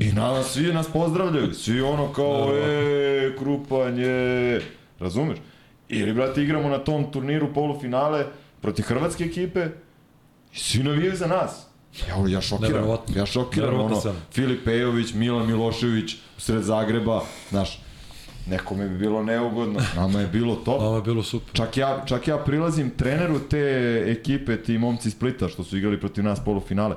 [0.01, 4.61] I na, svi nas pozdravljaju, svi ono kao, e, krupanje,
[4.99, 5.39] razumeš?
[5.89, 8.27] Ili, brate, igramo na tom turniru polufinale
[8.61, 9.67] protiv hrvatske ekipe
[10.53, 11.66] I svi navijaju za nas.
[12.09, 14.17] Ja, ja šokiram, ja šokiram, ono, sam.
[14.33, 17.81] Filip Pejović, Milan Milošević, sred Zagreba, znaš,
[18.47, 20.81] nekome bi bilo neugodno, nama je bilo top.
[20.81, 21.55] Ovo je bilo super.
[21.55, 26.25] Čak ja, čak ja prilazim treneru te ekipe, ti momci Splita što su igrali protiv
[26.25, 26.97] nas polufinale.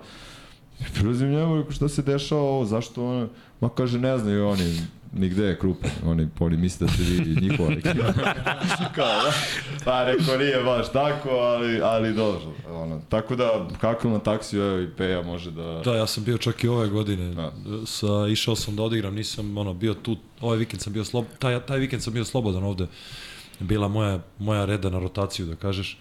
[0.94, 3.28] Prilazim njemu šta se dešava ovo, zašto ono,
[3.62, 4.82] ma kaže ne znaju oni,
[5.14, 8.14] nigde je krupe, oni, oni misle da ste vi njihova ekipa.
[8.96, 9.34] Kao, da?
[9.86, 12.42] Pa rekao nije baš tako, ali, ali dobro.
[12.70, 15.82] Ono, tako da, kako na taksiju, evo i Peja može da...
[15.86, 17.34] Da, ja sam bio čak i ove godine.
[17.34, 17.52] Da.
[17.86, 21.60] Sa, išao sam da odigram, nisam ono, bio tu, ovaj vikend sam bio slob, taj,
[21.60, 22.88] taj vikend sam bio slobodan ovde.
[23.60, 25.98] Bila moja, moja reda na rotaciju, da kažeš.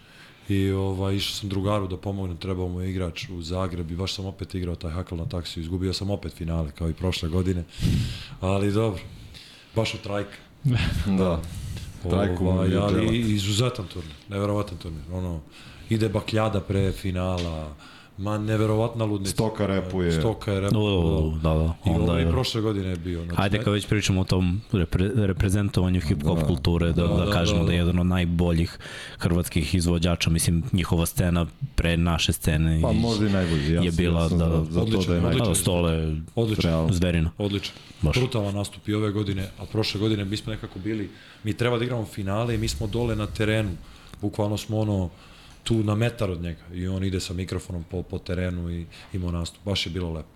[0.49, 4.15] I ovaj, išao sam drugaru da pomognem, trebao mu je igrač u Zagreb i baš
[4.15, 5.63] sam opet igrao taj hakl na taksiju.
[5.63, 7.65] Izgubio sam opet finale, kao i prošle godine.
[8.41, 9.03] Ali dobro,
[9.75, 10.37] baš u trajka.
[11.19, 11.41] Da.
[12.11, 15.03] Trajku Ovaj, ali izuzetan turnir, neverovatan turnir.
[15.13, 15.41] Ono,
[15.89, 17.75] ide bakljada pre finala,
[18.19, 19.33] ma neverovatna ludnica.
[19.33, 20.13] Stoka repuje.
[20.13, 20.81] Stoka je repuje.
[20.81, 21.75] O, da, da.
[21.87, 22.31] I Onda ovo i je...
[22.31, 23.25] prošle godine je bio.
[23.25, 26.47] Znači, Ajde kad već pričamo o tom repre, reprezentovanju hip-hop Da.
[26.47, 28.79] kulture, da, da, Da, da, da, kažemo da, da, da je jedan od najboljih
[29.19, 33.73] hrvatskih izvođača, mislim njihova scena pre naše scene Pa i- možda i najbolji.
[33.73, 35.49] Ja je bila ja sam da- za, za to odličan, da je najbolji.
[35.49, 36.93] Da, stole Odlično, Realno.
[36.93, 37.31] zverina.
[37.39, 37.75] odlično.
[38.03, 38.17] Baš.
[38.17, 41.11] Brutalan nastup i ove godine, a prošle godine mi smo nekako bili,
[41.45, 43.71] mi treba da igramo finale i mi smo dole na terenu.
[44.21, 45.11] Bukvalno smo ono,
[45.69, 49.31] tu na metar od njega i on ide sa mikrofonom po, po terenu i ima
[49.31, 49.65] nastup.
[49.65, 50.29] Baš je bilo lepo.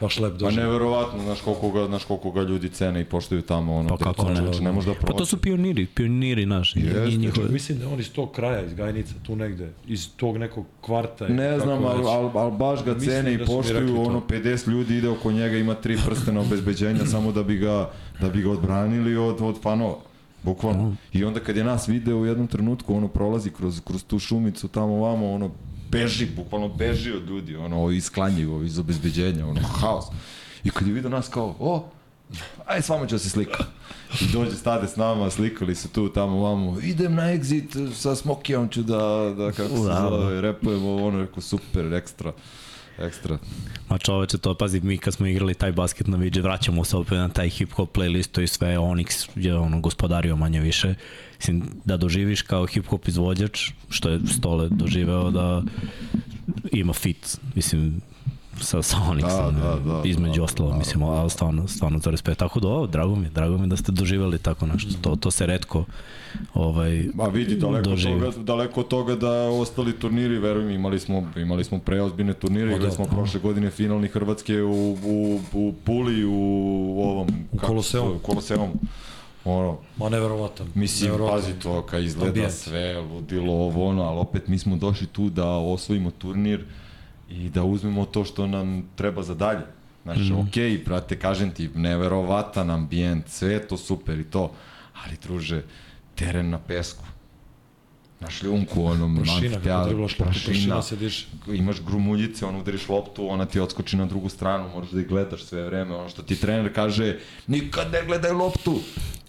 [0.00, 0.66] Baš lep Pa doživljaj.
[0.66, 4.28] neverovatno, znaš koliko ga, znaš koliko ga ljudi cene i poštuju tamo, ono, Pa kako
[4.28, 4.36] ne.
[4.36, 6.80] znači, ne možeš da Pa to su pioniri, pioniri naši.
[7.08, 7.48] I njihove.
[7.48, 11.28] Mislim da on iz tog kraja, iz Gajnica, tu negde, iz tog nekog kvarta.
[11.28, 14.68] Ne kako znam, ali al, al baš ga Mislim cene i da poštuju, ono 50
[14.68, 17.90] ljudi ide oko njega, ima tri prstena obezbeđenja samo da bi ga,
[18.20, 19.96] da bi ga odbranili od, od fanova.
[20.44, 20.96] Bukvalno.
[21.12, 24.68] I onda kad je nas video u jednom trenutku, ono prolazi kroz, kroz tu šumicu
[24.68, 25.50] tamo vamo, ono
[25.90, 30.04] beži, bukvalno beži od ljudi, ono isklanjivo iz obezbeđenja, ono haos.
[30.64, 31.88] I kad je video nas kao, o,
[32.66, 33.64] aj s vama ću da se slika.
[34.20, 38.68] I dođe, stade s nama, slikali se tu, tamo, vamo, idem na exit, sa Smokijom
[38.68, 40.08] ću da, da kako se Da.
[40.10, 42.32] zove, repujemo, ono, rekao, super, ekstra,
[42.98, 43.38] ekstra.
[43.88, 47.18] Ma čoveče, to pazi, mi kad smo igrali taj basket na Vidže, vraćamo se opet
[47.18, 50.94] na taj hip-hop playlistu i sve, Onyx je ono gospodario manje više.
[51.36, 55.62] Mislim, da doživiš kao hip-hop izvođač, što je Stole doživeo da
[56.72, 58.00] ima fit, mislim,
[58.60, 62.10] sa, sa Onyxom, Da, da, da, između da, ostalo, da, mislim, ali stvarno, stvarno za
[62.10, 62.38] respekt.
[62.38, 64.90] Tako da, ovo, drago mi, drago mi da ste doživeli tako nešto.
[65.00, 65.84] To, to se redko
[66.54, 68.20] ovaj, Ma vidi, daleko od, doživi.
[68.20, 72.66] toga, daleko od toga da ostali turniri, veruj mi, imali smo, imali smo preozbiljne turnire,
[72.66, 72.90] igrali da.
[72.90, 76.32] smo prošle godine finalni Hrvatske u, u, u Puli, u,
[77.00, 77.28] ovom...
[77.52, 78.08] U Koloseumu.
[78.08, 78.72] zove, Koloseumu.
[79.44, 80.66] Ono, Ma neverovatan.
[80.74, 81.40] Mislim, neverovatan.
[81.40, 82.52] pazi to, kad izgleda Ambijent.
[82.52, 86.64] sve, ludilo ovo, ono, ali opet mi smo došli tu da osvojimo turnir
[87.28, 89.66] i da uzmemo to što nam treba za dalje.
[90.02, 90.48] Znači, mm -hmm.
[90.48, 94.52] okej, okay, brate, kažem ti, neverovatan ambijent, sve je to super i to,
[95.04, 95.62] ali, druže,
[96.14, 97.04] teren na pesku.
[98.20, 101.26] Na šljunku, onom, Prašina, kako loptu, prašina se diše.
[101.46, 105.44] imaš grumuljice, ono udariš loptu, ona ti odskoči na drugu stranu, moraš da ih gledaš
[105.44, 108.80] sve vreme, ono što ti trener kaže, nikad ne gledaj loptu,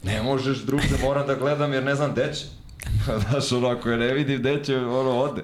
[0.03, 2.45] ne možeš druže, moram da gledam jer ne znam gde će.
[3.29, 5.43] Znaš, ono, ako je ne vidim gde će, ono, ode.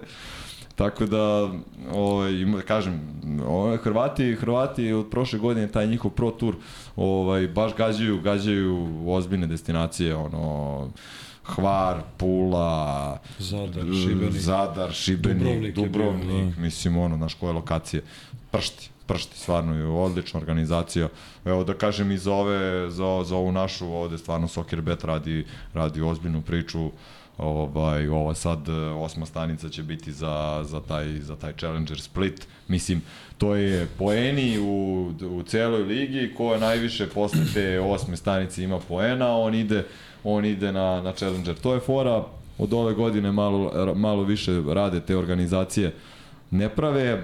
[0.81, 1.49] Tako da,
[1.93, 3.01] ovaj, ima- kažem,
[3.47, 6.55] ovaj, Hrvati, Hrvati od prošle godine, taj njihov pro tur,
[6.95, 10.89] ovaj, baš gađaju, gađaju ozbiljne destinacije, ono,
[11.43, 14.31] Hvar, Pula, Zadar, Šibenik.
[14.33, 18.03] Zadar, Šibenik, Dubrovnik Dubrovnik, Dubrovnik mislim, ono, naš koje lokacije.
[18.51, 21.09] Pršti, pršti, stvarno je odlična organizacija.
[21.45, 25.45] Evo da kažem i za, ove, za, za ovu našu, ovde stvarno Soccer Bet radi,
[25.73, 26.91] radi ozbiljnu priču,
[27.41, 32.47] ovaj, ova sad e, osma stanica će biti za, za, taj, za taj Challenger Split.
[32.67, 33.01] Mislim,
[33.37, 38.79] to je poeni u, u celoj ligi, ko je najviše posle te osme stanice ima
[38.79, 39.85] poena, on ide,
[40.23, 41.55] on ide na, na Challenger.
[41.55, 42.23] To je fora,
[42.57, 45.93] od ove godine malo, malo više rade te organizacije.
[46.51, 47.23] Ne prave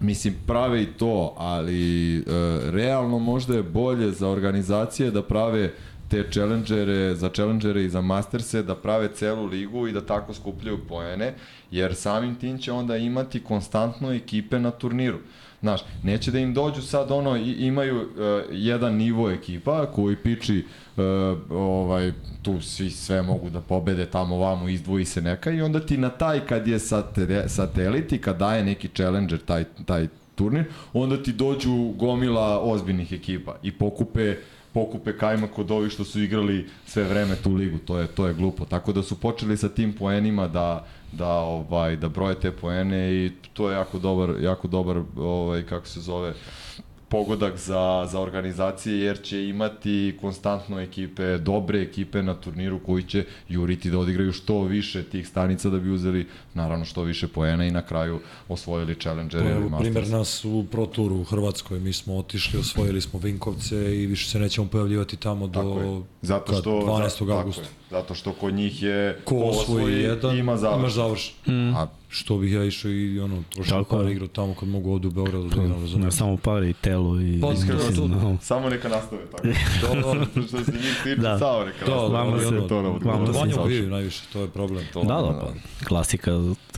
[0.00, 2.22] Mislim, prave i to, ali e,
[2.70, 5.72] realno možda je bolje za organizacije da prave
[6.08, 10.78] te challengere, za challengere i za masterse, da prave celu ligu i da tako skupljaju
[10.88, 11.34] poene,
[11.70, 15.18] jer samim tim će onda imati konstantno ekipe na turniru.
[15.60, 18.08] Znaš, neće da im dođu sad ono, imaju uh,
[18.50, 20.64] jedan nivo ekipa koji piči
[20.96, 21.02] uh,
[21.50, 22.12] ovaj,
[22.42, 26.08] tu svi sve mogu da pobede tamo vamo, izdvoji se neka i onda ti na
[26.08, 31.32] taj kad je sate, satelit i kad daje neki challenger taj, taj turnir, onda ti
[31.32, 34.36] dođu gomila ozbiljnih ekipa i pokupe
[34.76, 38.34] pokupe kajma kod ovih što su igrali sve vreme tu ligu, to je to je
[38.34, 38.64] glupo.
[38.64, 43.32] Tako da su počeli sa tim poenima da da ovaj da broje te poene i
[43.52, 46.34] to je jako dobar jako dobar ovaj kako se zove
[47.08, 53.24] pogodak za, za organizacije jer će imati konstantno ekipe, dobre ekipe na turniru koji će
[53.48, 57.70] juriti da odigraju što više tih stanica da bi uzeli naravno što više poena i
[57.70, 59.80] na kraju osvojili Challenger ili Masters.
[59.80, 64.30] primer nas u Pro Touru u Hrvatskoj, mi smo otišli, osvojili smo Vinkovce i više
[64.30, 66.02] se nećemo pojavljivati tamo Tako do je.
[66.22, 67.18] Zato kad, što 12.
[67.18, 67.68] tako augusta.
[67.90, 70.80] Zato što kod njih je Ko osvoji jedan, ima završen.
[70.80, 71.34] imaš završen.
[71.46, 71.76] Mm.
[71.76, 71.86] A
[72.16, 75.10] Što bih ja išao i ono, trošio Tako par igrao tamo kad mogu ovde u
[75.10, 76.14] Beogradu da igram, Ne razumiješ?
[76.14, 77.40] samo par i telo i...
[77.40, 77.46] Pa,
[77.96, 78.08] to.
[78.08, 78.38] no.
[78.42, 79.48] samo neka nastave tako.
[79.84, 81.38] Dobro, što se njih tiče, Da.
[81.38, 82.12] samo neka Da, nastave.
[82.14, 83.26] vama se- to vama odgovoru.
[83.26, 83.66] se Vanja završi.
[83.66, 84.84] ubijaju najviše, to je problem.
[84.92, 85.00] To.
[85.00, 85.52] Da, da, pa
[85.84, 86.32] klasika,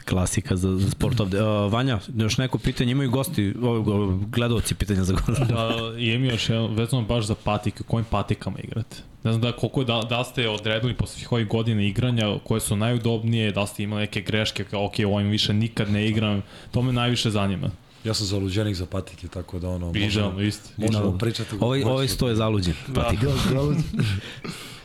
[0.05, 1.43] klasika za, za sport ovde.
[1.43, 3.83] Uh, Vanja, još neko pitanje, imaju gosti, o,
[4.27, 5.45] gledalci pitanja za gosti.
[5.45, 8.97] Da, imam još jedno, vezano baš za patike, kojim patikama igrate?
[9.25, 12.61] Ne znam da, koliko, da, da li ste odredili posle svih ovih godina igranja, koje
[12.61, 16.83] su najudobnije, da ste imali neke greške, kao ok, ovim više nikad ne igram, to
[16.83, 17.71] me najviše zanima.
[18.05, 20.71] Ja sam zaluđenik za patike, tako da ono, možemo, isto.
[20.77, 21.19] možemo Da.
[21.19, 21.57] pričati.
[21.61, 22.75] Ovaj, ovaj sto je zaluđen.
[22.95, 23.27] Patika.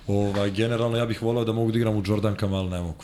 [0.07, 3.03] Ovaj, generalno ja bih voleo da mogu da igram u Jordankama, ali ne mogu.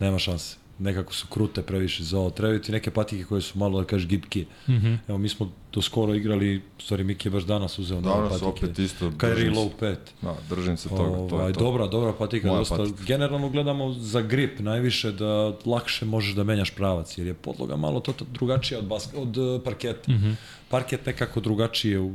[0.00, 0.56] Nema šanse.
[0.78, 2.30] Nekako su krute previše za ovo.
[2.30, 4.44] Trebaju ti neke patike koje su malo, da kažeš, gipke.
[4.66, 4.86] Mm Mhm.
[4.86, 4.98] -hmm.
[5.08, 8.46] Evo, mi smo do skoro igrali, stvari Miki je baš danas uzeo nove Danas patike.
[8.48, 9.10] opet isto.
[9.10, 9.16] Se-
[9.50, 9.96] Low 5.
[10.22, 11.60] Da, držim se toga, to Ovaj, je to.
[11.60, 12.76] dobra, dobra patika, Moja dosta.
[12.76, 13.02] patika.
[13.04, 15.30] Generalno gledamo za grip najviše da
[15.66, 19.36] lakše možeš da menjaš pravac, jer je podloga malo to, to drugačija od, bask, od
[19.36, 20.12] uh, parketa.
[20.12, 20.24] Mm Mhm.
[20.24, 20.34] -hmm.
[20.68, 22.10] Parket nekako drugačije,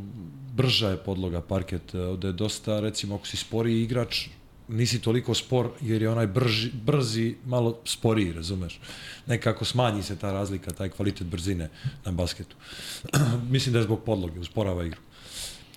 [0.53, 4.27] brža je podloga parket, ovde je dosta, recimo, ako si sporiji igrač,
[4.69, 8.79] nisi toliko spor, jer je onaj brži, brzi malo sporiji, razumeš?
[9.25, 11.69] Nekako smanji se ta razlika, taj kvalitet brzine
[12.05, 12.55] na basketu.
[13.55, 14.99] Mislim da je zbog podloge, usporava igru.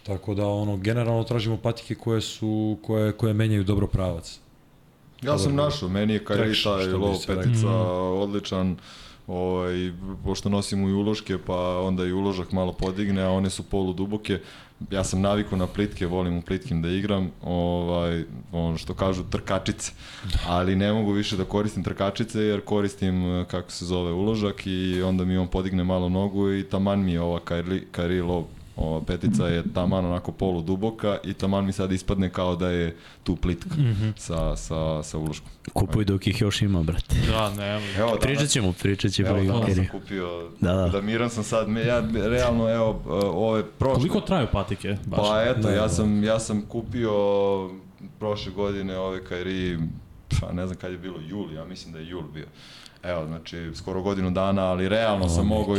[0.02, 4.38] Tako da ono generalno tražimo patike koje su koje koje menjaju dobro pravac.
[5.22, 7.42] Ja sam našao, meni je Traction, taj što bi low se reklo.
[7.42, 7.70] petica
[8.22, 8.76] odličan,
[9.26, 9.92] ovaj,
[10.24, 14.40] pošto nosimo i uloške, pa onda i uložak malo podigne, a one su polu duboke.
[14.90, 19.92] Ja sam navikao na plitke, volim u plitkim da igram, ovaj, ono što kažu trkačice,
[20.46, 25.02] ali ne mogu više da koristim trkačice jer koristim, eh, kako se zove, uložak i
[25.02, 27.40] onda mi on podigne malo nogu i taman mi je ova
[28.00, 28.44] low
[28.76, 32.96] ova petica je taman onako polu duboka i taman mi sad ispadne kao da je
[33.24, 34.12] tu plitka mm -hmm.
[34.16, 35.48] sa, sa, sa uloškom.
[35.72, 37.16] Kupuj dok ih još ima, brate.
[37.30, 39.28] Da, ne, Evo, danas, Pričat ćemo, pričat ćemo.
[39.28, 40.88] evo, danas sam kupio, Da, da.
[40.88, 43.02] da miran sam sad, me, ja realno, evo,
[43.34, 44.96] ove prošle, koliko traju patike?
[45.06, 45.20] Baš?
[45.20, 47.12] pa eto, ja sam, ja sam kupio
[48.18, 49.78] prošle godine ove Kairi,
[50.40, 52.46] pa ne znam kad je bilo, jul, ja mislim da je jul bio.
[53.02, 55.74] Evo, znači, skoro godinu dana, ali realno sam mogao,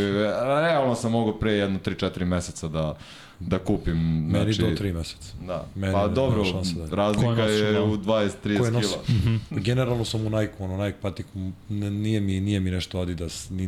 [0.61, 2.97] realno sam mogao pre jedno 3-4 meseca da,
[3.39, 3.97] da kupim.
[4.27, 5.33] Meni znači, do 3 meseca.
[5.47, 8.95] Da, Meni pa dobro, da- razlika je u 20-30 Koje nosi?
[9.05, 9.61] kila.
[9.61, 11.29] Generalno sam u Nike, ono Nike patiku,
[11.69, 13.67] nije mi, nije mi nešto Adidas, ni,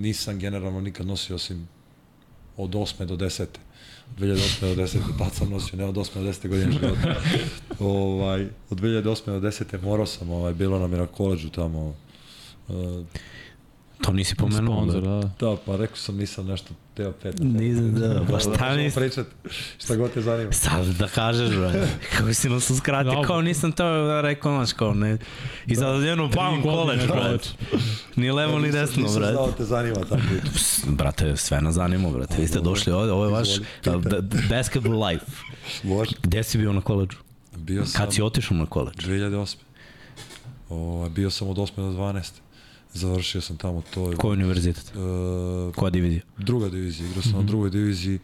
[0.00, 1.68] nisam generalno nikad nosio osim
[2.56, 3.04] od 8.
[3.04, 3.42] do 10.
[4.16, 4.60] Od 2008.
[4.76, 4.98] do 10.
[5.18, 6.14] tad sam nosio, ne od 8.
[6.14, 6.48] do 10.
[6.48, 7.14] godine života.
[7.84, 9.02] ovaj, od 2008.
[9.26, 9.82] do 10.
[9.82, 11.94] morao sam, ovaj, bilo nam je na koleđu tamo.
[12.68, 13.06] Uh,
[14.00, 14.76] To nisi pomenuo.
[14.82, 15.10] Sponsor, da.
[15.10, 15.30] da.
[15.50, 17.34] da, pa rekao sam nisam nešto teo pet.
[17.38, 18.96] Nisam, da, pa šta nisi?
[18.96, 19.26] pričat,
[19.78, 20.52] šta god te zanima.
[20.52, 21.88] Sad da kažeš, brate.
[22.16, 25.18] Kako si nas uskratio, Da, kao nisam to da rekao, znaš, kao ne.
[25.66, 27.48] I za jednu pam koleđ, brate.
[28.16, 29.32] Ni levo, ni desno, Nisam brate.
[29.32, 30.52] znao te zanima ta priča.
[30.54, 32.34] Pst, Brate, sve nas zanima, brate.
[32.40, 33.48] Vi ste došli ovde, ovo je vaš
[34.50, 35.26] basketball life.
[35.82, 36.10] Može.
[36.22, 37.16] Gde si bio na koleđu?
[37.56, 38.96] Bio sam Kad si otišao na koleđ?
[38.96, 39.56] 2008.
[40.68, 41.76] O, bio sam od 8.
[41.76, 42.30] do 12.
[42.96, 44.12] Završio sam tamo to.
[44.16, 44.92] Koji univerzitet?
[44.94, 46.22] Uh, Koja divizija?
[46.38, 47.40] druga divizija, igrao sam mm -hmm.
[47.40, 48.18] na drugoj diviziji.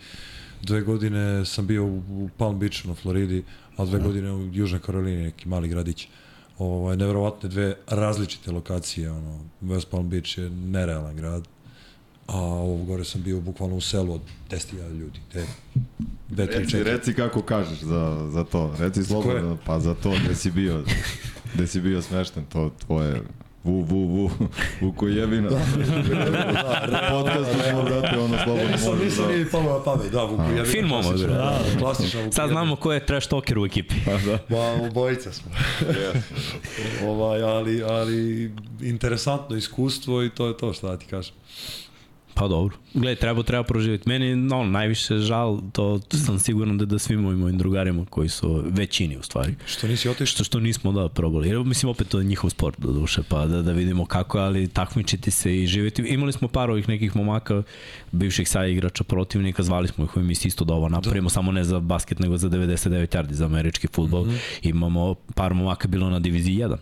[0.63, 3.45] Dve godine sam bio u, Palm Beachu na Floridi,
[3.77, 6.09] a dve godine u Južnoj Karolini, neki mali gradić.
[6.59, 11.49] Ovaj neverovatne dve različite lokacije, ono West Palm Beach je nerealan grad.
[12.27, 14.21] A ovo gore sam bio bukvalno u selu od
[14.51, 15.21] 10.000 ljudi.
[15.31, 15.47] Gde,
[16.29, 16.91] dve, tri, Reci, četiri.
[16.91, 18.75] reci kako kažeš za, za to.
[18.79, 20.85] Reci slobodno, pa za to gde si bio,
[21.55, 23.23] gde si bio smešten, to tvoje
[23.65, 24.31] vu, vu, vu,
[24.81, 25.49] vu koji jebina.
[27.11, 29.37] Podcast ćemo dati ono slobodno Nisam, možeš nisam da...
[29.37, 31.27] ni palo na pamet, da, Fin momak, bre.
[31.27, 32.21] Da, klasično.
[32.21, 33.95] Vuku Sad znamo ko je trash talker u ekipi.
[34.05, 34.39] Pa da.
[34.49, 35.51] Ma, obojica smo.
[37.11, 41.35] ovaj, ali, ali interesantno iskustvo i to je to šta da ti kažem.
[42.35, 42.77] Pa dobro.
[42.95, 44.09] Gledaj, treba, treba proživjeti.
[44.09, 48.63] Meni no, najviše žal, to, sam siguran da, da svim mojim, mojim drugarima koji su
[48.67, 49.55] većini u stvari.
[49.67, 50.27] Što nisi otišao?
[50.27, 51.49] Što, što nismo da probali.
[51.49, 54.45] Jer mislim opet to je njihov sport do duše, pa da, da vidimo kako je,
[54.45, 56.03] ali takmičiti se i živjeti.
[56.03, 57.63] Imali smo par ovih nekih momaka,
[58.13, 61.33] bivših sad igrača protivnika, zvali smo ih u emisiji isto da ovo napravimo, da.
[61.33, 64.25] samo ne za basket, nego za 99 yardi za američki futbol.
[64.25, 64.39] Mm -hmm.
[64.63, 66.77] Imamo par momaka bilo na diviziji 1.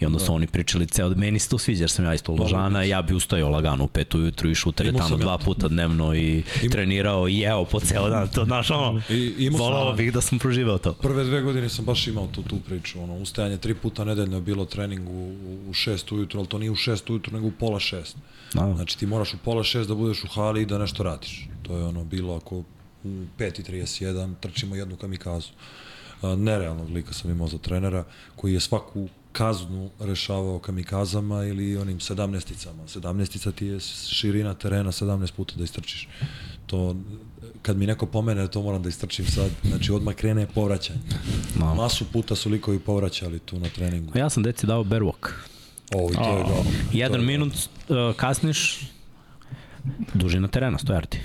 [0.00, 0.24] I onda da.
[0.24, 3.14] su oni pričali ceo, meni se to sviđa, jer sam ja isto ložana, ja bi
[3.14, 6.70] ustajao lagano u pet ujutru i šutere tamo dva puta dnevno i Im...
[6.70, 8.28] trenirao i jeo po ceo dan.
[8.28, 10.92] To, znaš, ono, I, volao bih da sam proživao to.
[10.92, 13.02] Prve dve godine sam baš imao tu, tu priču.
[13.02, 15.34] Ono, ustajanje tri puta nedeljno bilo trening u,
[15.70, 18.16] u šest ujutru, ali to nije u šest ujutru, nego u pola šest.
[18.54, 18.74] Da.
[18.74, 21.48] Znači ti moraš u pola šest da budeš u hali i da nešto radiš.
[21.62, 22.64] To je ono bilo ako u
[23.38, 25.48] 5.31 trčimo jednu kamikazu.
[26.22, 28.04] Nerealnog lika sam imao za trenera
[28.36, 32.88] koji je svaku kaznu rešavao kamikazama ili onim sedamnesticama.
[32.88, 36.08] Sedamnestica ti je širina terena 17 puta da istrčiš.
[36.66, 36.96] To,
[37.62, 41.00] kad mi neko pomene to moram da istrčim sad, znači odmah krene povraćanje.
[41.58, 41.74] No.
[41.74, 44.18] Masu puta su likovi povraćali tu na treningu.
[44.18, 45.28] Ja sam deci dao walk.
[45.94, 46.64] O, i to je dobro.
[46.92, 48.80] Jedan je minut uh, kasniš,
[50.14, 51.20] dužina terena, stojarti.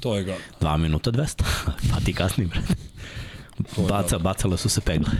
[0.00, 0.36] To je ga.
[0.60, 1.42] Dva minuta 200,
[1.92, 2.60] pa ti kasni, bre.
[3.88, 5.10] Baca, bacale su se pegle.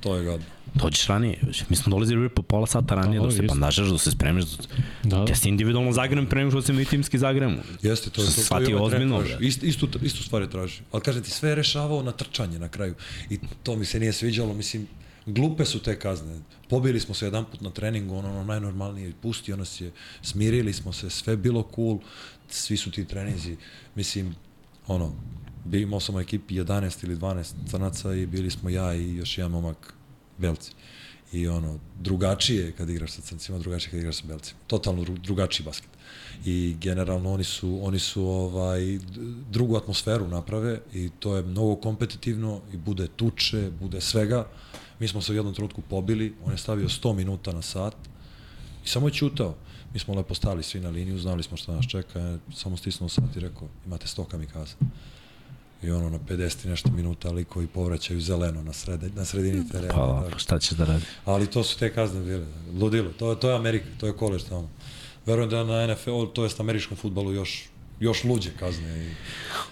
[0.00, 0.57] To je gadno.
[0.74, 1.38] Dođeš ranije.
[1.68, 4.44] Mi smo dolazili po pola sata ranije da, da se bandažaš, da se spremiš.
[5.04, 5.24] Da, da.
[5.28, 7.56] Ja se individualno zagrem pre nego što se mi timski zagremo.
[7.82, 8.32] Jeste, to je to.
[8.32, 9.22] Svati ozbiljno.
[9.40, 10.80] Ist, istu, istu stvar je traži.
[10.92, 12.94] Ali kažem ti, sve je rešavao na trčanje na kraju.
[13.30, 14.54] I to mi se nije sviđalo.
[14.54, 14.86] Mislim,
[15.26, 16.40] glupe su te kazne.
[16.68, 19.92] Pobili smo se jedan put na treningu, ono, ono najnormalnije, pustio nas je,
[20.22, 21.98] smirili smo se, sve bilo cool,
[22.48, 23.56] svi su ti treninzi,
[23.94, 24.34] mislim,
[24.86, 25.12] ono,
[25.64, 29.38] bi imao sam u ekipi 11 ili 12 crnaca i bili smo ja i još
[29.38, 29.94] jedan momak
[30.38, 30.72] belci.
[31.32, 34.60] I ono, drugačije kad igraš sa crncima, drugačije kad igraš sa belcima.
[34.66, 35.90] Totalno drugačiji basket.
[36.44, 38.98] I generalno oni su, oni su ovaj,
[39.50, 44.46] drugu atmosferu naprave i to je mnogo kompetitivno i bude tuče, bude svega.
[44.98, 47.96] Mi smo se u jednom trenutku pobili, on je stavio 100 minuta na sat
[48.84, 49.54] i samo je čutao.
[49.92, 53.36] Mi smo lepo stali svi na liniju, znali smo šta nas čeka, samo stisnuo sat
[53.36, 54.74] i rekao, imate 100 kamikaza
[55.82, 59.94] i ono na 50 nešto minuta ali koji povraćaju zeleno na, sredi, na sredini terena.
[59.94, 61.04] Pa, pa šta ćeš da radi?
[61.24, 62.46] Ali to su te kazne bile,
[62.80, 63.10] ludilo.
[63.18, 64.70] To, to je Amerika, to je kolež tamo.
[65.26, 67.68] Verujem da na NFL, to jest američkom futbalu još
[68.00, 69.06] još luđe kazne.
[69.06, 69.10] I,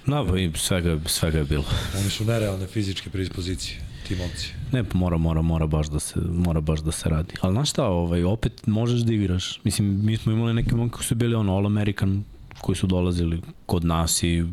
[0.07, 1.65] no, i svega, svega je bilo.
[2.01, 4.53] Oni su nerealne fizičke predispozicije, ti momci.
[4.73, 7.35] Ne, pa mora, mora, mora baš da se, mora baš da se radi.
[7.41, 9.61] Ali znaš šta, ovaj, opet možeš da igraš.
[9.65, 12.25] Mislim, mi smo imali neke momke koji su bili ono All American
[12.67, 14.45] koji su dolazili kod nas i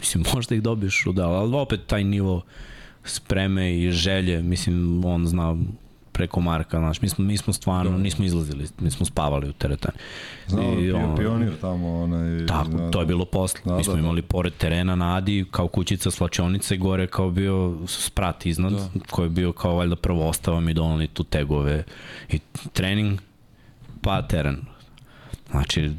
[0.00, 2.42] mislim, možda ih dobiješ u delu, ali opet taj nivo
[3.04, 5.56] spreme i želje, mislim, on zna
[6.12, 7.96] preko Marka, znaš, mi smo, mi smo stvarno, da.
[7.96, 9.98] nismo izlazili, mi smo spavali u teretani.
[10.46, 12.46] Znao, I, on, pionir tamo, onaj...
[12.46, 13.60] Tako, da, to je bilo posle.
[13.64, 14.26] Da, mi smo da, imali da.
[14.26, 18.88] pored terena na Adi, kao kućica slačionice, gore kao bio sprat iznad, da.
[19.10, 21.84] koji je bio kao valjda prvo ostava mi donali tu tegove
[22.28, 22.38] i
[22.72, 23.20] trening,
[24.02, 24.60] pa teren.
[25.50, 25.90] Znači,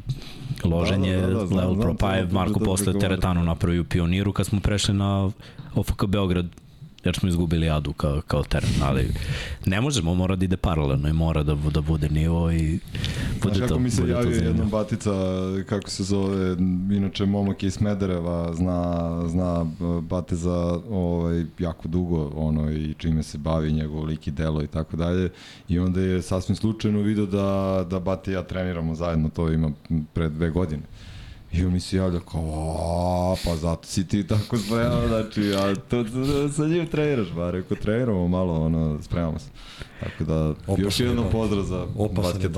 [0.64, 4.46] loženje, da, da, da, da, level pro, pa je Marko posle teretanu napravio pioniru kad
[4.46, 5.30] smo prešli na
[5.74, 6.46] OFK Beograd
[7.04, 9.08] jer smo izgubili Adu kao, kao teren, ali
[9.66, 12.78] ne možemo, mora da ide paralelno i mora da, da bude nivo i
[13.42, 15.10] bude Znaš, kako mi se javio jednom Batica,
[15.68, 16.56] kako se zove,
[16.90, 19.66] inače momak iz Smedereva, zna, zna
[20.02, 24.66] Bate za ovaj, jako dugo ono, i čime se bavi njegov lik i delo i
[24.66, 25.30] tako dalje
[25.68, 29.70] i onda je sasvim slučajno video da, da Bate i ja treniramo zajedno, to ima
[30.12, 30.82] pre dve godine.
[31.52, 36.04] I on mi se javlja kao, pa zato si ti tako spreman, znači, a to,
[36.04, 39.50] to, sa njim treniraš, ba, reko, treniramo malo, ono, spremamo se.
[40.00, 42.52] Tako da, Opasne još jednom pozdrav za basket.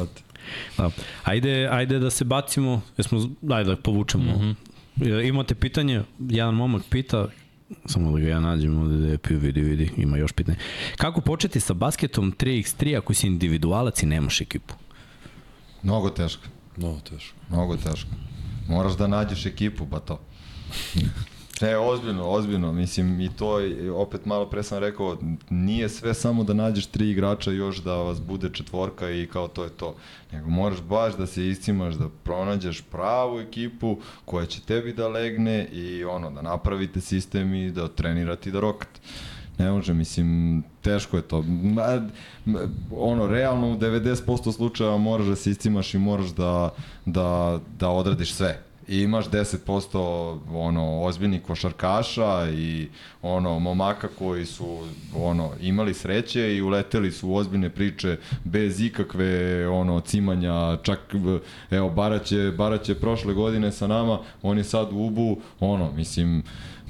[0.77, 0.91] Da.
[1.25, 4.25] Ajde, ajde da se bacimo, jesmo, ajde da povučemo.
[4.25, 4.57] Mm
[4.97, 5.29] -hmm.
[5.29, 7.29] Imate pitanje, jedan momak pita,
[7.87, 10.59] samo da ga ja nađem ovde da je pio, vidi, vidi, ima još pitanje.
[10.97, 14.75] Kako početi sa basketom 3x3 ako si individualac i nemaš ekipu?
[15.83, 16.43] Mnogo teško.
[16.77, 17.37] Mnogo teško.
[17.51, 18.11] Mnogo teško.
[18.69, 20.21] Moraš da nađeš ekipu, pa to.
[21.61, 23.59] Ne, ozbiljno, ozbiljno, mislim i to,
[23.95, 25.19] opet malo pre sam rekao,
[25.51, 29.65] nije sve samo da nađeš tri igrača još da vas bude četvorka i kao to
[29.65, 29.95] je to,
[30.33, 35.69] nego moraš baš da se iscimaš, da pronađeš pravu ekipu koja će tebi da legne
[35.73, 39.01] i ono, da napravite sistem i da trenirate i da rokate.
[39.59, 41.43] Ne može, mislim, teško je to.
[41.43, 42.09] Ma,
[42.97, 46.75] ono, realno u 90% slučajeva moraš da se iscimaš i moraš da,
[47.07, 48.63] da, da odradiš sve.
[48.89, 52.89] i imaš 10% ono ozbiljnih košarkaša i
[53.23, 54.79] ono momaka koji su
[55.17, 61.15] ono imali sreće i uleteli su u ozbiljne priče bez ikakve ono cimanja čak
[61.71, 65.93] evo Barać je, Barać je prošle godine sa nama on je sad u Ubu ono
[65.93, 66.43] mislim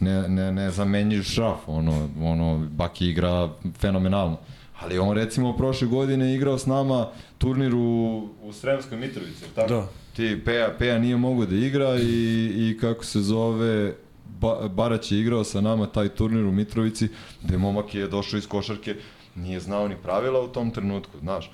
[0.03, 3.49] ne, ne, ne zamenjiš šraf ono, ono Baki igra
[3.79, 4.39] fenomenalno
[4.83, 7.09] ali on recimo prošle godine igrao s nama
[7.39, 9.69] turnir u, u Sremskoj Mitrovici, tako?
[9.69, 9.89] Da.
[10.17, 13.95] Ti, Peja, Peja nije mogu da igra i, i kako se zove,
[14.41, 17.09] ba, Barać je igrao sa nama taj turnir u Mitrovici,
[17.43, 18.95] gde momak je došao iz košarke,
[19.35, 21.51] nije znao ni pravila u tom trenutku, znaš.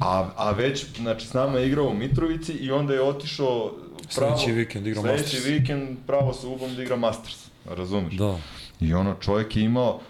[0.00, 3.72] A, a već, znači, s nama je igrao u Mitrovici i onda je otišao
[4.16, 4.36] pravo...
[4.36, 5.46] Sledeći vikend sledeći Masters.
[5.46, 8.14] vikend pravo sa Ubom da igra Masters, razumeš?
[8.14, 8.38] Da.
[8.80, 10.00] I ono, čovjek je imao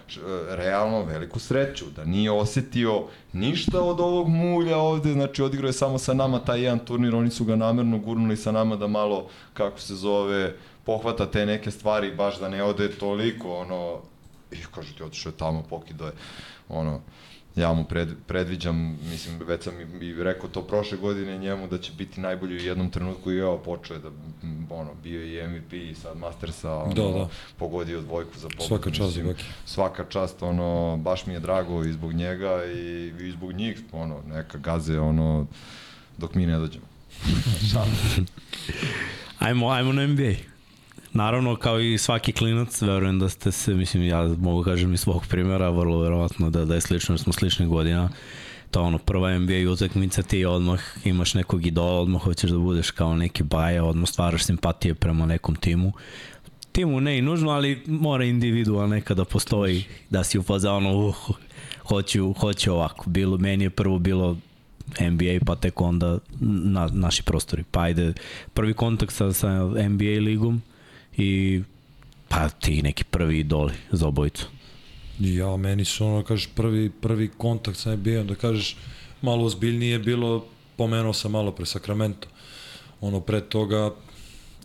[0.49, 3.03] realno veliku sreću, da nije osetio
[3.33, 7.29] ništa od ovog mulja ovde, znači odigrao je samo sa nama taj jedan turnir, oni
[7.29, 10.55] su ga namerno gurnuli sa nama da malo, kako se zove,
[10.85, 13.99] pohvata te neke stvari, baš da ne ode toliko, ono,
[14.51, 16.13] i kaže ti otišao je tamo, pokidao je,
[16.69, 17.01] ono,
[17.55, 21.77] ja mu pred, predviđam, mislim, već sam i, i rekao to prošle godine njemu da
[21.77, 24.09] će biti najbolji u jednom trenutku i evo počeo je da,
[24.69, 27.27] ono, bio je i MVP i sad Mastersa, ono, Da, da.
[27.57, 28.67] pogodio dvojku za pobedu.
[28.67, 29.43] Svaka čast mislim, Baki.
[29.65, 34.21] Svaka čast, ono, baš mi je drago i zbog njega i, i zbog njih, ono,
[34.27, 35.47] neka gaze, ono,
[36.17, 36.85] dok mi ne dođemo.
[39.39, 40.54] Ajmo, ajmo na NBA.
[41.15, 45.25] Naravno, kao i svaki klinac, verujem da ste se, mislim, ja mogu kažem iz svog
[45.29, 48.09] primjera, vrlo verovatno da, da je slično, jer smo sličnih godina.
[48.71, 53.15] To ono, prva NBA utakmica, ti odmah imaš nekog idola, odmah hoćeš da budeš kao
[53.15, 55.91] neki baja, odmah stvaraš simpatije prema nekom timu.
[56.71, 61.15] Timu ne i nužno, ali mora individual nekada postoji da si u fazonu, uh,
[61.87, 63.09] hoću, hoću ovako.
[63.09, 64.37] Bilo, meni je prvo bilo
[64.99, 67.63] NBA, pa tek onda na, naši prostori.
[67.71, 68.13] Pa ajde,
[68.53, 69.49] prvi kontakt sa, sa
[69.89, 70.61] NBA ligom
[71.17, 71.61] i
[72.27, 74.45] pa ti neki prvi idoli za obojicu.
[75.19, 78.75] Ja, meni su ono, kažeš, prvi, prvi kontakt sa NBA-om, da kažeš,
[79.21, 82.27] malo ozbiljnije bilo, pomenuo sam malo pre Sacramento.
[83.01, 83.91] Ono, pre toga,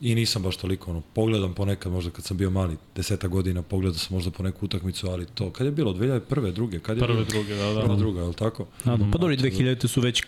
[0.00, 3.98] i nisam baš toliko, ono, pogledam ponekad, možda kad sam bio mali, deseta godina, pogledao
[3.98, 6.52] sam možda po neku utakmicu, ali to, kad je bilo, 2001.
[6.52, 7.26] druge, kad je Prve, bilo?
[7.26, 7.80] druge, da, da.
[7.80, 8.66] Prva, druga, je li tako?
[8.84, 10.22] Da, da, pa dobro, i 2000 su već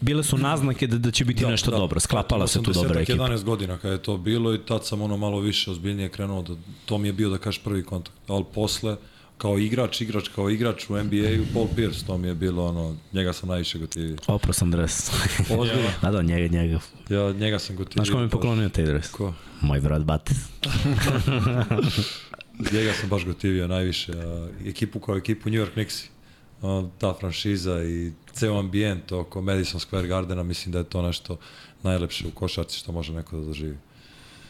[0.00, 2.00] bile su naznake da, da će biti da, nešto da, dobro.
[2.00, 3.24] Sklapala se tu dobra ekipa.
[3.24, 6.54] 11 godina kad je to bilo i tad sam ono malo više ozbiljnije krenuo, da,
[6.84, 8.16] to mi je bio da kažeš prvi kontakt.
[8.28, 8.96] Ali posle,
[9.38, 13.32] kao igrač, igrač kao igrač u NBA-u, Paul Pierce, to mi je bilo ono, njega
[13.32, 14.16] sam najviše gotivio.
[14.26, 15.10] Opro sam dres.
[15.58, 15.88] Ozbiljno.
[16.02, 16.80] da, da, njega, njega.
[17.10, 18.04] Ja njega sam gotivio.
[18.04, 19.10] Znaš ko mi je poklonio taj dres?
[19.10, 19.34] Ko?
[19.60, 20.38] Moj brat Batis.
[22.72, 24.12] Njega sam baš gotivio najviše.
[24.12, 26.04] A, ekipu kao ekipu New York Knicks.
[26.98, 31.36] Ta franšiza i ceo ambijent oko Madison Square Gardena, mislim da je to nešto
[31.82, 33.76] najlepše u košarci što može neko da doživi.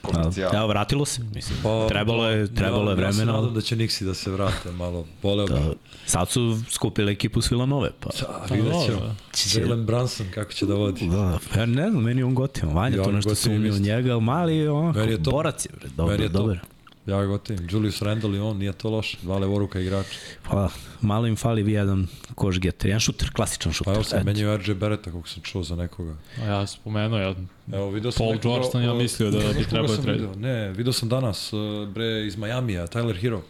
[0.03, 0.57] Komercijal.
[0.57, 1.23] Evo, vratilo se.
[1.25, 3.33] Mislim, pa, trebalo je, trebalo je Ja se vremena.
[3.33, 5.07] nadam da će Nixi da se vrate malo.
[5.23, 5.73] Voleo Da, da.
[6.07, 8.11] sad su skupili ekipu s Villanove, pa...
[8.19, 8.97] Da, vidjet ćemo.
[8.97, 9.15] dobro.
[9.35, 11.09] Će- Jalen Brunson, kako će da vodi.
[11.09, 12.75] Da, pa ja ne znam, meni je on gotivan.
[12.75, 13.83] Vanja Ja to nešto sumnio isto.
[13.83, 16.59] njega, ali mali onako, je to- borac je, meni dobro, je to- dobro.
[17.07, 17.69] Ja ga gotivim.
[17.71, 19.17] Julius Randle i on, nije to loše.
[19.23, 20.19] Dva levoruka igrača.
[20.43, 20.69] Pa,
[21.01, 23.93] malo im fali jedan koš getter, jedan šuter, klasičan šuter.
[23.93, 26.17] Pa evo sam menjao RJ Beretta, kako sam čuo za nekoga.
[26.43, 27.35] A ja sam spomenuo, ja,
[27.73, 30.35] Evo, video sam Paul nekoga, George sam ja mislio da bi znaš koga trebao video?
[30.35, 33.43] Ne, video sam danas, uh, bre, iz Majamija, Tyler Hero.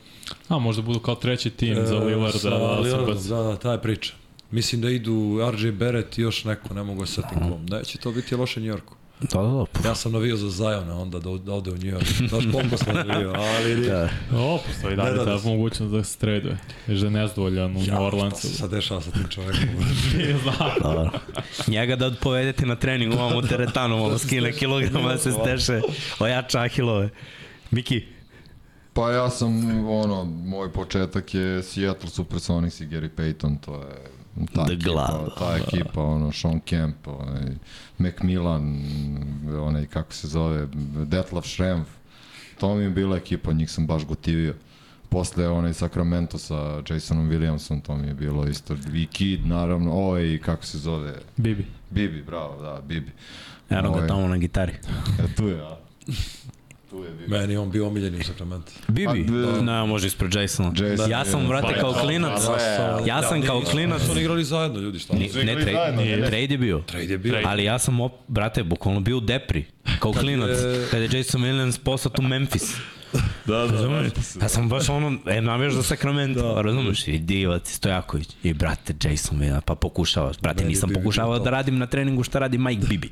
[0.48, 3.56] a možda budu kao treći tim za E, Lillard sa da, da, Lillardom, da, da,
[3.56, 4.14] ta je priča.
[4.50, 7.66] Mislim da idu RJ Barrett i još neko, ne mogu da se setim kom.
[7.66, 8.95] Da će to biti loše New Yorku.
[9.22, 9.88] Da, da, da.
[9.88, 12.28] Ja sam navio za Zajona onda da, da ode u New York.
[12.28, 14.08] Znaš koliko sam navio, ali da.
[14.32, 16.58] O, postoji dalje da ta se- mogućnost da se traduje.
[16.86, 18.40] Jer da je nezadovoljan u New Ja, šta Orleansu.
[18.40, 19.68] se sad dešava sa tim čovekom?
[20.16, 20.70] Nije znam.
[20.82, 21.10] Dobro.
[21.66, 25.80] Njega da povedete na trening ovam u teretanu, malo skine kilograma da se steše,
[26.18, 27.08] ojača ahilove.
[27.70, 28.02] Miki,
[28.92, 29.52] Pa ja sam,
[29.88, 33.94] ono, moj početak je Seattle Supersonics i Gary Payton, to je
[34.54, 35.30] ta The ekipa, glava.
[35.38, 37.54] ta ekipa, ono, Sean Kemp, onaj,
[37.98, 38.80] Macmillan,
[39.60, 40.66] onaj, kako se zove,
[41.06, 41.88] Detlef Schrempf,
[42.60, 44.54] to mi je bila ekipa, njih sam baš gotivio.
[45.08, 50.38] Posle onaj Sacramento sa Jasonom Williamsom, to mi je bilo isto, i Kid, naravno, ovaj,
[50.44, 51.66] kako se zove, Bibi.
[51.90, 53.12] Bibi, bravo, da, Bibi.
[53.70, 54.72] eno ga Ovaj, tamo na gitari.
[55.18, 55.76] E, tu je, a?
[56.96, 57.30] Tu je Bibi.
[57.30, 58.72] Meni on bio omiljen u Sacramento.
[58.88, 59.26] Bibi?
[59.26, 59.62] Pa, da.
[59.62, 60.72] Ne, može ispred Jasona.
[60.76, 64.20] Jason ja sam, vrate, Pa, kao ja, klinac, pa, ja sam kao klinac, Su oni
[64.20, 65.16] igrali zajedno, ljudi, šta?
[65.16, 66.26] ne, trade, ne, ne?
[66.26, 66.78] trade je bio.
[66.86, 67.32] Trade je bio.
[67.32, 67.46] Trade.
[67.48, 67.98] Ali ja sam,
[68.28, 69.64] brate, bukvalno bio u depri,
[70.00, 70.58] kao klinac,
[70.90, 72.76] kada je Jason Williams poslao u Memphis.
[73.46, 74.12] Da, da, Razumeš?
[74.22, 74.38] se.
[74.42, 76.62] Ja sam baš ono, e, navijaš za Sacramento, da.
[76.62, 77.08] razumeš?
[77.08, 80.36] I Divac, i Stojaković, i brate, Jason Williams, pa pokušavaš.
[80.40, 83.10] Brate, Meni nisam pokušavao bio da radim na treningu šta radi Mike Bibi,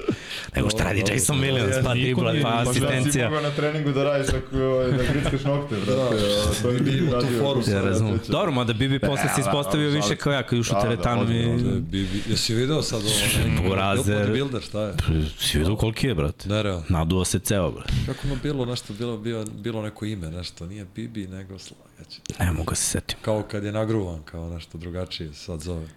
[0.57, 1.37] nego šta radi Jason.
[1.41, 3.29] Williams, pa dribla, pa pa Pa šta si asistencija.
[3.29, 6.17] mogao na treningu da radiš ako ovaj, da grickaš nokte, brate?
[6.17, 8.21] a, to je Bibi ima tu foru Ja sad, razumem.
[8.29, 10.89] Dobro, mada Bibi posle se da, ispostavio da, više kao ja, kad je ušao Da,
[10.89, 11.81] da, teretanu i...
[11.81, 13.69] Bibi, jesi video sad ovo?
[13.69, 14.29] Burazer.
[14.31, 14.95] Bodybuilder, šta je?
[15.39, 16.49] Si vidio koliki je, brate?
[16.49, 16.83] Nerealno.
[16.89, 17.93] Naduo se ceo, brate.
[18.07, 22.21] Kako ono bilo nešto, bilo, bilo, bilo neko ime, nešto, nije Bibi, nego slagaće.
[22.41, 23.19] Ne mogu se setim.
[23.23, 25.89] Kao kad je nagruvan, kao nešto drugačije sad zove.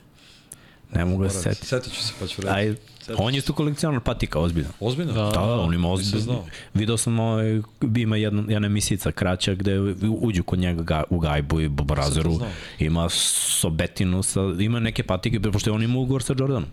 [0.94, 1.68] Ne mogu da se setim.
[1.68, 2.54] Setit ću se pa ću reći.
[2.54, 2.76] Aj,
[3.18, 4.70] on je isto kolekcionar patika, ozbiljno.
[4.80, 5.14] Ozbiljno?
[5.14, 5.24] Da.
[5.24, 6.20] Da, da, on ima ozbiljno.
[6.22, 6.46] znao.
[6.74, 7.62] Video sam ovaj,
[7.96, 9.80] ima jedna, jedna emisijica kraća gde
[10.22, 12.34] uđu kod njega ga, u gajbu i Bobrazeru.
[12.34, 12.50] znao.
[12.80, 16.66] Ima sobetinu, sa, ima neke patike, pošto je on ima ugovor sa Jordanom.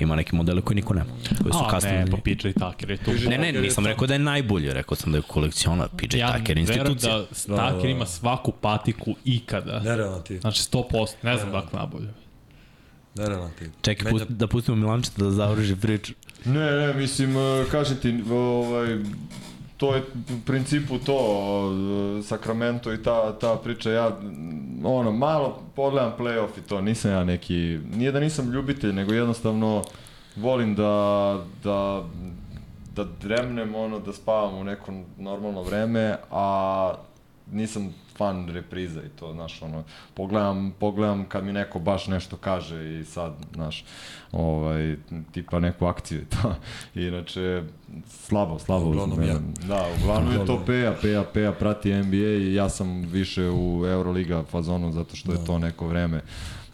[0.00, 1.10] Ima neke modele koje niko nema.
[1.42, 2.04] Koji su A, kasnije.
[2.04, 3.10] ne, pa PJ Tucker je tu.
[3.28, 6.56] Ne, ne, nisam rekao da je najbolji, rekao sam da je kolekcionar, PJ Ja Tucker
[6.56, 7.24] verujem institucija.
[7.48, 9.80] da Tucker ima svaku patiku ikada.
[9.80, 12.08] Nerealno ti, Znači 100%, ne znam dakle najbolje.
[13.14, 13.64] Nerealno ti.
[13.82, 16.12] Čekaj, Menja- pust, da pustimo Milančeta da završi priču.
[16.44, 18.98] Ne, ne, mislim, e, kažem ti, ovaj,
[19.76, 21.18] to je u principu to,
[22.20, 24.18] e, Sacramento i ta, ta priča, ja,
[24.84, 29.82] ono, malo pogledam playoff i to, nisam ja neki, nije da nisam ljubitelj, nego jednostavno
[30.36, 32.04] volim da, da,
[32.96, 36.94] da dremnem, ono, da spavam u neko normalno vreme, a
[37.52, 39.84] nisam fan repriza i to, znaš, ono,
[40.14, 43.84] pogledam, pogledam kad mi neko baš nešto kaže i sad, znaš,
[44.32, 44.96] ovaj,
[45.32, 46.54] tipa neku akciju i to.
[47.08, 47.62] Inače,
[48.08, 48.88] slabo, slabo.
[48.88, 49.38] Uglavnom ja.
[49.68, 54.44] Da, uglavnom je to Peja, Peja, Peja prati NBA i ja sam više u Euroliga
[54.50, 56.20] fazonu zato što je to neko vreme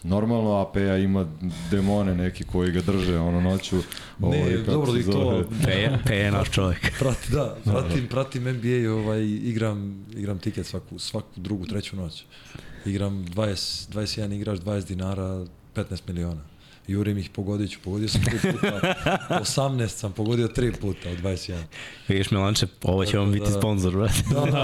[0.02, 1.26] normalno, a Peja ima
[1.70, 3.76] demone neki koji ga drže ono noću.
[4.20, 5.44] ovaj, kako dobro, i to- zove.
[5.64, 6.92] Pe, pe je naš čovjek.
[6.98, 12.24] Prati, da, pratim, pratim NBA i ovaj, igram, igram tiket svaku, svaku drugu, treću noć.
[12.86, 15.44] Igram 20, 21 igrač, 20 dinara,
[15.74, 16.40] 15 miliona.
[16.88, 18.94] Jurim ih, pogodit ću, pogodio sam tri puta,
[19.30, 21.56] 18 sam pogodio tri puta od 21.
[22.08, 23.58] Vidiš Milanče, ovo će vam biti da.
[23.58, 24.14] sponsor, brate.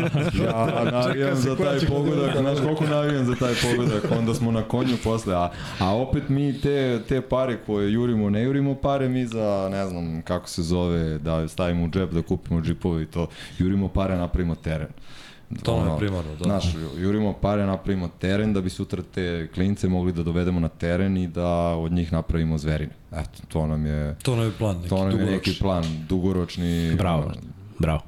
[0.44, 4.96] Ja navijam za taj pogodak, znaš koliko navijam za taj pogodak, onda smo na konju
[5.04, 9.68] posle, a, a opet mi te, te pare koje jurimo, ne jurimo pare mi za,
[9.72, 13.26] ne znam kako se zove, da stavimo u džep, da kupimo džipove i to,
[13.58, 14.88] jurimo pare, napravimo teren.
[15.62, 16.44] To nam je primarno, da.
[16.44, 16.64] Znaš,
[16.96, 21.28] jurimo pare, napravimo teren da bi sutra te klince mogli da dovedemo na teren i
[21.28, 22.92] da od njih napravimo zverine.
[23.12, 25.36] Eto, to nam je, To nam je plan, neki to nam je dugoročni.
[25.36, 26.94] neki plan, dugoročni.
[26.94, 27.34] Bravo, ono.
[27.78, 28.00] Bravo.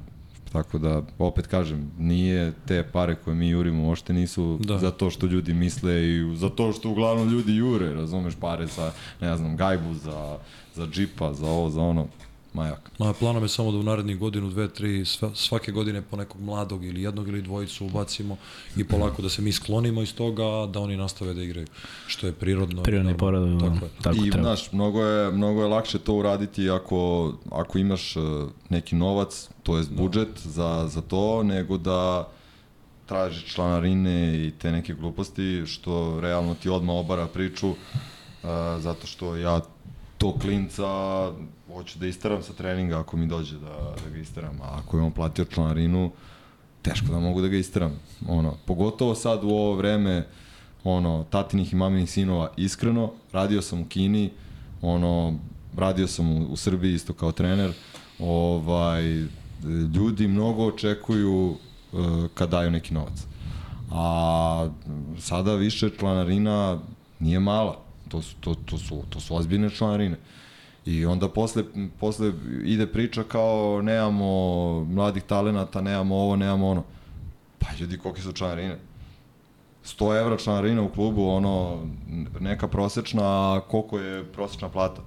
[0.51, 4.73] Tako da, opet kažem, nije te pare koje mi jurimo, uopšte nisu Da.
[4.73, 4.79] da.
[4.79, 8.91] za to što ljudi misle i za to što uglavnom ljudi jure, razumeš, pare za,
[9.21, 10.37] ne znam, gajbu, za,
[10.75, 12.07] za džipa, za ovo, za ono,
[12.53, 12.91] majak.
[12.99, 16.41] Moja planom je samo da u narednih godinu, dve, tri, sva- svake godine po nekog
[16.41, 18.37] mladog ili jednog ili dvojicu ubacimo
[18.77, 20.43] i polako da se mi sklonimo iz toga,
[20.73, 21.67] da oni nastave da igraju,
[22.07, 22.83] što je prirodno.
[22.83, 23.91] Prirodni porad, Tako je.
[24.03, 24.43] tako I, treba.
[24.47, 28.23] znaš, mnogo je, mnogo je lakše to uraditi ako, ako imaš uh,
[28.69, 32.27] neki novac, to jest budžet za, za to, nego da
[33.05, 37.75] tražiš članarine i te neke gluposti, što realno ti odmah obara priču, uh,
[38.79, 39.61] zato što ja
[40.17, 40.87] to klinca
[41.73, 45.03] hoću da isteram sa treninga ako mi dođe da, da ga isteram, a ako je
[45.03, 46.11] on platio članarinu,
[46.81, 47.91] teško da mogu da ga isteram.
[48.27, 50.27] Ono, pogotovo sad u ovo vreme
[50.83, 54.29] ono, tatinih i maminih sinova, iskreno, radio sam u Kini,
[54.81, 55.39] ono,
[55.75, 57.73] radio sam u, u Srbiji isto kao trener,
[58.19, 59.03] ovaj,
[59.95, 61.57] ljudi mnogo očekuju uh,
[62.33, 63.25] kad daju neki novac.
[63.91, 64.69] A
[65.19, 66.79] sada više članarina
[67.19, 67.86] nije mala.
[68.09, 70.17] To su, to, to su, to su ozbiljne članarine.
[70.85, 71.63] I onda posle,
[71.99, 72.31] posle
[72.63, 76.83] ide priča kao nemamo mladih talenata, nemamo ovo, nemamo ono.
[77.59, 78.77] Pa ljudi, kolike su članarine?
[79.85, 81.79] 100 evra članarina u klubu, ono,
[82.39, 85.01] neka prosečna, a koliko je prosečna plata?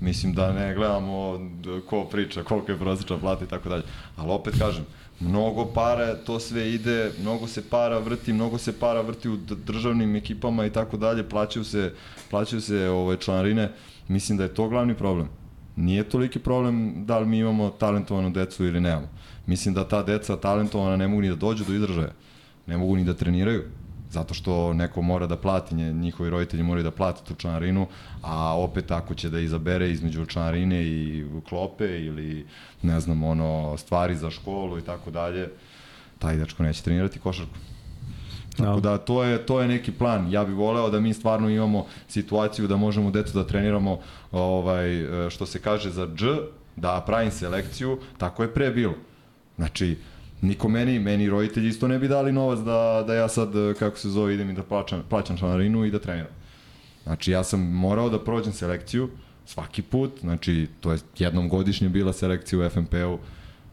[0.00, 1.40] Mislim da ne gledamo
[1.86, 3.82] ko priča, koliko je prosečna plata i tako dalje.
[4.16, 4.84] Ali opet kažem,
[5.24, 10.16] mnogo para, to sve ide, mnogo se para vrti, mnogo se para vrti u državnim
[10.16, 11.92] ekipama i tako dalje, plaćaju se,
[12.30, 13.70] plaćaju se ove članarine.
[14.08, 15.28] Mislim da je to glavni problem.
[15.76, 19.08] Nije toliki problem da li mi imamo talentovanu decu ili nemamo.
[19.46, 22.12] Mislim da ta deca talentovana ne mogu ni da dođu do izražaja.
[22.66, 23.64] Ne mogu ni da treniraju
[24.14, 27.86] zato što neko mora da plati, njihovi roditelji moraju da plate tu članarinu,
[28.22, 32.46] a opet ako će da izabere između članarine i klope ili
[32.82, 35.48] ne znam, ono, stvari za školu i tako dalje,
[36.18, 37.54] taj dečko neće trenirati košarku.
[38.56, 40.30] Tako da to je to je neki plan.
[40.32, 43.98] Ja bih voleo da mi stvarno imamo situaciju da možemo decu da treniramo
[44.32, 46.26] ovaj što se kaže za dž,
[46.76, 48.94] da pravim selekciju, tako je pre bilo.
[49.56, 49.96] Znači
[50.44, 53.48] Niko meni, meni roditelji isto ne bi dali novac da, da ja sad,
[53.78, 56.32] kako se zove, idem i da plaćam, plaćam članarinu i da treniram.
[57.04, 59.08] Znači, ja sam morao da prođem selekciju
[59.46, 63.18] svaki put, znači, to je jednom godišnje bila selekcija u FNP-u,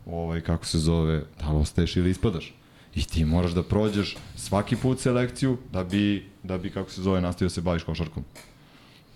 [0.06, 2.53] ovaj, kako se zove, da li ostaješ ili ispadaš.
[2.95, 7.22] I ti moraš da prođeš svaki put selekciju da bi, da bi kako se zove,
[7.22, 8.23] nastavio da se baviš košarkom.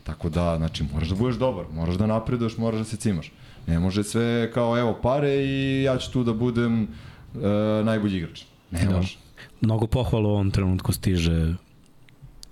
[0.04, 3.32] Tako da, znači, moraš da budeš dobar, moraš da napreduješ, moraš da se cimaš.
[3.68, 6.88] Ne može sve kao, evo, pare i ja ću tu da budem
[7.44, 8.42] e, najbolji igrač.
[8.72, 8.96] Ne Da.
[8.96, 9.18] može.
[9.62, 11.54] Mnogo pohvala u ovom trenutku stiže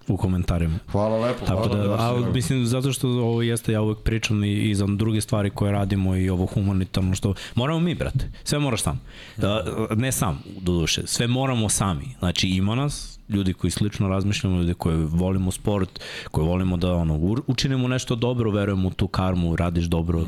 [0.07, 0.79] u komentarima.
[0.91, 1.45] Hvala lepo.
[1.45, 4.75] Tako hvala da, baš a, mislim, zato što ovo jeste, ja uvek pričam i, i
[4.75, 9.01] za druge stvari koje radimo i ovo humanitarno, što moramo mi, brate, sve moraš sam.
[9.37, 9.65] Da,
[9.95, 12.05] ne sam, do duše, sve moramo sami.
[12.19, 15.99] Znači, ima nas, ljudi koji slično razmišljamo, ljudi koji volimo sport,
[16.31, 20.25] koji volimo da ono, učinimo nešto dobro, verujemo u tu karmu, radiš dobro,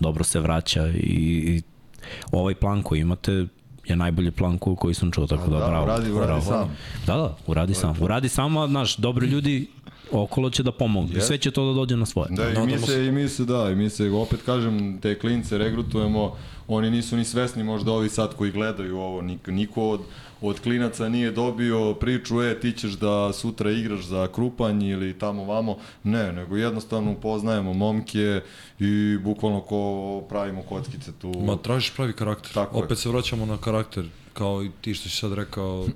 [0.00, 1.62] dobro se vraća i, i
[2.32, 3.46] ovaj plan koji imate
[3.86, 5.86] je najbolji plan ko- koji sam čuo, tako da, da, bravo.
[5.86, 6.40] uradi- uradi bravo.
[6.42, 6.76] sam.
[7.06, 7.96] Da, da, uradi sam.
[8.00, 9.66] Uradi sam, a znaš, dobri ljudi
[10.12, 11.10] okolo će da pomognu.
[11.10, 11.20] Yes.
[11.20, 12.28] Sve će to da dođe na svoje.
[12.30, 15.58] Da, i mi se, i mi se, da, i mi se, opet kažem, te klince
[15.58, 16.32] regrutujemo,
[16.68, 20.00] oni nisu ni svesni možda ovi sad koji gledaju ovo, nik, niko od,
[20.40, 25.44] od klinaca nije dobio priču, e, ti ćeš da sutra igraš za Krupanj ili tamo
[25.44, 28.40] vamo, ne, nego jednostavno upoznajemo momke
[28.80, 31.32] i bukvalno ko pravimo kockice tu.
[31.44, 32.52] Ma tražiš pravi karakter.
[32.52, 32.84] Tako je.
[32.84, 35.86] Opet se vraćamo na karakter, kao i ti što si sad rekao,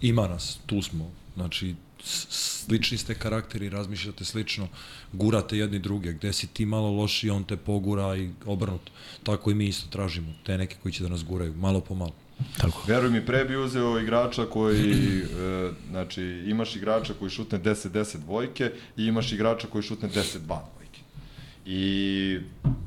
[0.00, 1.10] ima nas, tu smo.
[1.34, 4.68] Znači, slični ste karakteri, razmišljate slično,
[5.12, 8.92] gurate jedni druge, gde si ti malo loši, on te pogura i obrnuto.
[9.22, 12.12] Tako i mi isto tražimo, te neke koji će da nas guraju, malo po malo.
[12.58, 12.82] Tako.
[12.86, 18.72] Veruj mi, pre bi uzeo igrača koji, e, znači, imaš igrača koji šutne 10-10 dvojke
[18.96, 21.00] i imaš igrača koji šutne 10-2 dvojke.
[21.66, 22.40] I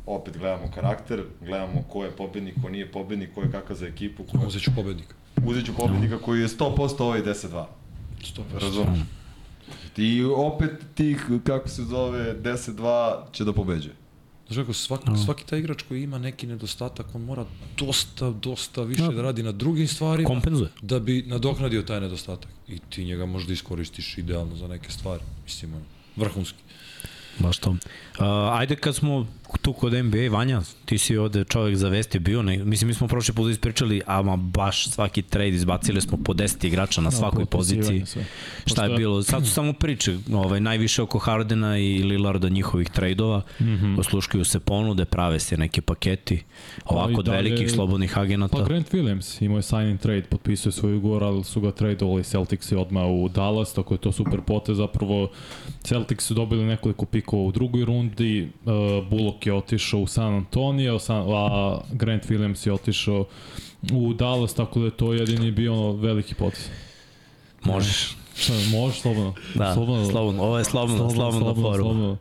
[0.06, 4.24] opet gledamo karakter, gledamo ko je pobednik, ko nije pobednik, ko je kakav za ekipu.
[4.24, 4.38] Ko...
[4.48, 5.16] Uzet ću pobednika.
[5.46, 7.66] Uzet ću pobednika koji je 100% ovaj 10-2.
[8.22, 8.44] 100%.
[8.62, 9.00] Razumeš?
[9.98, 14.01] I opet tih, kako se zove, 10-2 će da pobeđuje.
[14.54, 17.46] Znaš kako, svaki, svaki taj igrač koji ima neki nedostatak, on mora
[17.78, 19.12] dosta, dosta više Da.
[19.12, 20.28] da radi na drugim stvarima.
[20.28, 20.70] Kompenzuje.
[20.82, 22.52] da bi nadoknadio taj nedostatak.
[22.68, 25.24] I ti njega možda iskoristiš idealno za neke stvari.
[25.44, 25.84] Mislim, ono,
[26.16, 26.58] vrhunski.
[27.40, 27.70] Baš to.
[27.70, 27.78] Uh,
[28.52, 32.58] ajde kad smo tu kod NBA, Vanja, ti si ovde čovjek za vesti bio, ne,
[32.58, 37.02] mislim mi smo prošli put ispričali, ama baš svaki trade izbacili smo po 10 igrača
[37.02, 38.06] na svakoj poziciji.
[38.06, 38.26] Sve.
[38.66, 39.24] Šta je Pošto- bilo?
[39.24, 43.64] Sad su samo priče, ovaj, najviše oko Hardena i Lillarda njihovih trejdova, mm.
[43.64, 44.00] -hmm.
[44.00, 46.44] osluškuju se ponude, prave se neki paketi,
[46.86, 48.58] ovako i od dalje- velikih slobodnih agenata.
[48.58, 52.24] Pa Grant Williams imao je sign and trade, potpisao svoj ugovor, ali su ga tradeovali
[52.24, 54.78] Celticsi odmah u Dallas, tako je to super potez.
[54.78, 55.32] Zapravo
[55.84, 58.72] Celtics su dobili nekoliko pikova u drugoj rundi, uh,
[59.10, 63.26] Bullock je otišao u San Antonio, San, a Grant Williams je otišao
[63.94, 66.70] u Dallas, tako da je to jedini bio ono veliki potez.
[67.64, 68.16] Možeš.
[68.36, 69.34] Šta, možeš slobodno?
[69.56, 70.44] Da, slobodno, slobodno.
[70.44, 71.86] Ovo je slobodno, slobodno, slobodno forum.
[71.86, 72.18] slobodno.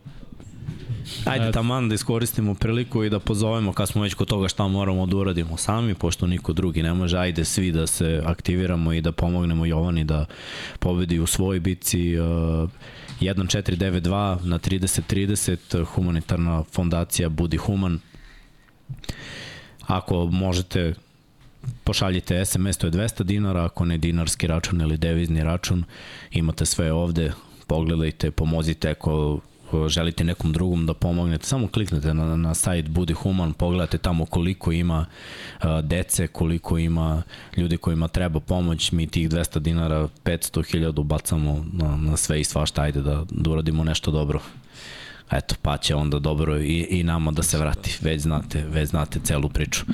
[1.24, 1.52] Ajde, Eto.
[1.52, 5.16] taman da iskoristimo priliku i da pozovemo kad smo već kod toga šta moramo da
[5.16, 9.66] uradimo sami, pošto niko drugi ne može, ajde svi da se aktiviramo i da pomognemo
[9.66, 10.26] Jovani da
[10.78, 12.70] pobedi u svojoj bici uh,
[13.20, 18.01] 1492 na 3030 humanitarna fondacija Budi Human.
[19.86, 20.94] Ako možete
[21.84, 25.84] pošaljite SMS, to je 200 dinara, ako ne dinarski račun ili devizni račun,
[26.30, 27.32] imate sve ovde,
[27.66, 29.40] pogledajte, pomozite ako
[29.88, 34.72] želite nekom drugom da pomognete, samo kliknete na, na sajt Budi Human, pogledate tamo koliko
[34.72, 35.06] ima
[35.82, 37.22] dece, koliko ima
[37.56, 42.44] ljudi kojima treba pomoć, mi tih 200 dinara, 500 hiljada bacamo na, na sve i
[42.44, 44.40] svašta, ajde da, da uradimo nešto dobro.
[45.30, 49.20] Eto, pa će onda dobro i, i nama da se vrati, već znate, već znate
[49.20, 49.84] celu priču.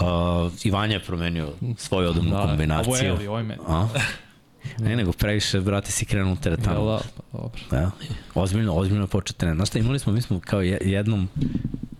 [0.00, 2.92] Uh, Ivanja je promenio svoju odumnu Da, kombinaciju.
[2.92, 3.58] Ovo je Eli, ovo je.
[3.66, 3.88] A?
[4.78, 6.86] Ne, nego previše, brate, si krenuo u Jel teretanu.
[6.86, 7.00] da?
[7.16, 7.60] Pa, dobro.
[7.70, 7.90] Da,
[8.34, 9.56] ozbiljno, ozbiljno je počet trener.
[9.56, 11.28] Znaš šta, imali smo, mi smo kao je- jednom,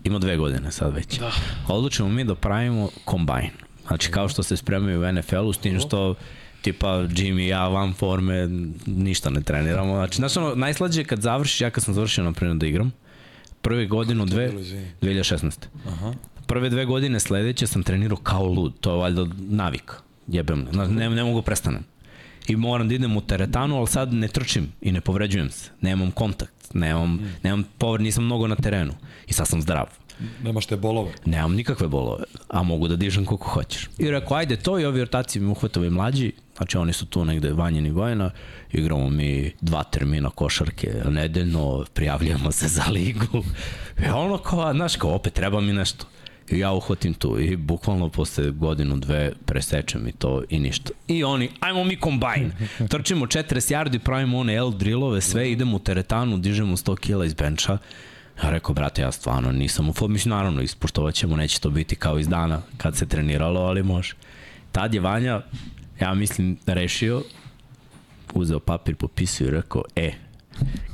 [0.04, 1.18] ima dve godine sad već.
[1.18, 1.30] Da.
[1.68, 3.50] Odlučimo mi da pravimo kombajn.
[3.86, 6.14] Znači, kao što se spremaju u NFL-u, s tim što
[6.62, 8.48] tipa Jimmy i ja van forme
[8.86, 9.94] ništa ne treniramo.
[9.94, 12.92] Znači, znaš ono, najslađe je kad završiš, ja kad sam završio na primjer da igram,
[13.62, 14.86] prve godinu, dve, bilo, izvini?
[15.02, 15.52] 2016.
[15.88, 16.12] Aha.
[16.46, 19.94] Prve dve godine sledeće sam trenirao kao lud, to je valjda navika,
[20.26, 20.66] jebem.
[20.72, 21.82] Znaš, ne, ne mogu prestanem.
[22.50, 25.70] I moram da idem u teretanu, ali sad ne trčim i ne povređujem se.
[25.80, 28.92] Nemam kontakt, nemam, nemam povred, nisam mnogo na terenu.
[29.26, 29.86] I sad sam zdrav.
[30.42, 31.12] Nemaš te bolove.
[31.24, 33.88] Nemam nikakve bolove, a mogu da dižem koliko hoćeš.
[33.98, 37.52] I rekao, ajde to i ovi ortaci mi uhvatove mlađi, znači oni su tu negde
[37.52, 38.30] vanjeni gojena,
[38.72, 43.44] igramo mi dva termina košarke nedeljno, prijavljujemo se za ligu.
[44.06, 46.06] I ono kao, znaš, kao opet treba mi nešto.
[46.50, 50.90] Ja uhvatim tu i bukvalno posle godinu, dve presečem i to i ništa.
[51.08, 52.52] I oni, ajmo mi kombajn.
[52.90, 57.34] Trčimo 40 yardi, pravimo one L drillove, sve, idemo u teretanu, dižemo 100 kila iz
[57.34, 57.78] benča.
[58.42, 61.96] Ja rekao, brate, ja stvarno nisam u formi, mislim, naravno, ispoštovat ćemo, neće to biti
[61.96, 64.14] kao iz dana kad se treniralo, ali može.
[64.72, 65.42] Tad je Vanja,
[66.00, 67.22] ja mislim, rešio,
[68.34, 70.12] uzeo papir, popisao i rekao, e,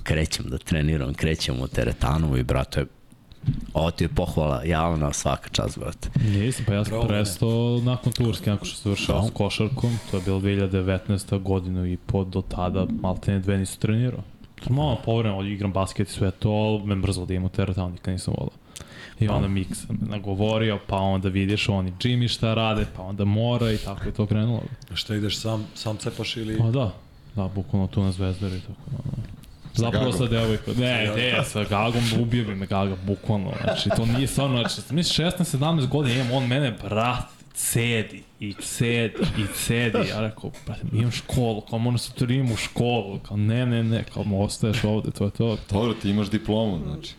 [0.02, 2.84] krećem da treniram, krećem u teretanu i brate,
[3.74, 6.08] ovo ti je pohvala javna svaka čast, brate.
[6.24, 9.28] Nisam, pa ja sam prestao nakon Turske, nakon što se završao Da.
[9.28, 11.42] s košarkom, to je bilo 2019.
[11.42, 14.20] godinu i po do tada malte ne dve nisu trenirao.
[14.68, 18.34] Malo povremeno igram basket i sve to, ali me mrzlo da imam teretanu, nikad nisam
[18.38, 18.52] volao.
[19.20, 23.24] I onda Mik sam me nagovorio, pa onda vidiš oni Jimmy šta rade, pa onda
[23.24, 24.62] mora i tako je to krenulo.
[24.94, 26.58] Šta ideš sam, sam cepaš ili...
[26.58, 26.92] Pa da,
[27.34, 29.22] da, bukvalno tu na Zvezdari, tako da.
[29.76, 30.74] Zapravo sa devojkom.
[30.76, 33.52] Ne, ne, sa Gagom ubio bi me Gaga, bukvalno.
[33.64, 37.24] Znači, to nije stvarno, znači, misliš 16-17 godina imam, on mene, brat,
[37.54, 39.98] cedi i cedi i cedi.
[40.08, 43.18] Ja rekao, brate, imam školu, kao moram se turim u školu.
[43.18, 45.56] Kao, ne, ne, ne, kao, ostaješ ovde, to je to.
[45.70, 47.14] Dobro, ti imaš diplomu, znači.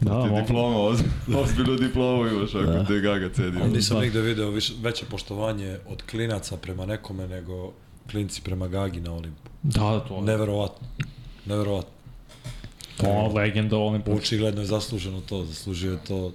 [0.00, 0.40] Da, Ti mogu.
[0.40, 1.02] diploma, oz,
[1.36, 2.84] ozbiljnu diplomu imaš ako Da.
[2.84, 3.58] te gaga cedi.
[3.62, 7.72] Ali nisam nigde video više, veće poštovanje od klinaca prema nekome nego
[8.10, 9.50] klinci prema Gagi na Olimpu.
[9.62, 10.22] Da, da, to je.
[10.22, 10.86] Neverovatno.
[11.46, 11.90] Neverovatno.
[12.96, 14.02] To legenda volim.
[14.06, 16.32] Očigledno je zasluženo to, zaslužio je to.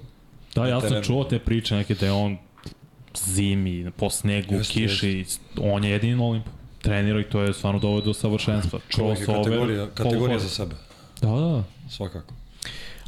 [0.56, 2.38] Da, ja sam čuo te priče neke da je on
[3.26, 5.26] zimi, po snegu, Jeste, kiši,
[5.62, 6.50] on je jedini na Olimpu.
[6.82, 8.80] Trenira i to je stvarno dovoljno do savršenstva.
[8.90, 10.76] Čovjek je kategorija, kategorija za sebe.
[11.22, 11.64] Da, da.
[11.90, 12.34] Svakako.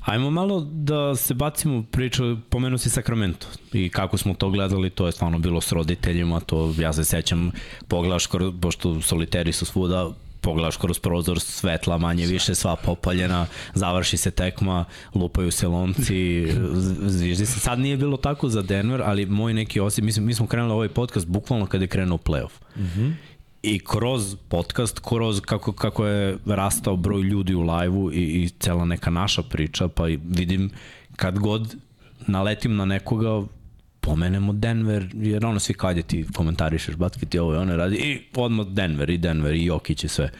[0.02, 4.90] Ajmo malo da se bacimo u priču, pomenu si Sacramento i kako smo to gledali,
[4.90, 7.52] to je stvarno bilo s roditeljima, to ja se sećam,
[7.88, 8.28] pogledaš,
[8.62, 10.12] pošto soliteri su svuda,
[10.42, 14.86] pogledaš kroz prozor, svetla manje više, sva popaljena, završi se tekma,
[15.16, 16.48] lupaju se lomci,
[17.02, 17.60] zviždi se.
[17.60, 20.90] Sad nije bilo tako za Denver, ali moj neki osjećaj, mislim, mi smo krenuli ovaj
[20.90, 22.52] podcast bukvalno kada je krenuo playoff.
[22.78, 23.14] Mm -hmm.
[23.64, 28.86] I kroz podcast, kroz kako, kako je rastao broj ljudi u live-u i, i cela
[28.86, 30.70] neka naša priča, pa i vidim
[31.16, 31.76] kad god
[32.28, 33.44] naletim na nekoga,
[34.02, 37.96] pomenemo Denver, jer ono svi kad je ti komentarišeš basket i ovo i ono radi,
[37.96, 40.32] i odmah Denver, i Denver, i Jokić i sve.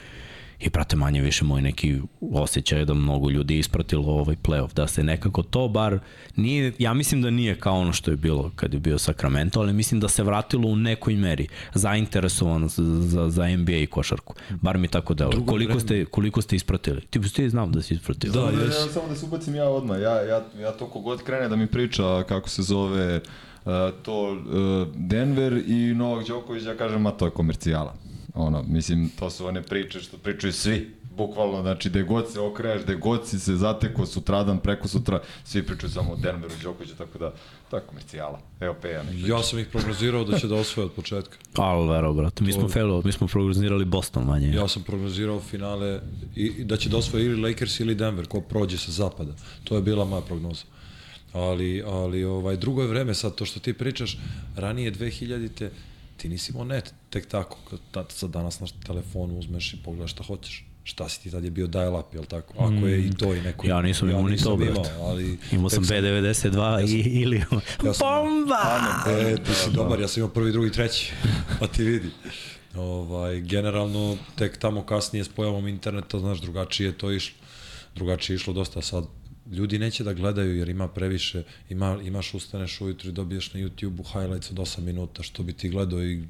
[0.60, 2.02] I prate manje više moj neki
[2.34, 6.00] osjećaj da mnogo ljudi je ispratilo ovaj playoff, da se nekako to bar
[6.36, 9.74] nije, ja mislim da nije kao ono što je bilo kad je bio Sacramento, ali
[9.74, 14.34] mislim da se vratilo u nekoj meri zainteresovan za, za, za NBA i košarku.
[14.50, 15.32] Bar mi tako deluje.
[15.36, 15.82] Drugo Koliko vreme.
[15.82, 17.02] ste, koliko ste ispratili?
[17.02, 18.34] Ti, ti znam da si ispratili.
[18.34, 18.88] Da, da, jesi.
[18.88, 20.02] ja, samo da se ubacim ja odmah.
[20.02, 23.22] Ja, ja, ja to kogod krene da mi priča kako se zove
[24.04, 27.94] to uh, Denver i Novak Đoković, ja kažem, ma to je komercijala.
[28.34, 31.02] Ono, mislim, to su one priče što pričaju svi.
[31.18, 35.64] Bukvalno, znači, gde god se okreneš, gde god si se zateko sutradan, preko sutra, svi
[35.64, 37.34] pričaju samo o Denveru, Đokoviću, tako da,
[37.70, 38.40] to je komercijala.
[38.60, 39.28] Evo, Peja priča.
[39.28, 41.38] Ja sam ih prognozirao da će da osvoje od početka.
[41.56, 44.52] Ali vero, brate, mi smo felo, mi smo prognozirali Boston manje.
[44.52, 46.00] Ja sam prognozirao finale
[46.36, 49.32] i, i da će da osvoje ili Lakers ili Denver, ko prođe sa zapada.
[49.64, 50.64] To je bila moja prognoza.
[51.34, 54.18] Ali, ali ovaj, drugo je vreme sad, to što ti pričaš,
[54.56, 55.72] ranije 2000-te,
[56.18, 60.12] ti nisi imao net tek tako, kad tad, sad danas na telefonu uzmeš i pogledaš
[60.12, 60.66] šta hoćeš.
[60.84, 62.54] Šta si ti tad je bio dial-up, jel tako?
[62.54, 63.68] Ako je i to i neko...
[63.68, 64.90] Ja nisam imao ni to, brate.
[65.00, 65.38] ali...
[65.52, 67.44] Imao sam tek B92 i, ili
[67.86, 68.82] Ja sam- bomba!
[69.08, 71.14] E, ti si dobar, ja sam imao prvi, drugi, treći,
[71.60, 72.10] pa ti vidi.
[72.76, 77.36] Ovaj, generalno, tek tamo kasnije s pojavom interneta, znaš, drugačije je to išlo.
[77.96, 79.06] Drugačije je išlo dosta sad.
[79.52, 84.04] Ljudi neće da gledaju jer ima previše, ima, imaš ustaneš ujutru i dobiješ na YouTube-u
[84.04, 86.24] highlights od 8 minuta, što bi ti gledao i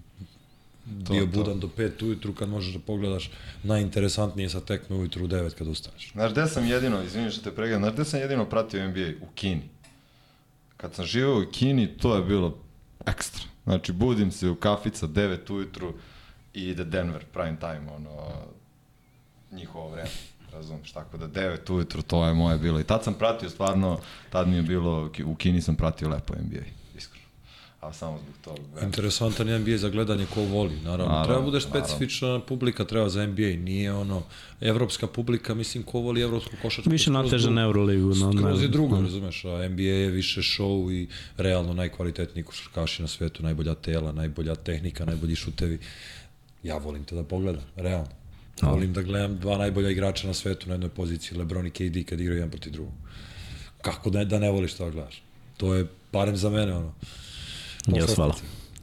[1.05, 1.31] To, bio to.
[1.31, 3.31] budan do 5 ujutru kad možeš da pogledaš
[3.63, 6.11] najinteresantnije sa tekme ujutru u 9 kad ustaneš.
[6.11, 9.09] Znaš gde sam jedino, izvini što te pregledam, znaš gde sam jedino pratio NBA?
[9.21, 9.61] U Kini.
[10.77, 12.57] Kad sam živeo u Kini, to je bilo
[13.05, 13.43] ekstra.
[13.63, 15.93] Znači, budim se u kafica 9 ujutru
[16.53, 18.31] i ide Denver prime time, ono,
[19.51, 20.09] njihovo vreme.
[20.53, 22.79] Razumeš, tako da 9 ujutru to je moje bilo.
[22.79, 23.99] I tad sam pratio stvarno,
[24.29, 26.61] tad mi je bilo, u Kini sam pratio lepo NBA,
[26.97, 27.25] iskreno.
[27.81, 28.61] A samo zbog toga.
[28.67, 28.85] vremena.
[28.87, 31.05] Interesantan je NBA za gledanje ko voli, naravno.
[31.05, 31.87] Naravno, treba bude naravno.
[31.87, 34.23] specifična publika, treba za NBA, nije ono,
[34.61, 36.89] evropska publika, mislim, ko voli evropsku košarku.
[36.89, 37.55] Više skroz nateže drugo.
[37.55, 38.07] na Euroligu.
[38.07, 39.01] No, Skroz je drugo, no.
[39.01, 41.07] razumeš, a NBA je više show i
[41.37, 45.79] realno najkvalitetniji košarkaši na svetu, najbolja tela, najbolja tehnika, najbolji šutevi.
[46.63, 48.20] Ja volim to da pogledam, realno.
[48.61, 52.19] Volim da gledam dva najbolja igrača na svetu na jednoj poziciji, LeBron i KD kad
[52.19, 52.93] igraju jedan protiv drugog.
[53.81, 55.21] Kako da, da ne voliš to da gledaš?
[55.57, 56.93] To je, barem za mene, ono,
[57.87, 58.35] Jes, hvala.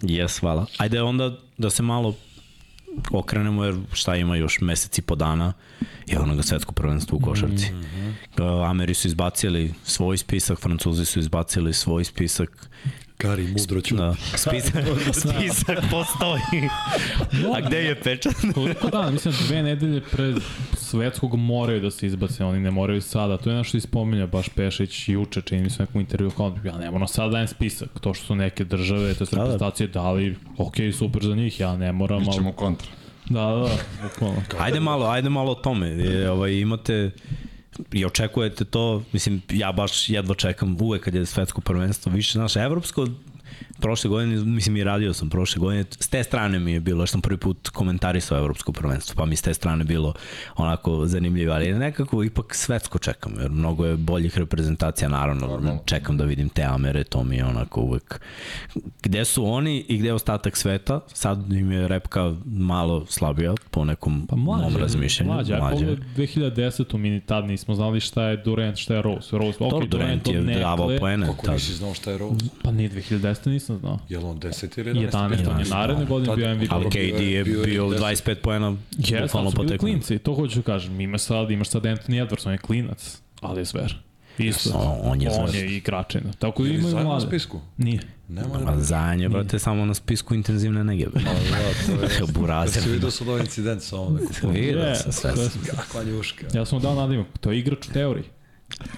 [0.02, 0.66] Jes, hvala.
[0.78, 2.14] Ajde onda da se malo
[3.10, 5.52] okrenemo, jer šta ima još meseci po dana
[6.06, 7.72] i onoga svetsko prvenstvo u košarci.
[7.72, 7.84] Mm
[8.36, 8.70] -hmm.
[8.70, 12.70] Ameri su izbacili svoj spisak, Francuzi su izbacili svoj spisak,
[13.18, 13.96] Gari, mudro ću.
[13.96, 16.68] Da, spisak, spisak postoji.
[17.56, 18.34] A gde je pečat?
[18.54, 19.10] Koliko dana?
[19.10, 20.34] Mislim, dve nedelje pre
[20.76, 23.36] svetskog moraju da se izbace, oni ne moraju sada.
[23.36, 26.90] To je nešto ispominja baš Pešić juče, čini mi se nekom intervju kao, ja ne
[26.90, 27.88] moram sada dajem spisak.
[28.00, 29.44] To što su neke države, to su Da, da.
[29.44, 32.34] reprezentacije dali, ok, super za njih, ja ne moram, Mi ali...
[32.36, 32.88] ćemo kontra.
[33.28, 33.68] Da, da,
[34.20, 34.64] da.
[34.64, 35.90] Ajde malo, ajde malo o tome.
[35.90, 37.10] E, ovaj, imate
[37.92, 42.56] i očekujete to, mislim, ja baš jedva čekam uvek kad je svetsko prvenstvo, više, znaš,
[42.56, 43.06] evropsko,
[43.80, 47.12] prošle godine, mislim i radio sam prošle godine, s te strane mi je bilo, što
[47.12, 50.14] sam prvi put komentarisao evropsko prvenstvo, pa mi s te strane bilo
[50.56, 55.80] onako zanimljivo, ali nekako ipak svetsko čekam, jer mnogo je boljih reprezentacija, naravno, Normalno.
[55.84, 58.20] čekam da vidim te Amere, to mi je onako uvek
[59.02, 63.84] gde su oni i gde je ostatak sveta, sad im je repka malo slabija po
[63.84, 65.32] nekom Pa mom mlađe, razmišljanju.
[65.32, 65.54] mlađe.
[65.54, 66.96] Ako pogledaj 2010.
[66.96, 69.38] mi ni tad nismo znali šta je Durant, šta je Rose.
[69.38, 71.26] Rose, ok, Dobro, Durant je davao poene.
[71.26, 72.46] Kako nisi znao šta je Rose?
[72.62, 73.50] Pa nije 2010.
[73.50, 73.98] nisam znao.
[74.08, 75.10] Je li on 10 ili 11?
[75.10, 75.24] 11.
[75.50, 76.08] On je 11, naredne da.
[76.08, 76.72] godine bio MVP.
[76.72, 77.98] Ali KD je bio bio 10.
[77.98, 79.78] 25 poena Jes, bukvalno po tekmu.
[79.78, 81.00] klinci, to hoću da kažem.
[81.00, 83.94] Ima sad, imaš sad Anthony Edwards, on je klinac, ali je zver.
[84.38, 84.70] Isto.
[84.70, 86.20] On- on je on je igračin.
[86.38, 87.26] Tako da imaju zajedno na mlade.
[87.26, 87.60] spisku?
[87.76, 88.00] Nije.
[88.28, 91.04] Nema Ma zanje, brate, samo na spisku intenzivne nege.
[91.04, 91.30] Pa da,
[91.86, 92.08] to je...
[92.26, 92.82] Da Burazer.
[92.82, 94.18] si vidio sad ovaj incident sa ovom.
[94.44, 95.32] Vidio sam sve.
[95.66, 96.46] Kakva njuška.
[96.54, 98.24] Ja sam dao nadimak, to je igrač u teoriji.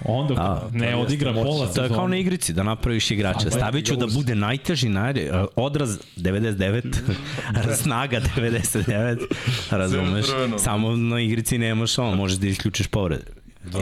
[0.05, 1.67] Onda A, ne to odigra jeste pola.
[1.67, 2.09] To je kao sezona.
[2.09, 3.49] na igrici, da napraviš igrača.
[3.49, 6.97] A, Stavit ću da bude najteži, najde, odraz 99,
[7.83, 9.19] snaga 99,
[9.71, 10.27] razumeš?
[10.59, 13.25] Samo na igrici nemaš ono, možeš da isključiš povrede.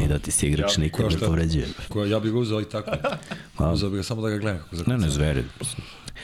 [0.04, 1.66] I da ti se igrač Ja, nikad ko ne povređuje.
[1.88, 2.90] Koja, ja bih ga uzeo i tako.
[3.72, 5.44] Uzeo bih ga samo da ga gledam kako Ne, ne, zveri.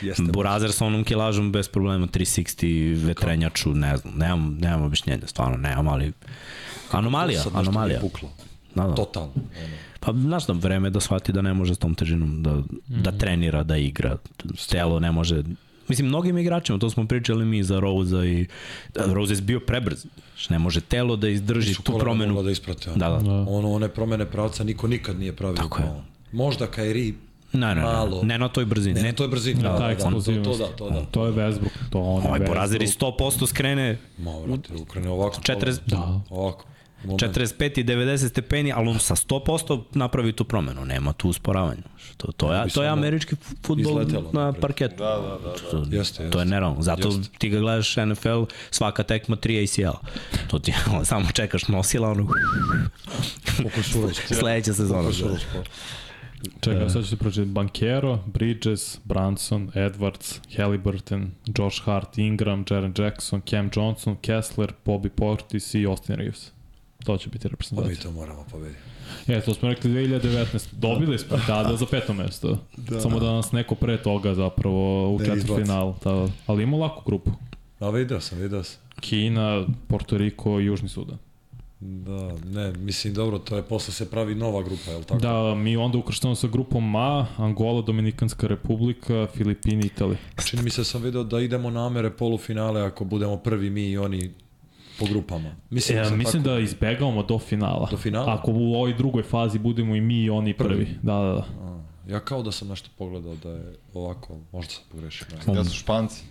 [0.03, 0.23] Jeste.
[0.23, 5.89] Burazer sa onom kilažom bez problema, 360, vetrenjaču, ne znam, nemam, nemam objašnjenja, stvarno nemam,
[5.89, 6.13] ali
[6.91, 8.01] anomalija, anomalija.
[8.01, 8.31] Puklo.
[8.75, 8.95] Da, da.
[8.95, 9.33] Totalno.
[9.37, 9.77] Ono.
[10.01, 13.63] Pa, znaš da, vreme da shvati da ne može s tom težinom da, da trenira,
[13.63, 14.17] da igra.
[14.71, 15.43] Telo ne može...
[15.89, 18.47] Mislim, mnogim igračima, to smo pričali mi za Rosa i...
[18.95, 20.07] da, Rose je bio prebrz.
[20.51, 22.43] Ne može telo da izdrži tu promenu.
[22.43, 22.91] da isprate.
[22.91, 22.99] ono.
[22.99, 23.19] Da, da.
[23.19, 23.51] Da.
[23.51, 25.57] Ono, one promene pravca niko nikad nije pravio.
[25.57, 25.89] Tako je.
[26.33, 27.15] Možda Kairi
[27.53, 28.21] Ne, ne, malo.
[28.23, 28.95] ne, ne na toj brzini.
[28.95, 29.63] Ne, Ne, ne, to je brzina.
[29.63, 30.61] Da, Da, da, da, to, eksplozivnost.
[30.61, 31.01] to, da, to da.
[31.11, 33.19] To je Westbrook, to on je Ovaj Burazer i Westbrook.
[33.19, 35.41] 100% skrene Ma, vrate, ukrene ovako.
[35.41, 36.21] 40 Da.
[36.31, 36.65] Ovako.
[37.05, 37.23] Moment.
[37.23, 41.83] 45 i 90 stepeni, ali on sa 100% napravi tu promenu, nema tu usporavanja.
[42.17, 43.37] To, to, je, to je američki
[43.67, 44.95] futbol na parketu.
[44.99, 45.51] Da, da, da.
[45.51, 45.71] da.
[45.71, 46.39] To, Jeste, to jeste.
[46.39, 46.83] je nerealno.
[46.83, 47.39] Zato Jeste.
[47.39, 49.97] ti ga gledaš NFL, svaka tekma 3 ACL.
[50.49, 50.75] To ti
[51.11, 52.29] samo čekaš nosila, ono,
[54.41, 55.13] sledeća sezona.
[55.13, 55.69] Sport.
[56.61, 57.51] Čekaj, sad ću ti pročitati.
[57.51, 65.75] Bankero, Bridges, Branson, Edwards, Halliburton, Josh Hart, Ingram, Jaren Jackson, Cam Johnson, Kessler, Bobby Portis
[65.75, 66.54] i Austin Reeves.
[67.05, 68.03] To će biti Pa mi reprezentacija.
[68.03, 68.81] to moramo pobediti.
[69.27, 70.67] E, to smo rekli 2019.
[70.73, 72.59] Dobili smo tada za peto mesto.
[72.77, 73.01] Da.
[73.01, 75.95] Samo da nas neko pre toga zapravo u Ne četvrtfinal.
[76.05, 77.31] Da, ali ima laku grupu.
[77.79, 78.81] A vidio sam, vidio sam.
[79.01, 81.19] Kina, Porto Riko Južni Sudan.
[81.81, 85.21] Da, ne, mislim, dobro, to je posle se pravi nova grupa, je li tako?
[85.21, 90.19] Da, mi onda ukrštamo sa grupom A, Angola, Dominikanska republika, Filipini, Italija.
[90.49, 93.91] Čini mi se da sam vidio da idemo na Amere polufinale ako budemo prvi mi
[93.91, 94.31] i oni
[94.99, 95.51] po grupama.
[95.71, 96.55] Mislim, E, sam mislim tako...
[96.55, 97.89] da izbegavamo do finala.
[97.91, 98.35] Do finala?
[98.35, 100.69] Ako u ovoj drugoj fazi budemo i mi i oni prvi.
[100.75, 100.99] Prvi.
[101.03, 101.45] Da, da, da.
[101.63, 105.27] A, ja kao da sam nešto pogledao da je ovako, možda sam pogrešio.
[105.45, 105.57] Znam.
[105.57, 106.23] Ja su španci.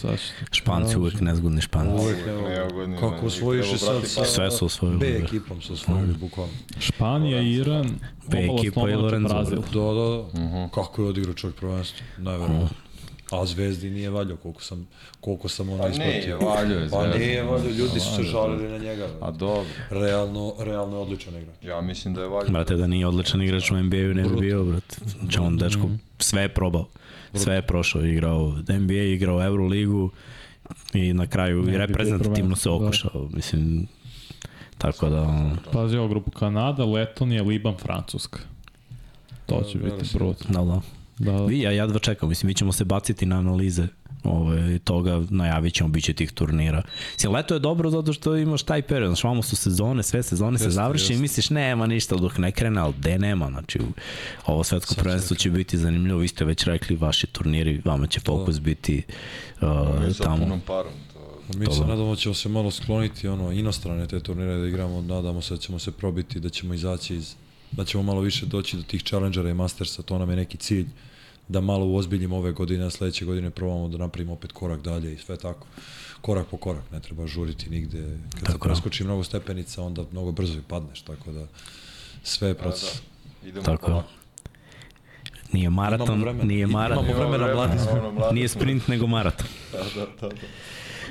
[0.00, 0.08] Ću-
[0.52, 2.04] Španci uvek nezgodni španci.
[2.04, 4.98] Uvek ne, Neugodni, kako osvojiš Treba sad sa Sve su osvojili.
[4.98, 6.52] B ekipom su osvojili, bukvalno.
[6.78, 7.90] Španija, Iran,
[8.28, 9.28] B ekipa i Lorenzo.
[9.28, 9.60] Brazil.
[9.60, 10.68] Da, da, da.
[10.68, 12.06] Kako je odigrao čovjek prvenstvo?
[12.18, 12.68] Najverovatno.
[13.40, 14.88] A Zvezdi nije valjao koliko sam,
[15.20, 16.12] koliko sam ono Pa ispratio.
[16.12, 19.08] nije, valjao je Pa nije valjao, ljudi su se žalili na njega.
[19.20, 19.64] A dobro.
[19.90, 21.56] Realno, realno je odličan igrač.
[21.62, 22.50] Ja mislim da je valjao.
[22.50, 24.96] Brate, da nije odličan igrač u NBA-u, ne bi bio, brate.
[25.30, 25.88] Če on, dečko,
[26.18, 26.86] sve je probao.
[27.34, 30.10] Sve je prošao, igrao NBA, igrao Euroligu
[30.94, 33.28] i na kraju i bio reprezentativno se prvenstvo, okušao.
[33.32, 33.86] Mislim,
[34.78, 35.50] tako da...
[35.72, 38.38] Pazi ovo grupu Kanada, Letonija, Liban, Francuska.
[39.46, 40.46] To će Da, biti da, brut.
[40.48, 40.80] Da, da.
[41.18, 43.86] Da, Vi, ja jedva čekam, mislim, mi ćemo se baciti na analize
[44.24, 46.82] ove, toga, najavit ćemo, bit će tih turnira.
[47.12, 50.58] Mislim, leto je dobro zato što imaš taj period, znaš, vamo su sezone, sve sezone
[50.58, 51.22] se Jeste, završi i jeste.
[51.22, 53.78] misliš, nema ništa dok ne krene, ali gde nema, znači,
[54.46, 58.20] ovo svetsko prvenstvo da će biti zanimljivo, vi ste već rekli, vaši turniri, vama će
[58.20, 59.02] fokus biti
[59.60, 59.68] uh,
[60.06, 60.36] Mi sa tamo.
[60.36, 60.92] punom parom.
[61.12, 61.58] To...
[61.58, 61.86] Mi se Dobro.
[61.86, 65.60] nadamo da ćemo se malo skloniti ono inostrane te turnire da igramo, nadamo se da
[65.60, 67.34] ćemo se probiti, da ćemo izaći iz
[67.76, 70.86] da ćemo malo više doći do tih challengera i mastersa, to nam je neki cilj
[71.48, 75.18] da malo uozbiljimo ove godine, a sledeće godine probamo da napravimo opet korak dalje i
[75.18, 75.66] sve tako.
[76.20, 78.18] Korak po korak, ne treba žuriti nigde.
[78.32, 81.46] Kad tako se preskoči mnogo stepenica, onda mnogo brzo i padneš, tako da
[82.22, 82.94] sve je proces.
[82.94, 83.00] Da,
[83.42, 83.48] da.
[83.48, 83.90] Idemo Tako je.
[83.92, 84.08] polako.
[85.52, 87.04] Nije maraton, nije Imamo maraton.
[87.04, 88.30] vremena, vremena, mladi smo.
[88.32, 89.46] Nije sprint nego maraton.
[89.72, 90.36] Da, da, da, da.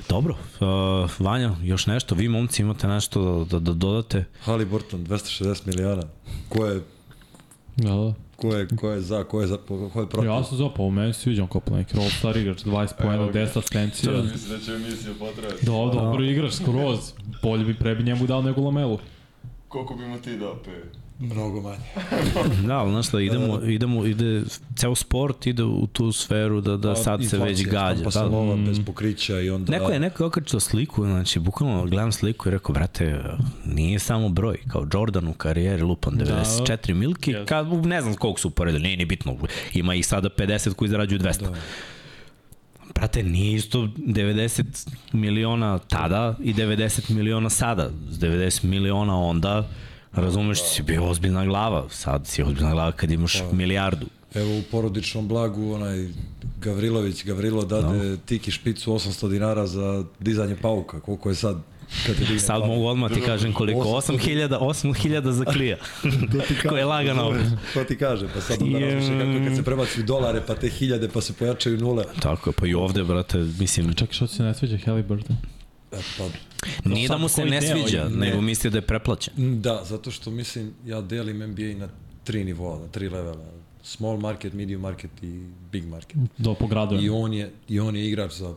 [0.09, 2.15] Dobro, uh, Vanja, još nešto?
[2.15, 4.25] Vi momci imate nešto da, da, da dodate?
[4.41, 6.03] Halliburton, 260 miliona.
[6.49, 6.81] Ko je,
[7.77, 8.13] Da, da.
[8.35, 9.57] ko je, ko je za, ko je, za,
[9.93, 10.29] ko je protiv?
[10.29, 14.11] Ja sam zapao, meni se on kao neki all-star igrač, 20 pojena, 10 asistencija.
[14.11, 15.65] Mislim da će emisija potrajati.
[15.65, 17.13] Da, dobro igrač, skroz.
[17.43, 18.99] Bolje bi prebi njemu dao nego Lamelu.
[19.67, 21.02] Koliko bi mu ti dao, pe?
[21.23, 21.83] Mnogo manje.
[22.67, 24.43] Da, ali znaš šta, idemo, idemo, ide,
[24.75, 28.03] ceo sport ide u tu sferu da, da sad se već gađa.
[28.03, 28.65] Pa se Da, lova mm.
[28.65, 29.71] bez pokrića i onda...
[29.71, 33.23] Neko je neko je okačio sliku, znači bukvalno gledam sliku i rekao, brate,
[33.65, 37.45] nije samo broj, kao Jordan u karijeri lupan 94 milki, Yes.
[37.45, 39.37] kad, ne znam koliko su uporedili, nije ni bitno,
[39.73, 41.41] ima ih sada 50 koji zarađuju 200.
[41.41, 41.53] Da.
[42.95, 47.89] Brate, nije isto 90 miliona tada i 90 miliona sada.
[48.09, 49.67] S 90 miliona onda,
[50.13, 51.85] razumeš, si bio ozbiljna glava.
[51.89, 54.05] Sad si ozbiljna glava kad imaš milijardu.
[54.35, 56.07] Evo u porodičnom blagu onaj
[56.61, 58.17] Gavrilović, Gavrilo dade no.
[58.17, 60.99] tiki špicu 800 dinara za dizanje pauka.
[60.99, 61.57] Koliko je sad?
[62.05, 65.77] Kad digne Sad mogu odmah ti kažem koliko, 8000, 8000 za klija,
[66.69, 67.33] ko je lagano.
[67.73, 68.95] To ti kaže, pa sad onda Je.
[68.95, 72.03] razmišlja kako je kad se prebaci u dolare, pa te hiljade, pa se pojačaju nule.
[72.19, 75.35] Tako je, pa i ovde, brate, mislim, Čekaj, što ti se ne sviđa Halliburton?
[75.93, 78.27] E, pa, nije da mu se ne sviđa, ne.
[78.27, 79.61] nego misli da je preplaćen.
[79.61, 81.89] da, zato što mislim, ja delim NBA na
[82.23, 83.45] tri nivoa, na tri levela.
[83.83, 86.17] Small market, medium market i big market.
[86.37, 87.01] Do po gradu.
[87.01, 88.55] I on je, i on je igrač za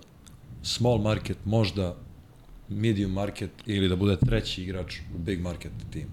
[0.62, 1.96] small market, možda
[2.68, 6.10] medium market ili da bude treći igrač u big market timu.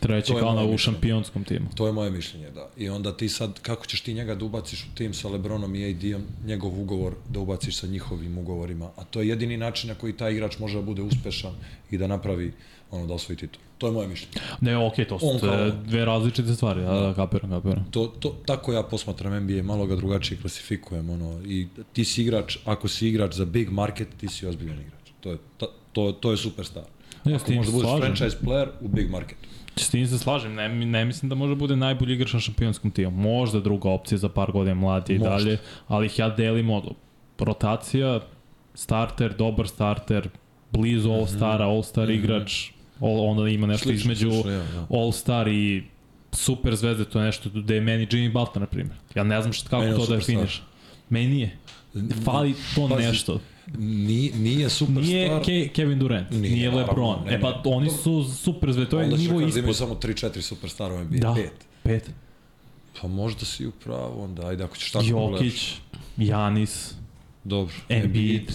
[0.00, 1.66] Treći to kao na u šampionskom timu.
[1.74, 2.68] To je moje mišljenje, da.
[2.76, 5.90] I onda ti sad, kako ćeš ti njega da ubaciš u tim sa Lebronom i
[5.90, 8.90] AD-om, njegov ugovor da ubaciš sa njihovim ugovorima.
[8.96, 11.52] A to je jedini način na koji taj igrač može da bude uspešan
[11.90, 12.52] i da napravi
[12.90, 13.60] ono da osvoji titul.
[13.78, 14.34] To je moje mišljenje.
[14.60, 17.86] Ne, okej, to su kao- dve različite stvari, da, da, kapiram, kapiram.
[17.90, 21.10] To, to, tako ja posmatram NBA, malo ga drugačije klasifikujem.
[21.10, 25.10] Ono, I ti si igrač, ako si igrač za big market, ti si ozbiljan igrač.
[25.20, 26.84] To je, ta, to, to je superstar.
[27.24, 29.39] S Ako tim možeš se da budeš franchise player u big marketu.
[29.80, 33.10] S tim se slažem, ne, ne mislim da može bude najbolji igrač na šampionskom timu.
[33.10, 35.58] Možda druga opcija za par godina mladi i dalje,
[35.88, 36.84] ali ih ja delim od
[37.38, 38.20] rotacija,
[38.74, 40.28] starter, dobar starter,
[40.72, 42.70] blizu All-Stara, All-Star igrač,
[43.00, 44.86] all, onda ima nešto Slično, između slično, ja, da.
[44.90, 45.82] All-Star i
[46.32, 48.96] super zvezde, to je nešto da je meni Jimmy Butler, na primjer.
[49.14, 50.34] Ja ne znam šta, kako Meni je to da superstar.
[50.34, 50.62] definiš.
[51.08, 51.56] Meni nije.
[52.24, 53.40] Fali to Pazi, nešto.
[53.78, 55.04] Nije, nije superstar.
[55.04, 57.16] Nije Ke Kevin Durant, nije, Nije, LeBron.
[57.26, 57.56] ne, e pa ne.
[57.64, 59.76] oni su super zvezde, to je Onda nivo imaju ispod.
[59.76, 61.18] samo 3-4 superstara u NBA.
[61.18, 61.52] Da, Pet.
[61.82, 62.10] pet.
[63.00, 65.40] Pa možda si u pravu, onda ajde ako ćeš tako da gledaš.
[65.42, 65.74] Jokić,
[66.18, 66.94] Janis,
[67.44, 67.74] Dobro.
[67.88, 68.52] Embiid,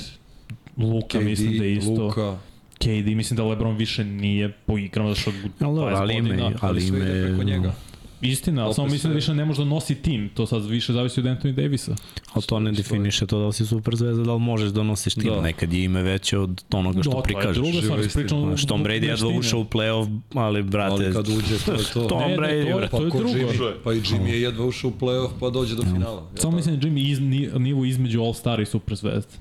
[0.77, 1.91] Luka KD, mislim da je isto.
[1.93, 2.37] Luka.
[2.77, 6.35] KD, mislim da LeBron više nije po igrama, zašto od Ali, dobro, 20 ali godina.
[6.35, 7.73] ime, ali sve ide preko ime, njega.
[8.21, 11.19] Istina, ali samo mislim da više ne može da nosi tim, to sad više zavisi
[11.19, 11.95] od Anthony Davisa.
[12.33, 15.13] ali to ne definiše to da li si super zvezda, da li možeš da nosiš
[15.13, 15.23] tim.
[15.25, 15.41] Da.
[15.41, 17.57] Nekad je ime veće od onoga što Da, to je prikažeš.
[17.57, 19.39] druga stvar, pričamo Znaš, Tom Brady jedva veštine.
[19.39, 22.01] ušao u play-off, ali brate, Ali kad uđe, to je to.
[22.01, 22.87] Tom Ne, ne, Brady, to je-.
[22.89, 23.29] Pa, to je drugo.
[23.29, 26.21] Jimmy, pa i Jimmy je jedva ušao u play-off pa dođe do finala.
[26.31, 29.31] Ja, Samo mislim da Jimmy iz, ni, nivo između All-Star i Super zvezda.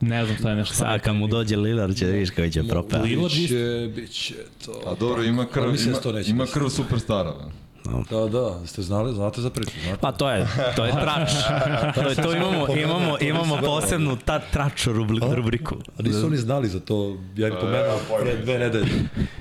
[0.00, 0.74] Ne znam šta je nešto.
[0.74, 3.08] Sad kad mu dođe Lillard će da vidiš kako će propati.
[3.08, 4.72] Lillard Biće, biće to.
[4.86, 6.58] A dobro, ima krv, mislim ima, da neće ima desiti.
[6.58, 7.30] krv superstara.
[7.32, 7.63] man.
[7.84, 9.98] Da, da, ste znali, znate za priču, znate?
[10.00, 10.46] Pa to je,
[10.76, 11.30] to je trač.
[11.94, 15.74] to, je, to imamo, imamo, imamo posebnu ta trač rubli- rubriku.
[15.98, 18.86] A nisu oni znali za to, ja im pomenuo pre dve nedelje.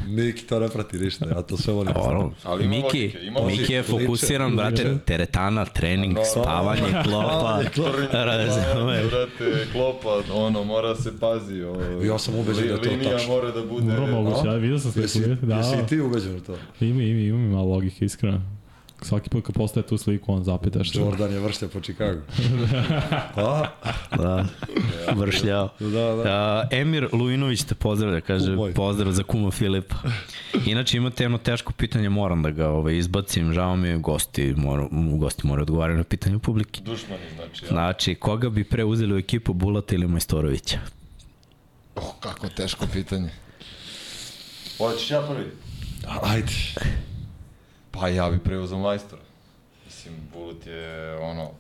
[0.08, 1.94] Miki to ne prati ništa, ja to sve volim.
[1.98, 3.40] Oro, Ali ima Miki, ima.
[3.42, 7.62] Miki je fokusiran, brate, teretana, trening, spavanje, klopa,
[8.14, 9.02] razumeš.
[9.04, 11.64] Brate, klopa, ono, mora se pazi.
[11.64, 13.34] O, Ja sam ubeđen da je to Linija tačno.
[13.34, 13.86] mora da bude...
[13.86, 15.02] Dobro moguće, ja vidio sam sve.
[15.02, 16.54] Jesi, da, jesi i ti ubeđen u to?
[16.82, 18.33] Ima, ima, ima mi malo logike, iskreno.
[19.02, 21.00] Svaki put kad postaje tu sliku, on zapita što.
[21.00, 22.22] Jordan je vršlja po Chicagu.
[23.36, 23.66] A?
[24.18, 24.46] Da,
[25.16, 25.70] vršljao.
[25.80, 25.88] Da,
[26.24, 26.64] da.
[26.72, 28.74] Uh, Emir Lujinović te pozdravlja, kaže Kum moj.
[28.74, 29.96] pozdrav za kuma Filipa.
[30.66, 34.88] Inače imate jedno teško pitanje, moram da ga ovaj, izbacim, žao mi je, gosti, mora,
[34.92, 36.82] gosti moraju odgovarati na pitanje publike.
[36.82, 37.66] Dušmani, znači.
[37.66, 37.70] Ja.
[37.70, 40.78] Znači, koga bi pre uzeli u ekipu Bulata ili Majstorovića?
[41.96, 43.30] Oh, kako teško pitanje.
[44.78, 45.52] Hoćeš ja prvi?
[46.24, 46.52] Ajde.
[47.94, 49.22] Pa ja bi preuzeo majstora.
[49.86, 51.52] Mislim, Bulut je ono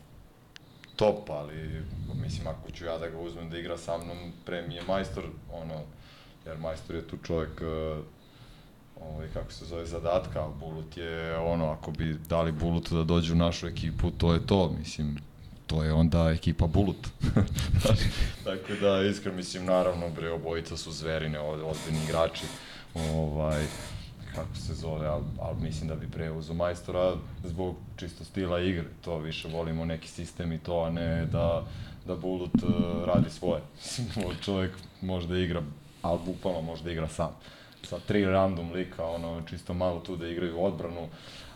[0.95, 1.83] top, ali
[2.21, 5.23] mislim ako ću ja da ga uzmem da igra sa mnom, pre mi je majstor,
[5.51, 5.81] ono,
[6.45, 8.05] jer majstor je tu čovjek uh,
[9.01, 13.35] ovaj, kako se zove, zadatka, Bulut je ono, ako bi dali Bulutu da dođe u
[13.35, 15.17] našu ekipu, to je to, mislim,
[15.67, 17.07] to je onda ekipa Bulut.
[18.45, 22.45] Tako da, iskreno, mislim, naravno, bre, obojica su zverine, ovde, ozbiljni igrači,
[22.95, 23.65] ovaj,
[24.35, 28.85] kako se zove, ali al mislim da bi preuzeo majstora zbog čisto stila igre.
[29.01, 31.63] To više volimo neki sistem i to, a ne da,
[32.05, 33.61] da Bulut uh, radi svoje.
[34.45, 35.61] Čovjek može da igra,
[36.01, 37.31] ali bukvalno može da igra sam.
[37.83, 41.07] Sa tri random lika, ono, čisto malo tu da igraju odbranu,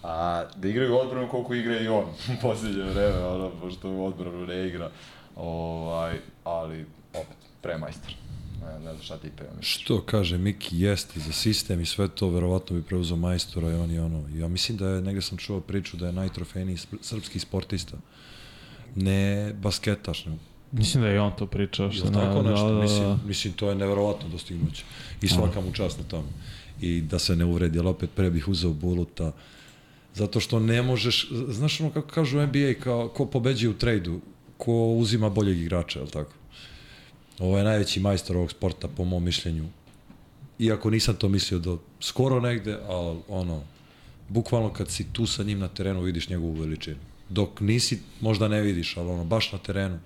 [0.04, 2.06] a da igraju odbranu koliko igra i on
[2.42, 4.90] posljednje vreme, ono, pošto odbranu ne igra,
[5.36, 8.27] ovaj, ali opet, premajstor.
[8.62, 9.52] Ne, ne znam šta ti peva.
[9.62, 13.92] Što kaže Miki jeste za sistem i sve to, verovatno bi preuzeo majstora i on
[13.92, 17.98] je ono, ja mislim da je, negde sam čuo priču da je najtrofejniji srpski sportista,
[18.96, 20.38] ne basketaš, ne,
[20.72, 21.92] Mislim da je i on to pričao.
[21.92, 22.68] Što tako nešto?
[22.68, 24.84] Da, da, mislim, mislim, to je neverovatno dostignuće.
[25.22, 26.28] I svaka mu čast na tome.
[26.82, 29.32] I da se ne uvredi, ali opet pre bih uzeo Buluta.
[30.14, 34.20] Zato što ne možeš, znaš ono kako kažu NBA, kao, ko pobeđuje u trejdu,
[34.58, 36.32] ko uzima boljeg igrača, je li tako?
[37.40, 39.66] Ovo je najveći majstor ovog sporta, po mom mišljenju.
[40.60, 43.62] Iako nisam to mislio do skoro negde, ali ono,
[44.30, 46.98] bukvalno kad si tu sa njim na terenu vidiš njegovu veličinu.
[47.30, 50.00] Dok nisi, možda ne vidiš, ali ono, baš na terenu,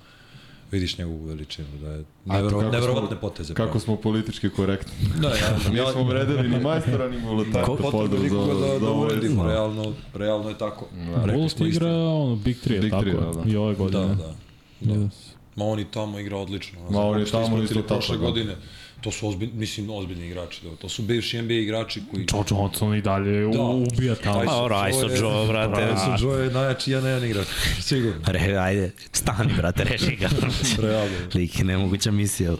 [0.71, 3.53] vidiš njegovu veličinu, da je nevero, neverovatne poteze.
[3.53, 4.93] Kako smo politički korektni.
[5.21, 7.63] Da, ja, Nismo uvredili ni majstora, ni Buluta.
[7.63, 9.49] Ko, potrebno nikoga da, da uredimo, Da.
[9.49, 10.87] realno, realno je tako.
[11.15, 13.19] Rekli Bulut smo igra ono, Big 3, Big tako Three, je.
[13.19, 13.49] da, da.
[13.51, 14.07] I ove godine.
[14.07, 14.35] Da, da.
[14.81, 14.93] da.
[14.93, 15.30] Yes.
[15.55, 16.79] Ma on i tamo igra odlično.
[16.89, 18.23] Ma on je Što tamo isto tako, prošle da.
[18.25, 18.55] godine.
[19.01, 20.61] To su ozbiljni, mislim, ozbiljni igrači.
[20.63, 20.75] Da.
[20.75, 22.25] To su bivši NBA igrači koji...
[22.33, 23.49] Joe Johnson i dalje Da.
[23.51, 23.61] da.
[23.63, 24.67] ubija tamo.
[24.69, 25.81] Pa, aj sad Joe, brate.
[25.81, 27.47] Tyson Joe je najjači jedan jedan igrač.
[27.79, 28.21] Sigurno.
[28.27, 30.29] Re, ajde, stani, brate, reši ga.
[30.87, 31.17] Realno.
[31.33, 32.53] Lik je nemoguća misija.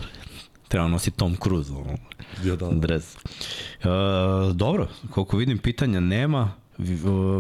[0.68, 1.98] Treba nosi Tom Cruise, ono,
[2.44, 2.72] Ja, da, da.
[2.72, 3.16] dres.
[3.16, 3.18] E,
[4.54, 6.84] dobro, koliko vidim pitanja nema, e,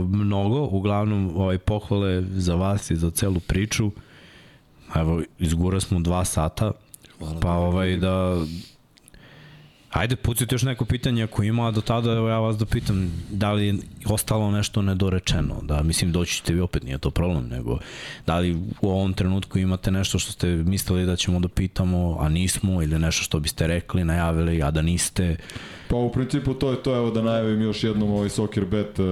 [0.09, 3.91] mnogo, uglavnom ovaj, pohvale za vas i za celu priču.
[4.95, 6.71] Evo, izgura smo dva sata,
[7.19, 8.45] Hvala pa ovaj da...
[9.91, 13.11] Ajde, pucite još neko pitanje ako ima, a do tada evo ja vas da pitam
[13.29, 17.47] da li je ostalo nešto nedorečeno, da mislim doći ćete vi opet, nije to problem,
[17.47, 17.77] nego
[18.25, 22.29] da li u ovom trenutku imate nešto što ste mislili da ćemo da pitamo, a
[22.29, 25.37] nismo, ili nešto što biste rekli, najavili, a da niste,
[25.89, 29.05] Pa u principu to je to, evo da najavim još jednom ovaj Soccer Bet uh,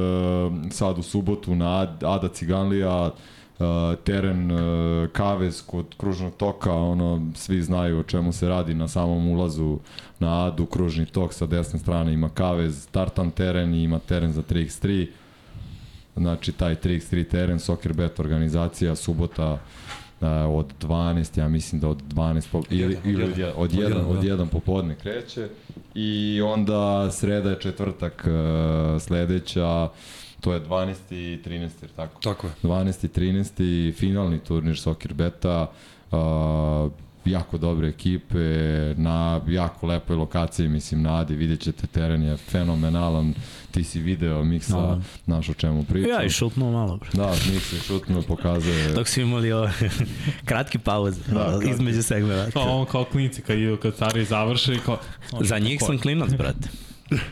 [0.72, 3.12] sad u subotu na Ad- Ada Ciganlija, uh,
[4.04, 4.60] teren uh,
[5.10, 9.80] Kavez kod kružnog toka, ono, svi znaju o čemu se radi na samom ulazu
[10.20, 14.42] na Adu, kružni tok sa desne strane ima Kavez, tartan teren i ima teren za
[14.42, 15.08] 3x3,
[16.18, 19.60] znači taj 3x3 teren, Soccer Bet organizacija, subota uh,
[20.50, 23.40] od 12, ja mislim da od 12 po, ili, ili od, jedan.
[23.40, 24.22] je- od, Od 1 jedan, od da.
[24.22, 25.48] 1 popodne kreće
[25.96, 29.90] i onda sreda je četvrtak uh, sledeća
[30.42, 30.94] to je 12.
[31.12, 31.52] i 13.
[31.82, 32.22] jer tako?
[32.22, 32.54] Tako je.
[32.64, 33.06] 12.
[33.06, 33.94] i 13.
[33.94, 35.72] finalni turnir Soccer Beta
[36.12, 36.92] uh,
[37.26, 38.38] jako dobre ekipe
[38.98, 43.34] na jako lepoj lokaciji mislim na Adi vidjet ćete teren je fenomenalan
[43.72, 45.00] ti si video miksa Da.
[45.26, 47.10] naš o čemu pričam ja i šutnuo malo, bre.
[47.14, 49.72] da Mix je šutno pokazuje Dok su imali ove
[50.46, 51.70] kratke pauze Da, kratke.
[51.70, 52.52] između segmenta.
[52.52, 54.98] Kao on kao klinici kad kad stari završe i kao...
[55.42, 56.70] Za njih sam klinac, brate.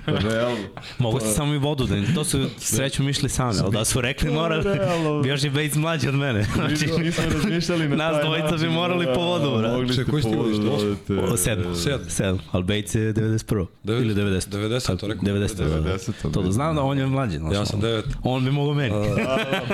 [0.06, 0.56] Real,
[0.98, 4.32] Mogu se samo i vodu da to su sreću mišli sami, ali da su rekli
[4.32, 5.22] mora, realno.
[5.22, 6.44] bi još i Bates mlađi od mene.
[6.56, 9.74] Znači, Nismo, razmišljali na Nas dvojica bi način, morali da, po vodu, brate.
[9.74, 10.88] Mogli ste koji ste po vodu imali, da osmo?
[10.88, 11.14] odete.
[11.24, 12.00] o, sedam, Sedam.
[12.10, 13.66] sedam, ali Bates je 91.
[13.84, 14.48] Devet- Ili 90.
[14.50, 15.24] 90, to rekao.
[15.24, 15.56] 90.
[15.56, 15.82] Da, da.
[15.90, 17.38] 90, To da znam da on je mlađi.
[17.38, 18.06] Znači, Ja sam devet.
[18.24, 18.94] On bi mogao meni.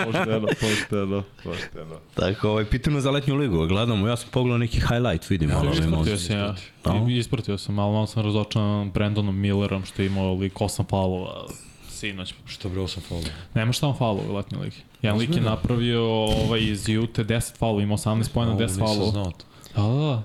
[0.05, 1.95] Pošteno, pošteno, pošteno.
[2.13, 5.49] Tako, ovaj, pitanje za letnju ligu, gledamo, ja sam pogledao neki highlight, vidim.
[5.49, 6.17] Ja, malo ispratio može.
[6.17, 6.55] sam ja.
[6.85, 7.05] Da.
[7.07, 11.45] I- Ispratio sam, ali malo sam razočan Brandonom Millerom što je imao lik 8 faulova
[11.89, 12.33] sinoć.
[12.45, 13.23] Što bre, 8 faula.
[13.53, 14.77] Nema šta on faulova u letnjoj ligi.
[15.01, 19.11] Jedan lik je napravio ovaj iz Jute 10 faulova, imao 18 pojena, 10 Nisam faulova.
[19.11, 19.45] znao to.
[19.75, 20.23] Da, da, da.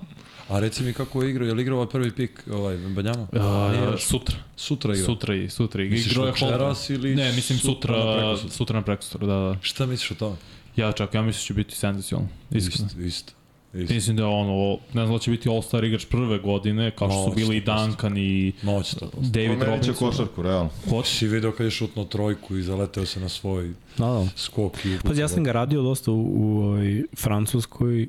[0.49, 3.21] A reci mi kako je igrao, je li igrao ovaj prvi pik, ovaj, Banjama?
[3.23, 4.35] Uh, sutra.
[4.55, 5.05] Sutra igra.
[5.05, 5.83] Sutra i sutra.
[5.83, 8.81] i- Misliš igrao je večeras ili Ne, mislim sutra sutra, na prekosutra?
[8.81, 9.55] prekosutra, da, da.
[9.61, 10.35] Šta misliš o tome?
[10.75, 12.29] Ja čak, ja mislim da će biti senzacionalno.
[12.51, 12.87] Iskreno.
[12.87, 13.33] Isto, isto.
[13.73, 13.93] Isto.
[13.93, 17.35] Mislim da ono, ne znam da će biti All-Star igrač prve godine, kao što su
[17.35, 17.85] bili i 100%.
[17.85, 18.51] Duncan i
[18.99, 19.09] to.
[19.13, 19.93] David Promenit će Robinson.
[20.09, 20.69] košarku, realno.
[20.89, 21.09] Hoće.
[21.09, 24.27] Si video kad je šutno trojku i zaleteo se na svoj Da, da.
[24.35, 28.07] skok i Pa ja sam ga radio dosta u, u ovoj Francuskoj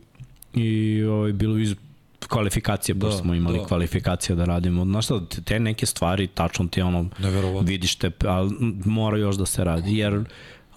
[0.54, 1.74] i ovaj, bilo iz
[2.28, 3.64] kvalifikacije, baš Da, smo imali da.
[3.64, 4.84] kvalifikacije da radimo.
[4.84, 7.06] Znaš šta, te neke stvari, tačno ti ono,
[7.62, 8.50] vidiš te, ali
[8.84, 10.24] mora još da se radi, jer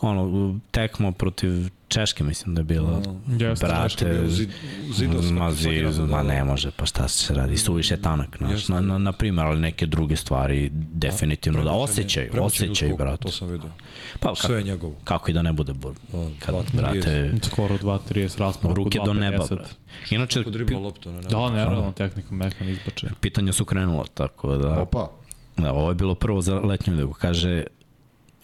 [0.03, 1.49] ono, tekmo protiv
[1.87, 3.01] Češke, mislim da je bila.
[3.29, 4.49] Jeste, Brate, bio zid-
[4.91, 6.23] zidovska, ma, zid, napad, ma da, da.
[6.25, 8.73] ne može, pa šta se radi, suviše tanak, znaš, Jeste.
[8.73, 13.21] na, na, na primjer, ali neke druge stvari definitivno da osjećaj, osjećaj, brate.
[13.21, 13.69] To sam vidio.
[14.13, 14.95] Pa kako, Sve je njegovo.
[15.03, 15.73] kako i da ne bude,
[16.11, 18.75] Pa, kad, brate, Skoro 2.30 raspon.
[18.75, 19.69] ruke do neba, brate.
[20.11, 21.21] Inače, dribla loptu, ne, ne.
[21.23, 23.07] Da, nerealno tehnika mehan izbače.
[23.21, 24.81] pitanja su krenula, tako da...
[24.81, 25.09] Opa.
[25.57, 27.13] Da, ovo je bilo prvo za letnju ligu.
[27.13, 27.63] Kaže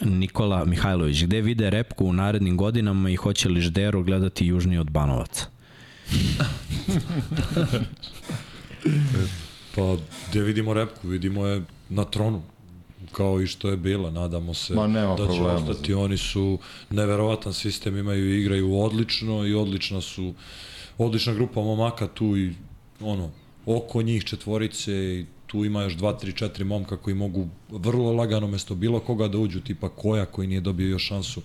[0.01, 4.91] Nikola Mihajlović, gde vide repku u narednim godinama i hoće li Ždero gledati južniji od
[4.91, 5.45] Banovaca?
[9.75, 9.95] Pa,
[10.29, 12.41] gde vidimo repku, vidimo je na tronu
[13.11, 15.53] kao i što je bila, nadamo se Ma, nema da će problema.
[15.53, 16.59] ostati, oni su
[16.89, 20.33] neverovatan sistem, imaju i igraju odlično i odlična su
[20.97, 22.53] odlična grupa momaka tu i
[22.99, 23.31] ono,
[23.65, 28.47] oko njih četvorice i tu ima još 2, 3, 4 momka koji mogu vrlo lagano
[28.47, 31.41] mesto bilo koga da uđu, tipa Koja koji nije dobio još šansu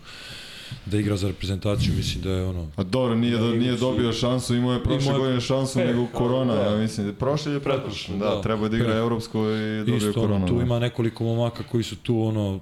[0.86, 4.55] da igra za reprezentaciju, mislim da je ono, A dobro, nije, do, nije dobio šansu,
[4.55, 6.62] imao je prošle Imao godine šansu E, nego pa, korona, da.
[6.62, 7.14] ja mislim.
[7.18, 8.43] Prošle je pretprošle, da, da.
[8.43, 10.35] treba da igra Pre- evropsko i dobio Isto, koronu.
[10.35, 10.62] ono, tu da.
[10.62, 12.60] ima nekoliko momaka koji su tu ono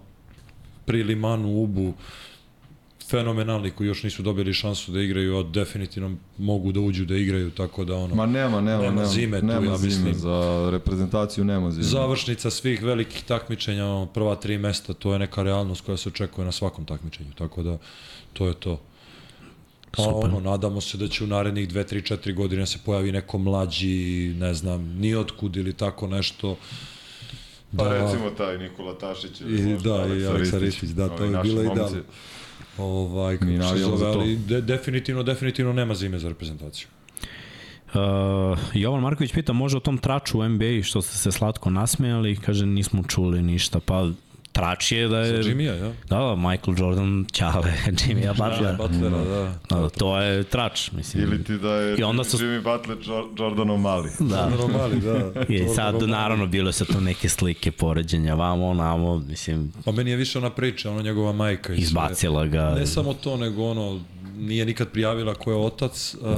[0.84, 1.92] pri Limanu, Ubu,
[3.08, 7.50] fenomenalni koji još nisu dobili šansu da igraju, a definitivno mogu da uđu da igraju,
[7.50, 10.14] tako da ono, Ma nema, nema, Nema nema, zime tu, nema ja zime, mislim.
[10.14, 11.84] za reprezentaciju nema zime.
[11.84, 16.44] završnica svih velikih takmičenja, ono, prva tri mesta, to je neka realnost koja se očekuje
[16.44, 17.78] na svakom takmičenju, tako da
[18.32, 18.80] to je to.
[19.92, 20.30] A Super.
[20.30, 23.88] ono, nadamo se da će u narednih 2, 3, 4 godine se pojavi neko mlađi,
[24.38, 26.56] ne znam, ni otkud ili tako nešto.
[27.76, 29.40] Pa recimo taj Nikola Tašić.
[29.40, 31.72] I, da, i Aleksa Ristić, da, to je bilo momci.
[31.72, 32.02] idealno.
[32.78, 36.88] Ovaj, kako se zove, ali de, definitivno, definitivno nema zime za reprezentaciju.
[37.94, 42.36] Uh, Jovan Marković pita, može o tom traču u NBA što ste se slatko nasmejali,
[42.36, 44.08] kaže nismo čuli ništa, pa
[44.52, 45.42] trač je da Sa je...
[45.44, 45.88] Jimmya, ja?
[46.08, 48.76] Da, da, Michael Jordan, Ćale, Jimmy Butler.
[48.76, 49.54] Butlera, da.
[49.70, 51.22] Da, to je trač, mislim.
[51.22, 54.10] Ili ti da je I onda su- Jimmy Butler Jor- Jordanov mali.
[54.20, 54.48] Da.
[54.50, 55.32] Normali, da.
[55.54, 60.10] I To sad, naravno, bile su tu neke slike poređenja, vamo, namo, mislim, Pa meni
[60.10, 61.74] je više ona priča, ono njegova majka.
[61.74, 62.70] i izbacila ga.
[62.70, 64.00] Ne samo to, nego ono,
[64.36, 66.28] nije nikad prijavila ko je otac, uh,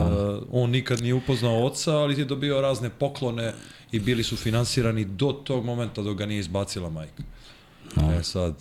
[0.52, 3.52] on nikad nije upoznao oca, ali je dobio razne poklone
[3.92, 7.22] i bili su finansirani do tog momenta dok ga nije izbacila majka.
[8.18, 8.54] E sad,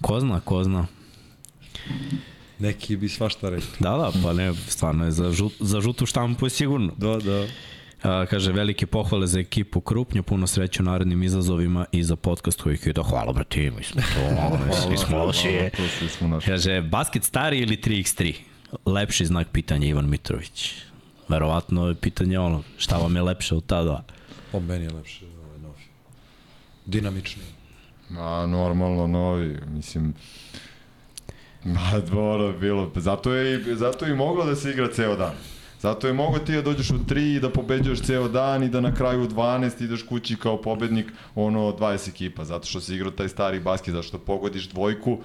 [0.00, 0.86] Ko zna, ko zna.
[2.58, 3.68] neki bi svašta rekli.
[3.80, 6.92] Da, da, pa ne, stvarno je za, žut, za žutu štampu je sigurno.
[6.96, 7.46] Da, da.
[8.02, 12.62] A, kaže, velike pohvale za ekipu Krupnju, puno sreće u narednim izazovima i za podcast
[12.62, 15.70] koji je da hvala, brate, mi smo to, svi smo loši.
[16.46, 18.34] Kaže, basket stari ili 3x3?
[18.86, 20.74] Lepši znak pitanja Ivan Mitrović.
[21.28, 24.02] Verovatno je pitanje ono, šta vam je lepše od ta dva?
[24.52, 25.82] Po meni je lepše ovaj novi.
[26.86, 27.46] Dinamičniji.
[28.10, 30.14] A, normalno novi, mislim...
[31.64, 32.90] Ma, dobro, bilo.
[32.96, 35.32] Zato je, zato je moglo da se igra ceo dan.
[35.80, 38.80] Zato je mogo ti da dođeš u 3 i da pobeđuješ ceo dan i da
[38.80, 43.10] na kraju u 12 ideš kući kao pobednik ono 20 ekipa, zato što si igrao
[43.10, 45.18] taj stari basket, zato što pogodiš dvojku,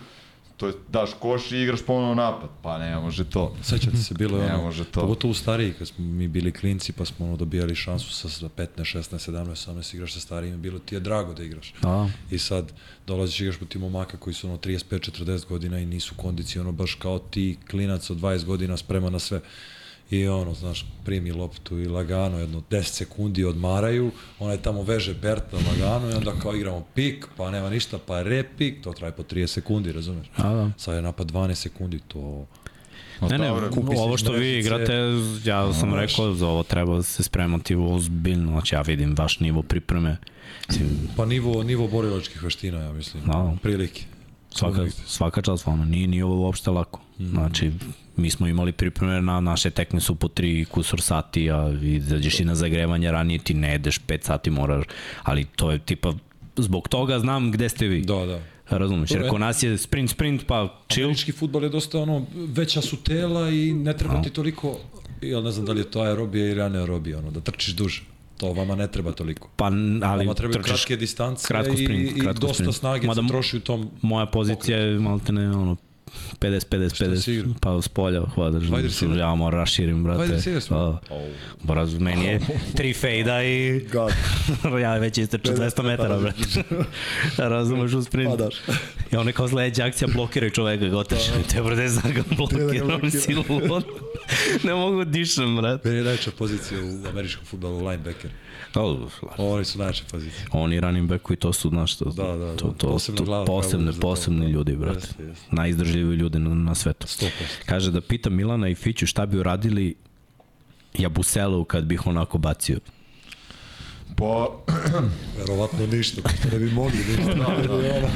[0.59, 2.49] to je daš koš i igraš ponovo napad.
[2.61, 3.55] Pa ne može to.
[3.63, 5.01] Sećate se, bilo je Ne ono, može to.
[5.01, 8.67] pogotovo stariji, kad smo mi bili klinci, pa smo ono dobijali šansu sa sa 15,
[8.77, 11.73] 16, 17, 18 igraš sa starijima, bilo ti je drago da igraš.
[11.81, 12.71] Da, I sad
[13.07, 17.19] dolaziš igraš protiv momaka koji su ono 35-40 godina i nisu kondiciji, ono baš kao
[17.19, 19.41] ti klinac od 20 godina sprema na sve.
[20.11, 25.57] I ono, znaš, primi loptu i lagano, jedno 10 sekundi odmaraju, onaj tamo veže Berta
[25.57, 29.47] lagano i onda kao igramo pik, pa nema ništa, pa repik, to traje po 30
[29.47, 30.27] sekundi, razumeš?
[30.37, 30.71] da, da.
[30.77, 32.45] Sad je napad 12 sekundi, to...
[33.21, 34.59] Ne, ne, kupi se ovo što vi mrežice.
[34.59, 34.93] igrate,
[35.43, 40.17] ja sam rekao, za ovo treba se spremati ozbiljno, znači ja vidim vaš nivo pripreme,
[40.69, 43.23] mislim, Pa nivo, nivo borilačkih veština, ja mislim.
[43.25, 43.55] Da.
[43.61, 44.03] Prilike.
[44.51, 47.01] Svaka, svaka čast vama, nije, nije ovo uopšte lako.
[47.19, 47.71] Znači,
[48.15, 52.45] mi smo imali pripreme na naše tekme su po tri kusur sati, a izađeš i
[52.45, 54.85] na zagrevanje ranije, ti ne jedeš 5 sati moraš,
[55.23, 56.13] ali to je tipa,
[56.57, 58.01] zbog toga znam gde ste vi.
[58.01, 58.39] Da, da.
[58.69, 62.81] Razumeš, jer kod nas je sprint, sprint, pa chill, Američki futbol je dosta ono, veća
[62.81, 64.77] su tela i ne treba ti toliko,
[65.21, 68.01] ja ne znam da li je to aerobija ili anaerobija, ono, da trčiš duže.
[68.39, 69.49] To vama ne treba toliko.
[69.55, 72.75] pa ali Vama trebaju trčiš kratke distance kratko sprint, i, i kratko dosta sprint.
[72.75, 75.75] snage Mada se troši u tom moja pozicija je malte ne ono
[76.39, 77.53] 50, 50, Šta si 50, igrao?
[77.61, 79.17] pa s polja Wide receiver?
[79.17, 80.23] ja moram raširim, brate.
[80.23, 80.77] Wide receiver smo?
[80.77, 80.99] Da.
[81.63, 82.39] Braz, meni je
[82.75, 84.11] tri fejda i God.
[84.81, 86.63] ja već istrču 200 metara, brate.
[87.37, 88.37] Razumeš u sprintu.
[88.37, 88.55] Padaš.
[89.11, 91.21] I on je kao sledeća akcija blokiraj čoveka, gotovo.
[91.51, 93.43] Te brate, znam ga blokiram silu.
[94.67, 95.87] ne mogu da dišem, brate.
[95.89, 98.31] Meni je najveća pozicija u američkom futbolu, linebacker.
[98.75, 98.97] Oh,
[99.37, 100.45] Oni su najveća pozicija.
[100.51, 102.55] oni running back koji to su, znaš, to, Da, da, da.
[102.55, 104.51] to, to, Posebna to, glava posebne, za to, posebni da.
[104.51, 104.99] ljudi, brate.
[104.99, 105.45] Jeste, jeste.
[105.51, 107.07] Najizdržljiviji izdržljivi ljudi na, na svetu.
[107.07, 107.29] 100%.
[107.65, 109.95] Kaže da pita Milana i Fiću šta bi uradili
[110.93, 112.79] Jabuselu kad bih onako bacio.
[114.15, 114.47] Pa,
[115.37, 116.21] Verovatno ništa,
[116.51, 117.33] ne bi mogli ništa.
[117.33, 118.09] da, da.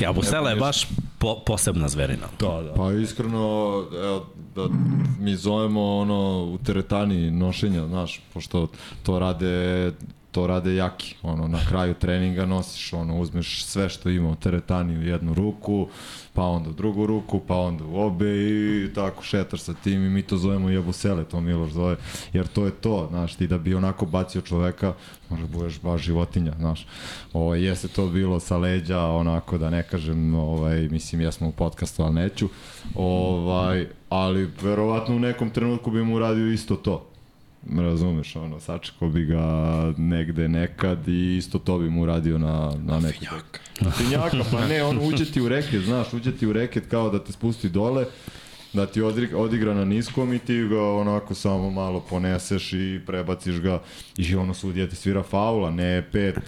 [0.00, 0.86] Jabusela je baš
[1.20, 2.26] po, posebna zverina.
[2.40, 2.74] da, da.
[2.74, 4.68] Pa iskreno, evo, da
[5.20, 8.68] mi zovemo ono u teretani nošenja, znaš, pošto
[9.02, 9.92] to rade
[10.32, 11.14] to rade jaki.
[11.22, 15.88] Ono, na kraju treninga nosiš, ono, uzmeš sve što ima u teretani u jednu ruku,
[16.34, 20.08] pa onda u drugu ruku, pa onda u obe i tako šetaš sa tim i
[20.08, 21.96] mi to zovemo jebusele, to Miloš zove,
[22.32, 24.94] jer to je to, znaš, ti da bi onako bacio čoveka,
[25.28, 26.86] možda budeš baš životinja, znaš.
[27.32, 32.02] Ovo, jeste to bilo sa leđa, onako da ne kažem, ovaj, mislim, jesmo u podcastu,
[32.02, 32.48] ali neću,
[32.94, 37.09] ovaj, ali verovatno u nekom trenutku bi mu uradio isto to
[37.76, 39.44] razumeš, ono, sačekao bi ga
[39.96, 43.24] negde nekad i isto to bi mu radio na, na neku...
[43.80, 47.10] Na finjaka, pa ne, on uđe ti u reket, znaš, uđe ti u reket kao
[47.10, 48.04] da te spusti dole,
[48.72, 53.60] da ti odigra, odigra na niskom i ti ga onako samo malo poneseš i prebaciš
[53.60, 53.82] ga
[54.16, 56.44] i ono sudija ti svira faula, ne pet uh,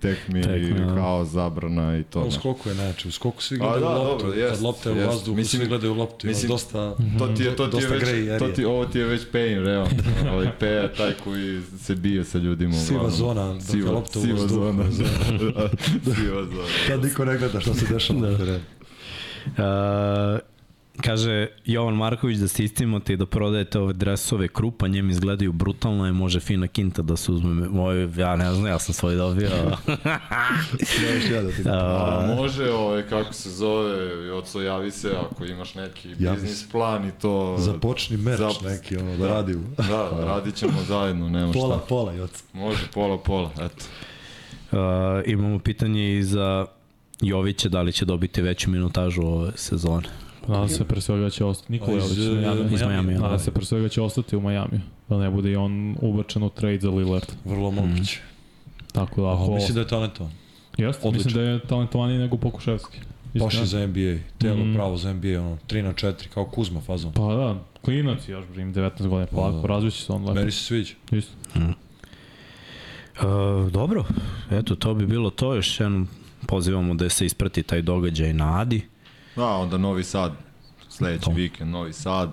[0.00, 0.94] tekmi, da.
[0.94, 2.20] kao zabrana i to.
[2.20, 4.90] U skoku je najče, u skoku svi A, gledaju da, loptu, dobro, jest, kad lopta
[4.90, 7.80] je u vazduhu, Mislim- svi gledaju loptu, mislim- dosta, To ti je, to ti je
[7.80, 9.90] dosta već, gray to ti, ovo ti je već pain, realno.
[10.32, 12.72] Ovaj Pe je taj koji se bije sa ljudima.
[12.74, 13.16] Siva uglavnom.
[13.18, 14.64] zona, dok je lopta u siva vazduhu.
[14.64, 14.84] zona.
[16.16, 16.66] siva zona.
[16.86, 18.60] Kad niko ne gleda šta se dešava terenu.
[19.46, 20.51] Uh,
[21.00, 26.06] kaže Jovan Marković da se istimate i da prodajete ove dresove krupa, njem izgledaju brutalno
[26.06, 27.68] i može fina kinta da se uzme.
[27.68, 29.48] Moj, ja ne znam, ja sam svoj dobio.
[31.14, 35.74] Još ja da ti A, može, ovaj, kako se zove, oco javi se ako imaš
[35.74, 37.56] neki Javi biznis plan i to...
[37.58, 39.56] Započni merč Zap- neki, ono, da radi.
[39.76, 41.86] Da, radit ćemo zajedno, nema Pola, šta.
[41.88, 42.44] pola, joc.
[42.52, 43.84] Može, pola, pola, eto.
[44.72, 44.78] Uh,
[45.26, 46.66] imamo pitanje i za
[47.20, 50.08] Jovića, da li će dobiti veću minutažu ove sezone.
[50.48, 51.72] Nadam se pre svega da će ostati.
[51.72, 52.74] Nikola Iz, Jović e, na Miami.
[52.74, 53.38] Iz Miami, Nadam da.
[53.38, 54.80] se pre svega da će ostati u Miami.
[55.08, 57.26] Da ne bude i on ubačen u trade za Lillard.
[57.44, 58.20] Vrlo moguće.
[58.92, 59.54] Tako da Ako...
[59.54, 60.32] Mislim da je talentovan.
[60.78, 62.98] Jeste, mislim da je talentovaniji nego Pokuševski.
[63.34, 64.18] Baš je za NBA.
[64.38, 64.74] Telo Mhm.
[64.74, 67.12] pravo za NBA, ono, 3 na 4, kao Kuzma fazon.
[67.12, 69.66] Pa da, klinac je još, brim, 19 godina, polako, da.
[69.66, 70.34] razviće se on lepo.
[70.34, 70.94] Meni se sviđa.
[71.12, 71.32] Isto.
[71.54, 71.64] Uh,
[73.70, 74.04] dobro,
[74.50, 75.54] eto, to bi bilo to.
[75.54, 76.08] Još jednom
[76.46, 78.82] pozivamo da se isprati taj događaj na Adi.
[79.36, 80.32] Da, onda Novi Sad,
[80.88, 81.30] sledeći To.
[81.30, 82.30] vikend Novi Sad,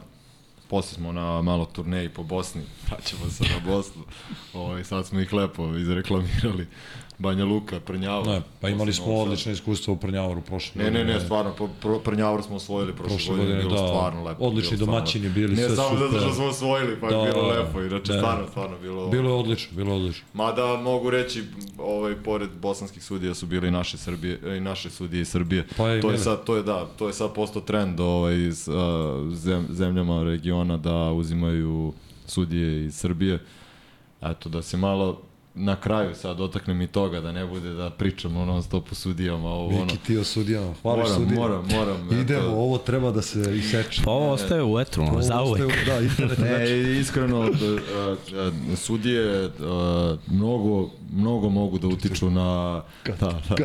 [0.69, 4.03] posle smo na malo turneji po Bosni, vraćamo se na Bosnu,
[4.53, 6.67] ovaj, sad smo ih lepo izreklamirali,
[7.19, 8.25] Banja Luka, Prnjava.
[8.25, 11.19] Ne, pa imali smo odlično iskustvo u Prnjavoru prošle Ne, ne, ne, godine.
[11.19, 13.87] stvarno, pro, pro, Prnjavor smo osvojili prošle, Prošle godine, godine, bilo da.
[13.87, 14.43] stvarno lepo.
[14.43, 16.07] Odlični bilo domaćini bili, Ne sve samo super.
[16.11, 18.19] zato što smo osvojili, pa je Da, bilo da, lepo, inače Da.
[18.19, 19.07] stvarno, stvarno bilo...
[19.09, 20.25] Bilo je odlično, bilo je odlično.
[20.33, 21.43] Mada mogu reći,
[21.77, 25.67] ovaj pored bosanskih sudija su bili i naše Srbije i naše sudije iz Srbije.
[25.77, 26.17] Pa i to je mene.
[26.17, 28.75] sad to je da, to je sad postao trend ovaj iz uh,
[29.33, 31.93] zem, zemljama regiona da uzimaju
[32.25, 33.39] sudije iz Srbije.
[34.21, 35.21] Eto da se malo
[35.59, 39.49] na kraju sad dotaknem i toga da ne bude da pričamo non stop o sudijama
[39.49, 39.83] ovo ono.
[39.83, 41.39] Viki ti o sudijama, hvališ Moram, sudije.
[41.39, 42.21] moram, moram.
[42.21, 42.49] Idemo, eto.
[42.51, 44.01] ovo treba da se iseče.
[44.05, 45.61] Pa ovo ostaje u etru, Ovo za uvek.
[45.61, 46.37] ostaje u- Da, internet.
[46.39, 49.51] Ne, iskreno, uh, uh, sudije uh,
[50.27, 52.81] mnogo, mnogo mogu da utiču na...
[53.05, 53.15] Da,
[53.49, 53.55] da,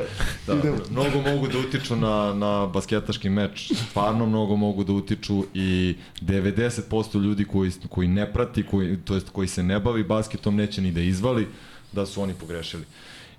[0.47, 0.55] da,
[0.91, 3.73] mnogo mogu da utiču na, na basketaški meč.
[3.81, 6.83] Stvarno mnogo mogu da utiču i 90%
[7.17, 10.93] ljudi koji, koji ne prati, koji, to jest koji se ne bavi basketom, neće ni
[10.93, 11.47] da izvali
[11.95, 12.85] da su oni pogrešili.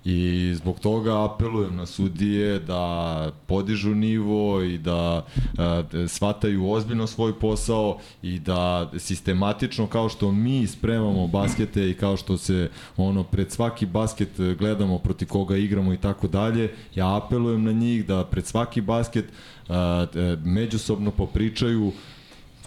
[0.08, 2.82] I zbog toga apelujem na sudije da
[3.46, 5.24] podižu nivo i da
[5.92, 12.16] d- shvataju ozbiljno svoj posao i da sistematično kao što mi spremamo baskete i kao
[12.16, 17.16] što se ono pred svaki basket e, gledamo proti koga igramo i tako dalje, ja
[17.16, 19.24] apelujem na njih da pred svaki basket
[19.68, 21.92] a, d- međusobno popričaju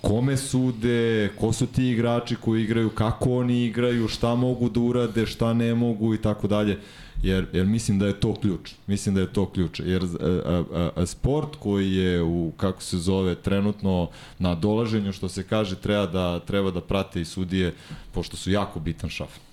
[0.01, 5.25] kome sude, ko su ti igrači koji igraju, kako oni igraju, šta mogu da urade,
[5.25, 6.79] šta ne mogu i tako dalje.
[7.23, 8.71] Jer, jer mislim da je to ključ.
[8.87, 9.79] Mislim da je to ključ.
[9.79, 15.29] Jer a, a, a, sport koji je u, kako se zove, trenutno na dolaženju, što
[15.29, 17.73] se kaže, treba da, treba da prate i sudije,
[18.11, 19.48] pošto su jako bitan šaf.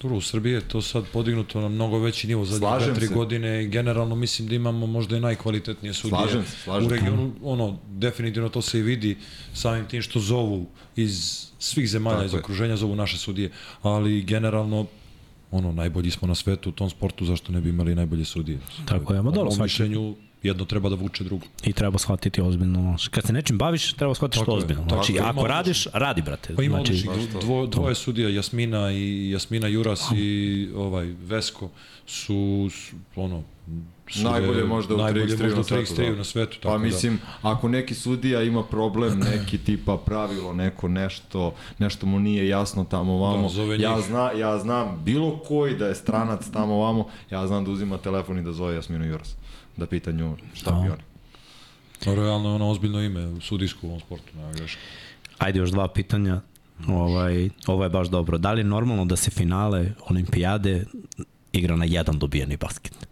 [0.00, 3.06] Dobro, u Srbiji je to sad podignuto na mnogo veći nivo za Slažem dve, tri
[3.06, 3.14] se.
[3.14, 6.96] godine i generalno mislim da imamo možda i najkvalitetnije sudije Slažem se, slažem u se.
[6.96, 7.32] regionu.
[7.44, 9.16] Ono, definitivno to se i vidi
[9.54, 11.14] samim tim što zovu iz
[11.58, 12.38] svih zemalja Tako iz je.
[12.38, 13.50] okruženja zovu naše sudije,
[13.82, 14.86] ali generalno
[15.50, 18.58] ono, najbolji smo na svetu u tom sportu, zašto ne bi imali najbolje sudije?
[18.84, 21.46] Tako je, ma dobro, svaki- mišljenju, jedno treba da vuče drugo.
[21.64, 22.96] I treba shvatiti ozbiljno.
[23.10, 24.84] Kad se nečim baviš, treba shvatiti što ozbiljno.
[24.88, 26.56] Znači, ako odličnih- radiš, radi, brate.
[26.56, 31.68] Pa ima znači, odličnih, dvo, dvoje sudija, Jasmina i Jasmina Juras i ovaj Vesko
[32.06, 33.42] su, su ono,
[34.10, 36.16] sude, Najbolje možda u najbolje 3x3 možda na svetu, 3x3 da.
[36.16, 36.56] na svetu.
[36.56, 36.84] Tako Pa da.
[36.84, 42.84] mislim, ako neki sudija ima problem, neki tipa pravilo, neko nešto, nešto mu nije jasno
[42.84, 47.46] tamo vamo, Da, ja, zna, ja znam bilo koji da je stranac tamo vamo, ja
[47.46, 49.34] znam da uzima telefon i da zove Jasminu Juras,
[49.78, 51.02] da pita nju šta bi oni.
[52.04, 52.14] Da.
[52.14, 54.80] Realno je ono ozbiljno ime u sudijsku u ovom sportu, nema greška.
[55.38, 56.40] Ajde još dva pitanja.
[56.88, 58.38] Ovaj, ovo je baš dobro.
[58.38, 60.84] Da li je normalno da se finale olimpijade
[61.52, 63.08] igra na jedan dobijeni basket?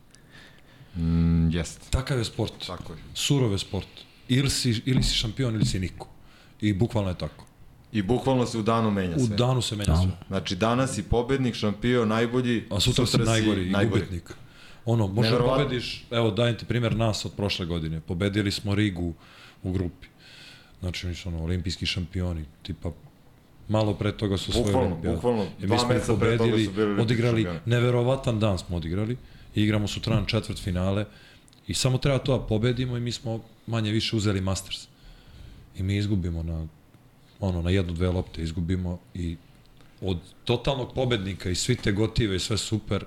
[0.97, 1.91] Mm, jest.
[1.91, 2.53] Takav je sport.
[2.67, 2.99] Tako je.
[3.15, 3.89] Surov je sport.
[4.28, 6.09] Ili si, ili si šampion ili si niko.
[6.61, 7.45] I bukvalno je tako.
[7.93, 9.36] I bukvalno se u danu menja U sve.
[9.36, 9.97] danu se menja Da.
[9.97, 10.11] sve.
[10.28, 14.33] Znači danas si pobednik, šampion, najbolji, A sutra, si najgori i gubitnik.
[14.87, 15.65] Ono, možda Neverovatno.
[15.65, 18.01] pobediš, evo dajem ti primjer nas od prošle godine.
[18.01, 19.15] Pobedili smo Rigu
[19.63, 20.07] u grupi.
[20.81, 22.91] Znači, oni su ono, olimpijski šampioni, tipa
[23.69, 25.17] malo pre toga su osvojili Bukvalno, olimpijadu.
[25.17, 25.43] bukvalno.
[25.43, 27.61] I mi Dva smo toga pobedili, su bili olimpijski odigrali, šampioni.
[27.67, 29.17] neverovatan dan smo odigrali.
[29.55, 31.05] I igramo sutra na četvrt finale.
[31.67, 34.89] I samo treba to da pobedimo i mi smo manje više uzeli Masters.
[35.77, 36.67] I mi izgubimo na
[37.41, 39.37] ono, na jednu, dve lopte izgubimo i
[40.01, 43.05] od totalnog pobednika i svi te gotive i sve super,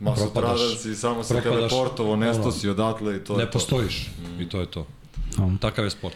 [0.00, 3.44] Ma propadaš- sutradan si, samo se teleportovo, nesto ono, si odatle i to je ne
[3.44, 3.50] to.
[3.52, 4.10] postojiš
[4.40, 4.86] i to je to.
[5.36, 5.50] Da.
[5.60, 6.14] Takav je sport.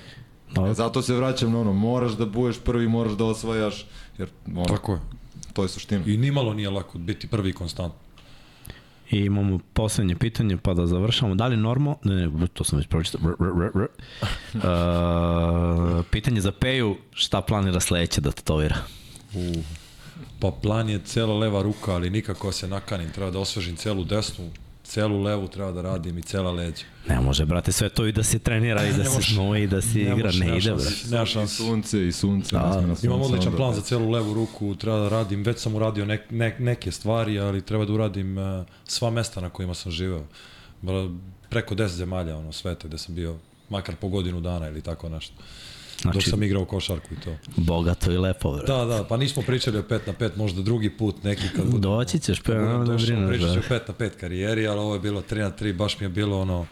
[0.71, 3.87] E, zato se vraćam na ono, moraš da budeš prvi, moraš da osvajaš,
[4.19, 5.01] jer ono, Tako je.
[5.53, 6.03] to je suština.
[6.07, 7.93] I nimalo nije lako biti prvi konstant.
[9.11, 11.35] I imamo poslednje pitanje, pa da završamo.
[11.35, 11.99] Da li normalno...
[12.05, 13.21] Ne, ne, to sam već pročitao.
[14.55, 18.77] Uh, pitanje za Peju, šta planira sledeće da tetovira?
[19.35, 19.53] U,
[20.43, 23.11] pa plan je cela leva ruka, ali nikako se nakanim.
[23.11, 24.51] Treba da osvežim celu desnu,
[24.85, 26.85] celu levu treba da radim i cela leđa.
[27.09, 29.81] Ne može, brate, sve to i da se trenira i da se snuje i da
[29.81, 30.15] se Ne igra.
[30.25, 30.91] može, Ne nema ide, brate.
[31.07, 31.55] Nema I šanse.
[31.57, 32.57] sunce, i sunce.
[32.57, 35.59] Da, ne sunce, Imam odličan onda- plan za celu levu ruku, treba da radim, već
[35.59, 38.45] sam uradio nek, nek, neke stvari, ali treba da uradim uh,
[38.85, 40.25] sva mesta na kojima sam živeo.
[41.51, 43.37] Preko 10 zemalja ono, sveta gde sam bio,
[43.69, 45.35] makar po godinu dana ili tako nešto.
[46.01, 47.37] Znači, dok sam igrao košarku i to.
[47.57, 48.73] bogato i lepo, brate.
[48.73, 51.79] Da, da, pa nismo pričali o 5 na 5, možda drugi put neki kad budemo...
[51.97, 53.75] Doći ćeš, Budem nema da došao, pričat ću brate.
[53.75, 56.11] o 5 na 5 karijeri, ali ovo je bilo 3 na 3, baš mi je
[56.11, 56.67] bilo ono...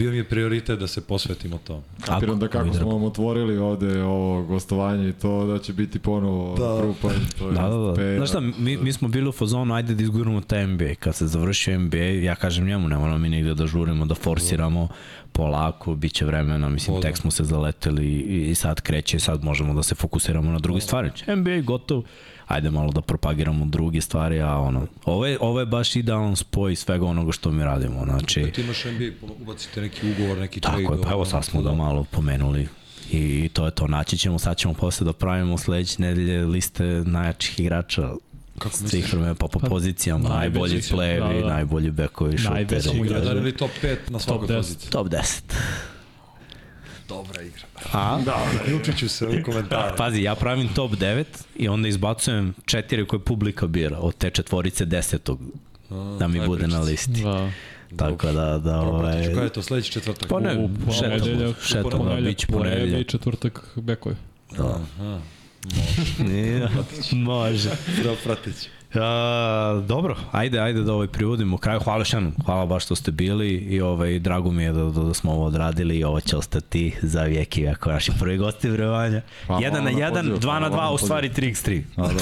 [0.00, 1.82] Bio mi je prioritet da se posvetimo tom.
[2.06, 6.56] Kapiram da kako smo vam otvorili ovde ovo gostovanje i to da će biti ponovo
[6.58, 6.78] Da.
[6.80, 7.08] trupa.
[7.38, 8.16] To je Da, da, da.
[8.16, 10.94] Znaš šta, mi, mi smo bili u fazonu, ajde da izguramo taj NBA.
[10.98, 14.88] Kad se završio NBA, ja kažem njemu, ne moramo mi nigde da žurimo, da forsiramo
[15.32, 17.08] polako, bit će vremena, mislim, Pa da.
[17.08, 20.80] tek smo se zaleteli i, i sad kreće, sad možemo da se fokusiramo na druge
[20.80, 21.10] stvari.
[21.36, 22.02] NBA gotov,
[22.50, 26.76] ajde malo da propagiramo druge stvari, a ono, ovo je, ovo je baš idealan spoj
[26.76, 28.50] svega onoga što mi radimo, znači...
[28.54, 30.82] Ti imaš NBA, ubacite neki ugovor, neki trade.
[30.82, 32.68] Tako je, pa evo sad smo ga malo pomenuli
[33.10, 37.60] i to je to, naći ćemo, sad ćemo posle da pravimo sledeće nedelje liste najjačih
[37.60, 38.10] igrača
[38.58, 39.12] Kako svih misliš?
[39.12, 41.48] vremena, pa po pozicijama, najveći najbolji su, plevi, da, da.
[41.48, 42.98] najbolji bekovi, Najveći šuteri.
[43.06, 43.26] igrači.
[43.26, 44.56] Jedan ili top 5 na svakoj 10.
[44.56, 44.90] poziciji.
[44.90, 45.40] Top 10.
[47.10, 47.62] Dobra igra.
[47.92, 48.18] A?
[48.24, 49.96] Da, Uključit ću se u komentare.
[49.96, 51.24] Pazi, ja pravim top 9
[51.56, 55.40] i onda izbacujem četiri koje publika bira od te četvorice desetog
[56.18, 57.22] da mi bude na listi.
[57.22, 57.50] Da.
[57.96, 59.12] Tako da, da, Ovaj...
[59.12, 59.28] ovaj...
[59.28, 60.28] Kada je to, sledeći četvrtak?
[60.28, 63.06] Pa ne, ponedeljak, šetamo, ponedeljak, bit će ponedeljak.
[63.06, 64.16] četvrtak bekovi.
[64.56, 64.80] Da.
[64.98, 65.20] Aha,
[66.18, 66.68] Nije,
[67.12, 67.70] Može.
[68.04, 68.68] da pratit ću.
[68.94, 71.80] A, dobro, ajde, ajde da ovaj privodimo kraju.
[71.80, 75.02] Hvala još jednom, hvala baš što ste bili i ovaj, drago mi je da, da,
[75.02, 78.68] da smo ovo odradili i ovo će ostati za vijek i ako naši prvi gosti
[78.70, 79.22] vrevanja.
[79.46, 81.28] Hvala Jedan na vam na jedan, pozivu, dva na hvala dva, vam u na stvari
[81.28, 81.82] 3x3.
[81.96, 82.20] Da, da.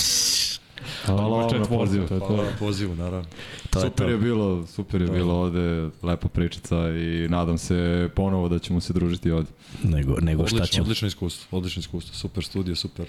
[1.07, 2.09] Hvala vam na pozivu.
[2.09, 2.43] to je Hvala to.
[2.43, 3.29] na pozivu, naravno.
[3.71, 4.13] To je super to.
[4.13, 8.93] je bilo, super je bilo ovde, lepa pričica i nadam se ponovo da ćemo se
[8.93, 9.51] družiti ovde.
[9.83, 10.83] Nego, nego šta Odlično, ćemo.
[10.83, 12.15] odlično iskustvo, odlično iskustvo.
[12.15, 13.07] Super studio, super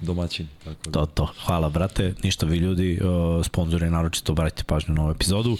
[0.00, 0.48] domaćin.
[0.64, 0.90] Tako da.
[0.90, 1.28] To, to.
[1.46, 2.14] Hvala, brate.
[2.22, 5.56] Ništa vi ljudi, uh, sponzori naročito obratite pažnju na ovu epizodu.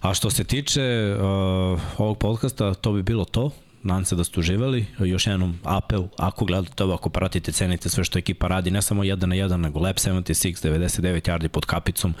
[0.00, 3.50] A što se tiče uh, ovog podcasta, to bi bilo to.
[3.82, 4.86] Nadam se da ste uživali.
[4.98, 9.04] Još jednom apel, ako gledate ovo, ako pratite, cenite sve što ekipa radi, ne samo
[9.04, 12.14] jedan na jedan, nego Lab 76, 99 yardi pod kapicom,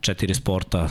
[0.00, 0.88] četiri sporta,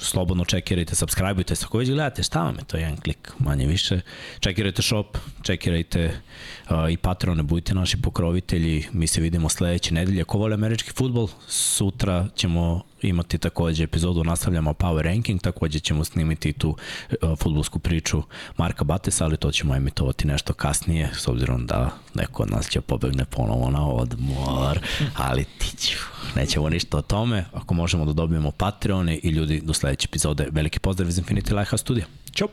[0.00, 4.00] slobodno čekirajte, subscribeujte se, ako već gledate, šta vam je to jedan klik, manje više.
[4.40, 6.20] Čekirajte shop, čekirajte
[6.70, 10.24] uh, i Patreone, budite naši pokrovitelji, mi se vidimo sledeće nedelje.
[10.24, 16.52] Ko vole američki futbol, sutra ćemo imati takođe epizodu, nastavljamo Power Ranking, takođe ćemo snimiti
[16.52, 18.22] tu uh, futbolsku priču
[18.56, 22.80] Marka Batesa, ali to ćemo emitovati nešto kasnije, s obzirom da neko od nas će
[22.80, 24.80] pobegne ponovo na odmor,
[25.28, 26.15] ali ti ću.
[26.34, 30.48] Nećemo ništa o tome, ako možemo da dobijemo Patreone i ljudi do sledeće epizode.
[30.50, 32.06] Veliki pozdrav iz Infinity Lighthouse studija.
[32.34, 32.48] Ćao!